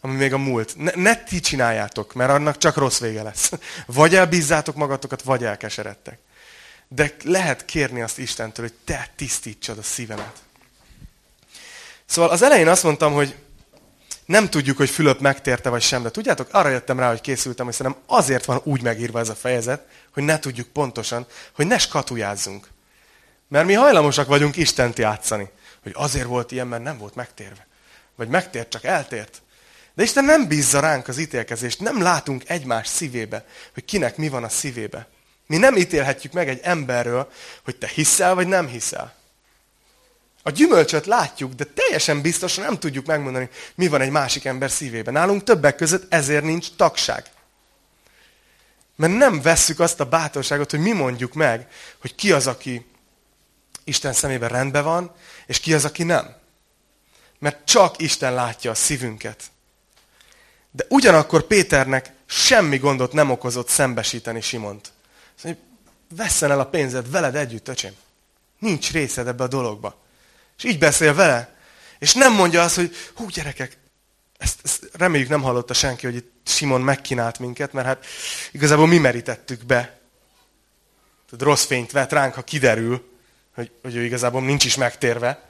Ami 0.00 0.16
még 0.16 0.32
a 0.32 0.38
múlt. 0.38 0.76
Ne, 0.76 0.90
ne 0.94 1.16
ti 1.16 1.40
csináljátok, 1.40 2.14
mert 2.14 2.30
annak 2.30 2.58
csak 2.58 2.76
rossz 2.76 2.98
vége 2.98 3.22
lesz. 3.22 3.52
Vagy 3.86 4.14
elbízzátok 4.14 4.74
magatokat, 4.74 5.22
vagy 5.22 5.44
elkeseredtek. 5.44 6.18
De 6.88 7.16
lehet 7.24 7.64
kérni 7.64 8.02
azt 8.02 8.18
Istentől, 8.18 8.66
hogy 8.66 8.74
te 8.84 9.10
tisztítsad 9.16 9.78
a 9.78 9.82
szívemet. 9.82 10.42
Szóval 12.06 12.30
az 12.30 12.42
elején 12.42 12.68
azt 12.68 12.82
mondtam, 12.82 13.12
hogy 13.12 13.36
nem 14.24 14.50
tudjuk, 14.50 14.76
hogy 14.76 14.90
Fülöp 14.90 15.20
megtérte 15.20 15.68
vagy 15.68 15.82
sem, 15.82 16.02
de 16.02 16.10
tudjátok, 16.10 16.48
arra 16.50 16.68
jöttem 16.68 16.98
rá, 16.98 17.08
hogy 17.08 17.20
készültem, 17.20 17.64
hogy 17.66 17.74
szerintem 17.74 18.02
azért 18.06 18.44
van 18.44 18.60
úgy 18.64 18.82
megírva 18.82 19.18
ez 19.18 19.28
a 19.28 19.34
fejezet, 19.34 19.86
hogy 20.12 20.22
ne 20.22 20.38
tudjuk 20.38 20.68
pontosan, 20.68 21.26
hogy 21.52 21.66
ne 21.66 21.78
skatujázzunk. 21.78 22.68
Mert 23.50 23.66
mi 23.66 23.72
hajlamosak 23.72 24.26
vagyunk 24.26 24.56
Istent 24.56 24.98
játszani. 24.98 25.50
Hogy 25.82 25.92
azért 25.94 26.26
volt 26.26 26.52
ilyen, 26.52 26.66
mert 26.66 26.82
nem 26.82 26.98
volt 26.98 27.14
megtérve. 27.14 27.66
Vagy 28.16 28.28
megtért, 28.28 28.70
csak 28.70 28.84
eltért. 28.84 29.42
De 29.94 30.02
Isten 30.02 30.24
nem 30.24 30.48
bízza 30.48 30.80
ránk 30.80 31.08
az 31.08 31.18
ítélkezést, 31.18 31.80
nem 31.80 32.02
látunk 32.02 32.42
egymás 32.46 32.88
szívébe, 32.88 33.46
hogy 33.74 33.84
kinek 33.84 34.16
mi 34.16 34.28
van 34.28 34.44
a 34.44 34.48
szívébe. 34.48 35.08
Mi 35.46 35.56
nem 35.56 35.76
ítélhetjük 35.76 36.32
meg 36.32 36.48
egy 36.48 36.60
emberről, 36.62 37.30
hogy 37.64 37.76
te 37.76 37.86
hiszel, 37.86 38.34
vagy 38.34 38.46
nem 38.46 38.66
hiszel. 38.66 39.14
A 40.42 40.50
gyümölcsöt 40.50 41.06
látjuk, 41.06 41.52
de 41.52 41.64
teljesen 41.64 42.20
biztosan 42.20 42.64
nem 42.64 42.78
tudjuk 42.78 43.06
megmondani, 43.06 43.48
mi 43.74 43.88
van 43.88 44.00
egy 44.00 44.10
másik 44.10 44.44
ember 44.44 44.70
szívében. 44.70 45.12
Nálunk 45.12 45.44
többek 45.44 45.76
között 45.76 46.12
ezért 46.12 46.44
nincs 46.44 46.68
tagság. 46.76 47.24
Mert 48.96 49.16
nem 49.16 49.42
vesszük 49.42 49.80
azt 49.80 50.00
a 50.00 50.08
bátorságot, 50.08 50.70
hogy 50.70 50.80
mi 50.80 50.92
mondjuk 50.92 51.34
meg, 51.34 51.66
hogy 52.00 52.14
ki 52.14 52.32
az, 52.32 52.46
aki 52.46 52.89
Isten 53.84 54.12
szemében 54.12 54.48
rendben 54.48 54.84
van, 54.84 55.14
és 55.46 55.60
ki 55.60 55.74
az, 55.74 55.84
aki 55.84 56.02
nem. 56.02 56.34
Mert 57.38 57.64
csak 57.64 58.00
Isten 58.00 58.34
látja 58.34 58.70
a 58.70 58.74
szívünket. 58.74 59.42
De 60.70 60.84
ugyanakkor 60.88 61.42
Péternek 61.42 62.12
semmi 62.26 62.78
gondot 62.78 63.12
nem 63.12 63.30
okozott 63.30 63.68
szembesíteni 63.68 64.40
Simont. 64.40 64.92
Szóval, 65.34 65.58
vesszen 66.16 66.50
el 66.50 66.60
a 66.60 66.66
pénzed 66.66 67.10
veled 67.10 67.34
együtt, 67.34 67.68
öcsém. 67.68 67.94
Nincs 68.58 68.92
részed 68.92 69.26
ebbe 69.26 69.44
a 69.44 69.48
dologba. 69.48 69.98
És 70.58 70.64
így 70.64 70.78
beszél 70.78 71.14
vele. 71.14 71.56
És 71.98 72.14
nem 72.14 72.32
mondja 72.32 72.62
azt, 72.62 72.74
hogy 72.74 72.94
hú 73.14 73.28
gyerekek, 73.28 73.78
ezt, 74.38 74.60
ezt 74.62 74.88
reméljük 74.92 75.28
nem 75.28 75.42
hallotta 75.42 75.74
senki, 75.74 76.06
hogy 76.06 76.14
itt 76.14 76.32
Simon 76.44 76.80
megkínált 76.80 77.38
minket, 77.38 77.72
mert 77.72 77.86
hát 77.86 78.06
igazából 78.52 78.86
mi 78.86 78.98
merítettük 78.98 79.64
be. 79.64 80.00
Tehát 81.30 81.44
rossz 81.44 81.64
fényt 81.64 81.92
vett 81.92 82.12
ránk, 82.12 82.34
ha 82.34 82.42
kiderül, 82.42 83.09
hogy, 83.54 83.70
hogy 83.82 83.96
ő 83.96 84.04
igazából 84.04 84.42
nincs 84.42 84.64
is 84.64 84.76
megtérve. 84.76 85.42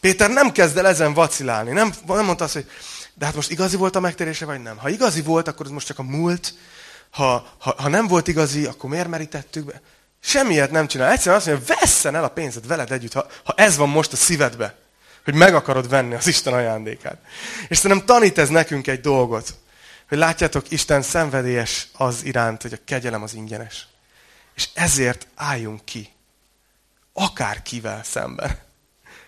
Péter 0.00 0.30
nem 0.30 0.52
kezd 0.52 0.76
el 0.76 0.86
ezen 0.86 1.14
vacilálni. 1.14 1.70
Nem, 1.70 1.94
nem 2.06 2.24
mondta 2.24 2.44
azt, 2.44 2.52
hogy 2.52 2.66
de 3.14 3.24
hát 3.24 3.34
most 3.34 3.50
igazi 3.50 3.76
volt 3.76 3.96
a 3.96 4.00
megtérése, 4.00 4.44
vagy 4.44 4.62
nem. 4.62 4.76
Ha 4.76 4.88
igazi 4.88 5.22
volt, 5.22 5.48
akkor 5.48 5.66
ez 5.66 5.72
most 5.72 5.86
csak 5.86 5.98
a 5.98 6.02
múlt. 6.02 6.54
Ha, 7.10 7.46
ha, 7.58 7.74
ha 7.78 7.88
nem 7.88 8.06
volt 8.06 8.28
igazi, 8.28 8.64
akkor 8.64 8.90
miért 8.90 9.08
merítettük 9.08 9.64
be? 9.64 9.80
Semmiért 10.20 10.70
nem 10.70 10.86
csinál. 10.86 11.10
Egyszerűen 11.10 11.36
azt 11.36 11.46
mondja, 11.46 11.74
vesszen 11.80 12.14
el 12.14 12.24
a 12.24 12.28
pénzed 12.28 12.66
veled 12.66 12.92
együtt, 12.92 13.12
ha, 13.12 13.26
ha 13.44 13.54
ez 13.56 13.76
van 13.76 13.88
most 13.88 14.12
a 14.12 14.16
szívedbe, 14.16 14.76
hogy 15.24 15.34
meg 15.34 15.54
akarod 15.54 15.88
venni 15.88 16.14
az 16.14 16.26
Isten 16.26 16.52
ajándékát. 16.52 17.18
És 17.68 17.78
szerintem 17.78 18.06
tanít 18.06 18.38
ez 18.38 18.48
nekünk 18.48 18.86
egy 18.86 19.00
dolgot, 19.00 19.54
hogy 20.08 20.18
látjátok, 20.18 20.70
Isten 20.70 21.02
szenvedélyes 21.02 21.88
az 21.92 22.24
iránt, 22.24 22.62
hogy 22.62 22.72
a 22.72 22.84
kegyelem 22.84 23.22
az 23.22 23.34
ingyenes. 23.34 23.86
És 24.54 24.68
ezért 24.74 25.26
álljunk 25.34 25.84
ki. 25.84 26.13
Akár 27.16 27.62
kivel 27.62 28.02
szemben. 28.02 28.58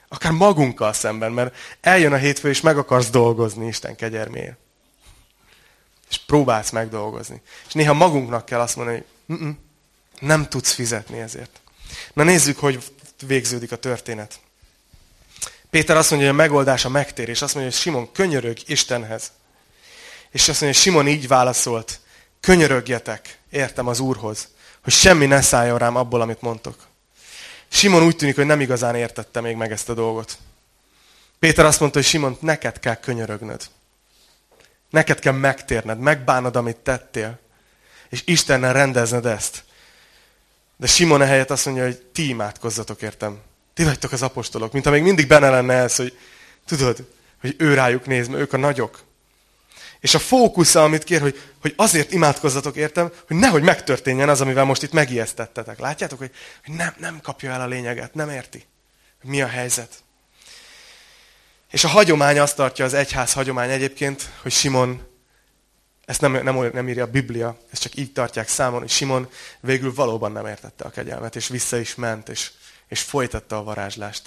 Akár 0.08 0.32
magunkkal 0.32 0.92
szemben, 0.92 1.32
mert 1.32 1.54
eljön 1.80 2.12
a 2.12 2.16
hétfő, 2.16 2.48
és 2.48 2.60
meg 2.60 2.78
akarsz 2.78 3.10
dolgozni 3.10 3.66
Isten 3.66 3.96
kegyerméért. 3.96 4.56
És 6.10 6.18
próbálsz 6.26 6.70
megdolgozni. 6.70 7.42
És 7.66 7.72
néha 7.72 7.92
magunknak 7.92 8.44
kell 8.44 8.60
azt 8.60 8.76
mondani, 8.76 9.04
hogy 9.26 9.36
N 9.38 9.44
-n, 9.44 9.58
nem 10.20 10.48
tudsz 10.48 10.72
fizetni 10.72 11.18
ezért. 11.18 11.60
Na 12.12 12.22
nézzük, 12.22 12.58
hogy 12.58 12.92
végződik 13.26 13.72
a 13.72 13.76
történet. 13.76 14.40
Péter 15.70 15.96
azt 15.96 16.10
mondja, 16.10 16.28
hogy 16.28 16.38
a 16.38 16.42
megoldás 16.42 16.84
a 16.84 16.88
megtérés. 16.88 17.42
Azt 17.42 17.54
mondja, 17.54 17.72
hogy 17.72 17.80
Simon, 17.80 18.12
könyörög 18.12 18.58
Istenhez. 18.66 19.32
És 20.30 20.48
azt 20.48 20.60
mondja, 20.60 20.66
hogy 20.66 20.76
Simon 20.76 21.08
így 21.08 21.28
válaszolt, 21.28 22.00
könyörögjetek, 22.40 23.38
értem 23.50 23.86
az 23.86 24.00
Úrhoz, 24.00 24.48
hogy 24.82 24.92
semmi 24.92 25.26
ne 25.26 25.40
szálljon 25.40 25.78
rám 25.78 25.96
abból, 25.96 26.20
amit 26.20 26.40
mondtok. 26.40 26.76
Simon 27.76 28.02
úgy 28.02 28.16
tűnik, 28.16 28.34
hogy 28.34 28.46
nem 28.46 28.60
igazán 28.60 28.94
értette 28.94 29.40
még 29.40 29.56
meg 29.56 29.72
ezt 29.72 29.88
a 29.88 29.94
dolgot. 29.94 30.38
Péter 31.38 31.64
azt 31.64 31.80
mondta, 31.80 31.98
hogy 31.98 32.06
Simon, 32.06 32.36
neked 32.40 32.80
kell 32.80 32.94
könyörögnöd. 32.94 33.62
Neked 34.90 35.18
kell 35.18 35.32
megtérned, 35.32 35.98
megbánod, 35.98 36.56
amit 36.56 36.76
tettél. 36.76 37.38
És 38.08 38.22
Istennel 38.24 38.72
rendezned 38.72 39.26
ezt. 39.26 39.64
De 40.76 40.86
Simon 40.86 41.22
ehelyett 41.22 41.50
azt 41.50 41.64
mondja, 41.64 41.84
hogy 41.84 41.96
ti 41.96 42.28
imádkozzatok 42.28 43.02
értem. 43.02 43.38
Ti 43.74 43.84
vagytok 43.84 44.12
az 44.12 44.22
apostolok. 44.22 44.72
Mint 44.72 44.84
ha 44.84 44.90
még 44.90 45.02
mindig 45.02 45.26
benne 45.26 45.50
lenne 45.50 45.74
ez, 45.74 45.96
hogy 45.96 46.18
tudod, 46.66 47.08
hogy 47.40 47.54
ő 47.58 47.74
rájuk 47.74 48.06
néz, 48.06 48.28
mert 48.28 48.40
ők 48.40 48.52
a 48.52 48.56
nagyok. 48.56 49.04
És 50.06 50.14
a 50.14 50.18
fókusza, 50.18 50.82
amit 50.82 51.04
kér, 51.04 51.20
hogy, 51.20 51.40
hogy 51.60 51.72
azért 51.76 52.12
imádkozzatok 52.12 52.76
értem, 52.76 53.12
hogy 53.26 53.36
nehogy 53.36 53.62
megtörténjen 53.62 54.28
az, 54.28 54.40
amivel 54.40 54.64
most 54.64 54.82
itt 54.82 54.92
megijesztettetek. 54.92 55.78
Látjátok, 55.78 56.18
hogy, 56.18 56.30
hogy 56.64 56.74
nem, 56.74 56.94
nem 56.98 57.20
kapja 57.20 57.50
el 57.50 57.60
a 57.60 57.66
lényeget, 57.66 58.14
nem 58.14 58.30
érti, 58.30 58.66
hogy 59.20 59.30
mi 59.30 59.42
a 59.42 59.46
helyzet. 59.46 60.02
És 61.70 61.84
a 61.84 61.88
hagyomány 61.88 62.38
azt 62.38 62.56
tartja, 62.56 62.84
az 62.84 62.94
egyház 62.94 63.32
hagyomány 63.32 63.70
egyébként, 63.70 64.30
hogy 64.42 64.52
Simon, 64.52 65.06
ezt 66.04 66.20
nem, 66.20 66.32
nem, 66.32 66.70
nem 66.72 66.88
írja 66.88 67.04
a 67.04 67.10
Biblia, 67.10 67.58
ezt 67.70 67.82
csak 67.82 67.96
így 67.96 68.12
tartják 68.12 68.48
számon, 68.48 68.80
hogy 68.80 68.90
Simon 68.90 69.28
végül 69.60 69.94
valóban 69.94 70.32
nem 70.32 70.46
értette 70.46 70.84
a 70.84 70.90
kegyelmet, 70.90 71.36
és 71.36 71.48
vissza 71.48 71.78
is 71.78 71.94
ment, 71.94 72.28
és, 72.28 72.50
és 72.88 73.00
folytatta 73.00 73.56
a 73.56 73.62
varázslást. 73.62 74.22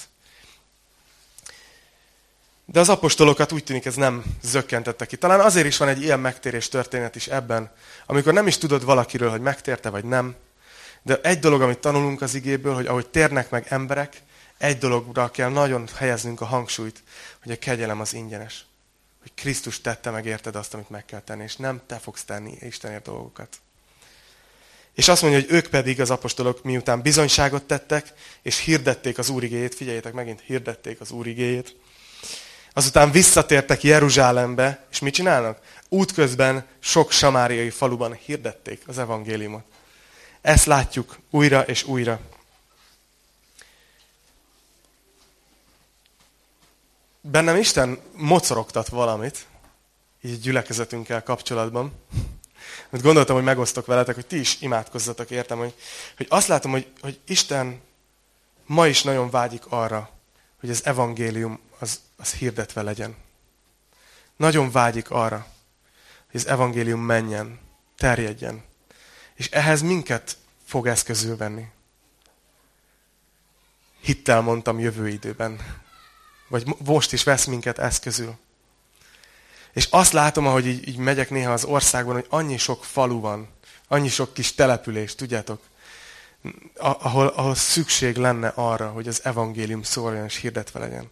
De 2.71 2.79
az 2.79 2.89
apostolokat 2.89 3.51
úgy 3.51 3.63
tűnik 3.63 3.85
ez 3.85 3.95
nem 3.95 4.23
zökkentette 4.41 5.05
ki. 5.05 5.17
Talán 5.17 5.39
azért 5.39 5.65
is 5.65 5.77
van 5.77 5.87
egy 5.87 6.01
ilyen 6.01 6.19
megtérés 6.19 6.67
történet 6.67 7.15
is 7.15 7.27
ebben, 7.27 7.71
amikor 8.05 8.33
nem 8.33 8.47
is 8.47 8.57
tudod 8.57 8.85
valakiről, 8.85 9.29
hogy 9.29 9.41
megtérte 9.41 9.89
vagy 9.89 10.05
nem. 10.05 10.35
De 11.01 11.19
egy 11.21 11.39
dolog, 11.39 11.61
amit 11.61 11.79
tanulunk 11.79 12.21
az 12.21 12.35
igéből, 12.35 12.73
hogy 12.73 12.85
ahogy 12.85 13.07
térnek 13.07 13.49
meg 13.49 13.65
emberek, 13.69 14.21
egy 14.57 14.77
dologra 14.77 15.31
kell 15.31 15.49
nagyon 15.49 15.87
helyeznünk 15.95 16.41
a 16.41 16.45
hangsúlyt, 16.45 17.03
hogy 17.43 17.51
a 17.51 17.59
kegyelem 17.59 17.99
az 17.99 18.13
ingyenes. 18.13 18.65
Hogy 19.21 19.31
Krisztus 19.35 19.81
tette 19.81 20.09
meg 20.09 20.25
érted 20.25 20.55
azt, 20.55 20.73
amit 20.73 20.89
meg 20.89 21.05
kell 21.05 21.21
tenni, 21.21 21.43
és 21.43 21.55
nem 21.55 21.81
te 21.85 21.95
fogsz 21.95 22.23
tenni 22.23 22.57
Istenért 22.61 23.03
dolgokat. 23.03 23.57
És 24.93 25.07
azt 25.07 25.21
mondja, 25.21 25.39
hogy 25.39 25.51
ők 25.51 25.67
pedig, 25.67 26.01
az 26.01 26.09
apostolok, 26.09 26.63
miután 26.63 27.01
bizonyságot 27.01 27.63
tettek, 27.63 28.13
és 28.41 28.57
hirdették 28.57 29.17
az 29.17 29.29
Úr 29.29 29.43
igéjét, 29.43 29.75
figyeljétek 29.75 30.13
megint, 30.13 30.41
hirdették 30.45 31.01
az 31.01 31.11
Úr 31.11 31.27
igéjét, 31.27 31.75
azután 32.79 33.11
visszatértek 33.11 33.83
Jeruzsálembe, 33.83 34.85
és 34.91 34.99
mit 34.99 35.13
csinálnak? 35.13 35.59
Útközben 35.89 36.65
sok 36.79 37.11
samáriai 37.11 37.69
faluban 37.69 38.13
hirdették 38.13 38.81
az 38.87 38.97
evangéliumot. 38.97 39.63
Ezt 40.41 40.65
látjuk 40.65 41.17
újra 41.29 41.61
és 41.61 41.83
újra. 41.83 42.19
bennem 47.21 47.55
Isten 47.55 47.99
mocorogtat 48.15 48.87
valamit, 48.87 49.45
így 50.21 50.39
gyülekezetünkkel 50.39 51.23
kapcsolatban. 51.23 51.93
Mert 52.89 53.03
gondoltam, 53.03 53.35
hogy 53.35 53.45
megosztok 53.45 53.85
veletek, 53.85 54.15
hogy 54.15 54.25
ti 54.25 54.39
is 54.39 54.61
imádkozzatok, 54.61 55.29
értem, 55.29 55.57
hogy, 55.57 55.73
hogy 56.17 56.25
azt 56.29 56.47
látom, 56.47 56.71
hogy, 56.71 56.87
hogy 57.01 57.19
Isten 57.27 57.81
ma 58.65 58.87
is 58.87 59.03
nagyon 59.03 59.29
vágyik 59.29 59.63
arra, 59.69 60.09
hogy 60.59 60.69
az 60.69 60.85
evangélium 60.85 61.59
az, 62.19 62.33
hirdetve 62.33 62.81
legyen. 62.81 63.15
Nagyon 64.35 64.71
vágyik 64.71 65.09
arra, 65.09 65.47
hogy 66.31 66.39
az 66.39 66.47
evangélium 66.47 67.01
menjen, 67.01 67.59
terjedjen. 67.97 68.63
És 69.33 69.49
ehhez 69.49 69.81
minket 69.81 70.37
fog 70.65 70.87
eszközül 70.87 71.37
venni. 71.37 71.65
Hittel 74.01 74.41
mondtam 74.41 74.79
jövő 74.79 75.07
időben. 75.07 75.81
Vagy 76.47 76.75
most 76.85 77.13
is 77.13 77.23
vesz 77.23 77.45
minket 77.45 77.79
eszközül. 77.79 78.37
És 79.73 79.87
azt 79.89 80.11
látom, 80.11 80.47
ahogy 80.47 80.67
így, 80.67 80.87
így 80.87 80.97
megyek 80.97 81.29
néha 81.29 81.51
az 81.51 81.63
országban, 81.63 82.13
hogy 82.13 82.25
annyi 82.29 82.57
sok 82.57 82.85
falu 82.85 83.19
van, 83.19 83.47
annyi 83.87 84.09
sok 84.09 84.33
kis 84.33 84.53
település, 84.53 85.15
tudjátok, 85.15 85.61
ahol, 86.77 87.27
ahol 87.27 87.55
szükség 87.55 88.15
lenne 88.15 88.47
arra, 88.47 88.89
hogy 88.89 89.07
az 89.07 89.25
evangélium 89.25 89.83
szóljon 89.83 90.25
és 90.25 90.35
hirdetve 90.35 90.79
legyen. 90.79 91.09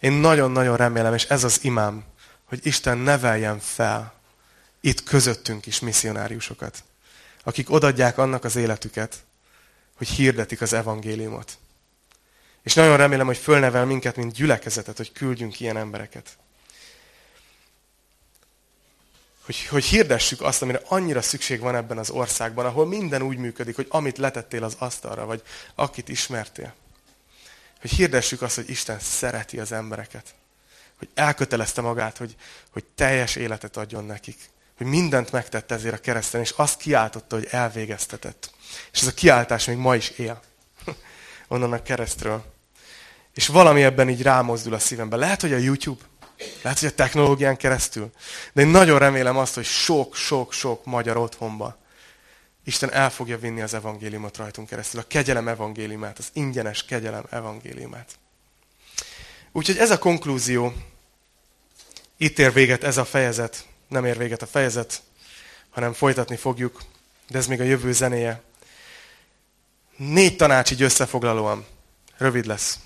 Én 0.00 0.12
nagyon-nagyon 0.12 0.76
remélem, 0.76 1.14
és 1.14 1.24
ez 1.24 1.44
az 1.44 1.64
imám, 1.64 2.04
hogy 2.44 2.66
Isten 2.66 2.98
neveljen 2.98 3.58
fel 3.58 4.14
itt 4.80 5.02
közöttünk 5.02 5.66
is 5.66 5.80
misszionáriusokat, 5.80 6.84
akik 7.42 7.70
odadják 7.70 8.18
annak 8.18 8.44
az 8.44 8.56
életüket, 8.56 9.16
hogy 9.96 10.08
hirdetik 10.08 10.60
az 10.60 10.72
evangéliumot. 10.72 11.58
És 12.62 12.74
nagyon 12.74 12.96
remélem, 12.96 13.26
hogy 13.26 13.38
fölnevel 13.38 13.84
minket, 13.84 14.16
mint 14.16 14.32
gyülekezetet, 14.32 14.96
hogy 14.96 15.12
küldjünk 15.12 15.60
ilyen 15.60 15.76
embereket. 15.76 16.38
Hogy, 19.44 19.66
hogy 19.66 19.84
hirdessük 19.84 20.40
azt, 20.40 20.62
amire 20.62 20.80
annyira 20.84 21.22
szükség 21.22 21.60
van 21.60 21.74
ebben 21.74 21.98
az 21.98 22.10
országban, 22.10 22.66
ahol 22.66 22.86
minden 22.86 23.22
úgy 23.22 23.36
működik, 23.36 23.76
hogy 23.76 23.86
amit 23.88 24.18
letettél 24.18 24.64
az 24.64 24.76
asztalra, 24.78 25.26
vagy 25.26 25.42
akit 25.74 26.08
ismertél. 26.08 26.74
Hogy 27.80 27.90
hirdessük 27.90 28.42
azt, 28.42 28.54
hogy 28.54 28.70
Isten 28.70 28.98
szereti 28.98 29.58
az 29.58 29.72
embereket. 29.72 30.34
Hogy 30.98 31.08
elkötelezte 31.14 31.80
magát, 31.80 32.16
hogy, 32.16 32.36
hogy 32.70 32.84
teljes 32.94 33.36
életet 33.36 33.76
adjon 33.76 34.04
nekik. 34.04 34.38
Hogy 34.76 34.86
mindent 34.86 35.32
megtette 35.32 35.74
ezért 35.74 35.94
a 35.94 36.00
kereszten, 36.00 36.40
és 36.40 36.50
azt 36.56 36.80
kiáltotta, 36.80 37.36
hogy 37.36 37.48
elvégeztetett. 37.50 38.50
És 38.92 39.00
ez 39.00 39.06
a 39.06 39.14
kiáltás 39.14 39.64
még 39.64 39.76
ma 39.76 39.96
is 39.96 40.08
él 40.08 40.40
onnan 41.48 41.72
a 41.72 41.82
keresztről. 41.82 42.44
És 43.34 43.46
valami 43.46 43.82
ebben 43.82 44.08
így 44.08 44.22
rámozdul 44.22 44.74
a 44.74 44.78
szívembe. 44.78 45.16
Lehet, 45.16 45.40
hogy 45.40 45.52
a 45.52 45.56
YouTube, 45.56 46.02
lehet, 46.62 46.78
hogy 46.78 46.88
a 46.88 46.94
technológián 46.94 47.56
keresztül, 47.56 48.10
de 48.52 48.62
én 48.62 48.68
nagyon 48.68 48.98
remélem 48.98 49.36
azt, 49.36 49.54
hogy 49.54 49.64
sok-sok-sok 49.64 50.84
magyar 50.84 51.16
otthonba 51.16 51.78
Isten 52.70 52.92
el 52.92 53.10
fogja 53.10 53.38
vinni 53.38 53.60
az 53.60 53.74
evangéliumot 53.74 54.36
rajtunk 54.36 54.68
keresztül, 54.68 55.00
a 55.00 55.04
kegyelem 55.06 55.48
evangéliumát, 55.48 56.18
az 56.18 56.28
ingyenes 56.32 56.84
kegyelem 56.84 57.24
evangéliumát. 57.30 58.18
Úgyhogy 59.52 59.76
ez 59.76 59.90
a 59.90 59.98
konklúzió, 59.98 60.72
itt 62.16 62.38
ér 62.38 62.52
véget 62.52 62.84
ez 62.84 62.96
a 62.96 63.04
fejezet, 63.04 63.66
nem 63.88 64.04
ér 64.04 64.18
véget 64.18 64.42
a 64.42 64.46
fejezet, 64.46 65.02
hanem 65.70 65.92
folytatni 65.92 66.36
fogjuk, 66.36 66.82
de 67.28 67.38
ez 67.38 67.46
még 67.46 67.60
a 67.60 67.64
jövő 67.64 67.92
zenéje. 67.92 68.42
Négy 69.96 70.36
tanács 70.36 70.70
így 70.70 70.82
összefoglalóan. 70.82 71.66
Rövid 72.16 72.46
lesz. 72.46 72.78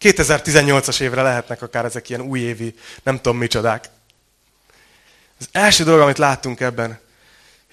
2018-as 0.00 1.00
évre 1.00 1.22
lehetnek 1.22 1.62
akár 1.62 1.84
ezek 1.84 2.08
ilyen 2.08 2.20
újévi, 2.20 2.74
nem 3.02 3.16
tudom 3.16 3.38
micsodák. 3.38 3.88
Az 5.38 5.48
első 5.52 5.84
dolog, 5.84 6.00
amit 6.00 6.18
láttunk 6.18 6.60
ebben, 6.60 7.04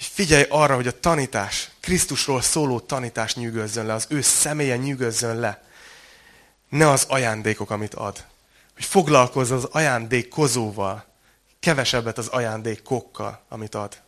hogy 0.04 0.12
figyelj 0.14 0.46
arra, 0.50 0.76
hogy 0.76 0.88
a 0.88 1.00
tanítás, 1.00 1.70
Krisztusról 1.80 2.42
szóló 2.42 2.80
tanítás 2.80 3.36
nyűgözzön 3.36 3.86
le, 3.86 3.94
az 3.94 4.06
ő 4.10 4.22
személye 4.22 4.78
nyűgözzön 4.78 5.40
le. 5.40 5.64
Ne 6.70 6.90
az 6.90 7.06
ajándékok, 7.08 7.70
amit 7.70 7.94
ad. 7.94 8.26
Hogy 8.74 8.86
foglalkozz 8.86 9.52
az 9.52 9.64
ajándékozóval, 9.64 11.06
kevesebbet 11.60 12.18
az 12.18 12.28
ajándékokkal, 12.28 13.44
amit 13.50 13.76
ad. 13.76 14.02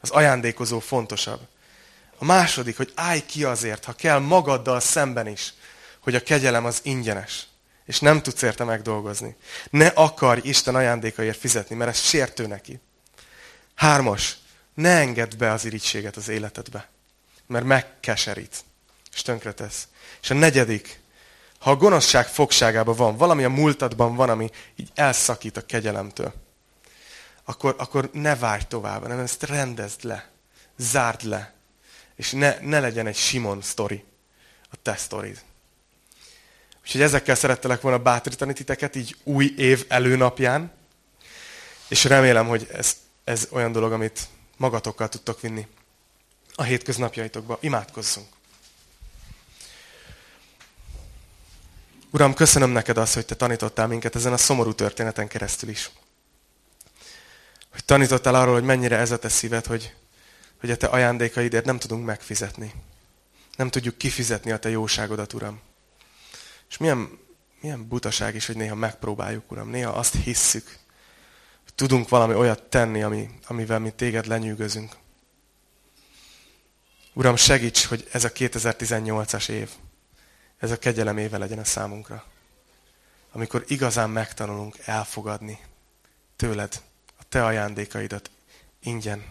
Az 0.00 0.10
ajándékozó 0.10 0.78
fontosabb. 0.78 1.40
A 2.18 2.24
második, 2.24 2.76
hogy 2.76 2.92
állj 2.94 3.26
ki 3.26 3.44
azért, 3.44 3.84
ha 3.84 3.92
kell 3.92 4.18
magaddal 4.18 4.80
szemben 4.80 5.26
is, 5.26 5.54
hogy 6.00 6.14
a 6.14 6.22
kegyelem 6.22 6.64
az 6.64 6.80
ingyenes, 6.82 7.46
és 7.84 8.00
nem 8.00 8.22
tudsz 8.22 8.42
érte 8.42 8.64
megdolgozni. 8.64 9.36
Ne 9.70 9.86
akarj 9.86 10.48
Isten 10.48 10.74
ajándékaért 10.74 11.38
fizetni, 11.38 11.76
mert 11.76 11.90
ez 11.90 12.00
sértő 12.00 12.46
neki. 12.46 12.80
Hármas, 13.74 14.36
ne 14.78 14.98
engedd 14.98 15.36
be 15.38 15.52
az 15.52 15.64
irítséget 15.64 16.16
az 16.16 16.28
életedbe, 16.28 16.88
mert 17.46 17.64
megkeserít, 17.64 18.64
és 19.12 19.22
tönkretesz. 19.22 19.88
És 20.22 20.30
a 20.30 20.34
negyedik, 20.34 21.00
ha 21.58 21.70
a 21.70 21.76
gonoszság 21.76 22.26
fogságában 22.26 22.96
van, 22.96 23.16
valami 23.16 23.44
a 23.44 23.48
múltadban 23.48 24.14
van, 24.14 24.30
ami 24.30 24.50
így 24.76 24.90
elszakít 24.94 25.56
a 25.56 25.66
kegyelemtől, 25.66 26.32
akkor, 27.44 27.74
akkor 27.78 28.10
ne 28.12 28.36
várj 28.36 28.62
tovább, 28.68 29.02
hanem 29.02 29.18
ezt 29.18 29.42
rendezd 29.42 30.04
le, 30.04 30.28
zárd 30.76 31.22
le, 31.22 31.54
és 32.16 32.30
ne, 32.30 32.58
ne 32.60 32.80
legyen 32.80 33.06
egy 33.06 33.16
Simon 33.16 33.62
sztori, 33.62 34.04
a 34.70 34.76
te 34.82 34.96
sztorid. 34.96 35.42
Úgyhogy 36.80 37.02
ezekkel 37.02 37.34
szerettelek 37.34 37.80
volna 37.80 37.98
bátorítani 37.98 38.52
titeket 38.52 38.96
így 38.96 39.16
új 39.24 39.54
év 39.56 39.84
előnapján. 39.88 40.72
És 41.88 42.04
remélem, 42.04 42.46
hogy 42.46 42.68
ez, 42.72 42.96
ez 43.24 43.48
olyan 43.50 43.72
dolog, 43.72 43.92
amit 43.92 44.28
magatokkal 44.58 45.08
tudtok 45.08 45.40
vinni 45.40 45.66
a 46.54 46.62
hétköznapjaitokba. 46.62 47.58
Imádkozzunk! 47.60 48.26
Uram, 52.10 52.34
köszönöm 52.34 52.70
neked 52.70 52.96
azt, 52.96 53.14
hogy 53.14 53.26
te 53.26 53.34
tanítottál 53.34 53.86
minket 53.86 54.14
ezen 54.14 54.32
a 54.32 54.36
szomorú 54.36 54.72
történeten 54.72 55.28
keresztül 55.28 55.68
is. 55.68 55.90
Hogy 57.70 57.84
tanítottál 57.84 58.34
arról, 58.34 58.54
hogy 58.54 58.64
mennyire 58.64 58.96
ez 58.96 59.10
a 59.10 59.18
te 59.18 59.28
szíved, 59.28 59.66
hogy, 59.66 59.94
hogy 60.60 60.70
a 60.70 60.76
te 60.76 60.86
ajándékaidért 60.86 61.64
nem 61.64 61.78
tudunk 61.78 62.04
megfizetni. 62.04 62.72
Nem 63.56 63.70
tudjuk 63.70 63.98
kifizetni 63.98 64.50
a 64.50 64.58
te 64.58 64.68
jóságodat, 64.68 65.32
Uram. 65.32 65.60
És 66.68 66.76
milyen, 66.76 67.18
milyen 67.60 67.88
butaság 67.88 68.34
is, 68.34 68.46
hogy 68.46 68.56
néha 68.56 68.74
megpróbáljuk, 68.74 69.50
Uram. 69.50 69.68
Néha 69.70 69.92
azt 69.92 70.14
hisszük, 70.14 70.78
tudunk 71.78 72.08
valami 72.08 72.34
olyat 72.34 72.62
tenni, 72.62 73.02
ami, 73.02 73.30
amivel 73.46 73.78
mi 73.78 73.90
téged 73.90 74.26
lenyűgözünk. 74.26 74.96
Uram, 77.12 77.36
segíts, 77.36 77.84
hogy 77.84 78.08
ez 78.12 78.24
a 78.24 78.32
2018-as 78.32 79.48
év, 79.48 79.70
ez 80.58 80.70
a 80.70 80.78
kegyelem 80.78 81.18
éve 81.18 81.38
legyen 81.38 81.58
a 81.58 81.64
számunkra. 81.64 82.24
Amikor 83.32 83.64
igazán 83.66 84.10
megtanulunk 84.10 84.78
elfogadni 84.84 85.58
tőled 86.36 86.82
a 87.18 87.22
te 87.28 87.44
ajándékaidat 87.44 88.30
ingyen. 88.80 89.24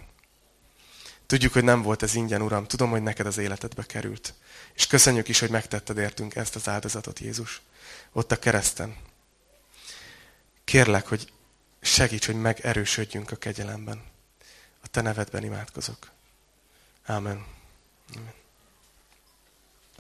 Tudjuk, 1.26 1.54
hogy 1.54 1.64
nem 1.64 1.82
volt 1.82 2.04
ez 2.04 2.16
ingyen, 2.16 2.42
Uram. 2.42 2.66
Tudom, 2.66 2.90
hogy 2.90 3.04
neked 3.04 3.26
az 3.26 3.38
életedbe 3.38 3.84
került. 3.84 4.34
És 4.74 4.88
köszönjük 4.88 5.28
is, 5.28 5.40
hogy 5.40 5.50
megtetted 5.50 5.98
értünk 5.98 6.36
ezt 6.36 6.56
az 6.56 6.68
áldozatot, 6.68 7.20
Jézus. 7.20 7.62
Ott 8.12 8.32
a 8.32 8.40
kereszten. 8.40 8.96
Kérlek, 10.64 11.08
hogy 11.08 11.32
segíts, 11.82 12.26
hogy 12.26 12.36
megerősödjünk 12.36 13.32
a 13.32 13.36
kegyelemben. 13.36 14.04
A 14.84 14.88
te 14.88 15.02
nevedben 15.02 15.44
imádkozok. 15.44 16.12
Amen. 17.06 17.46
Amen. 18.16 18.34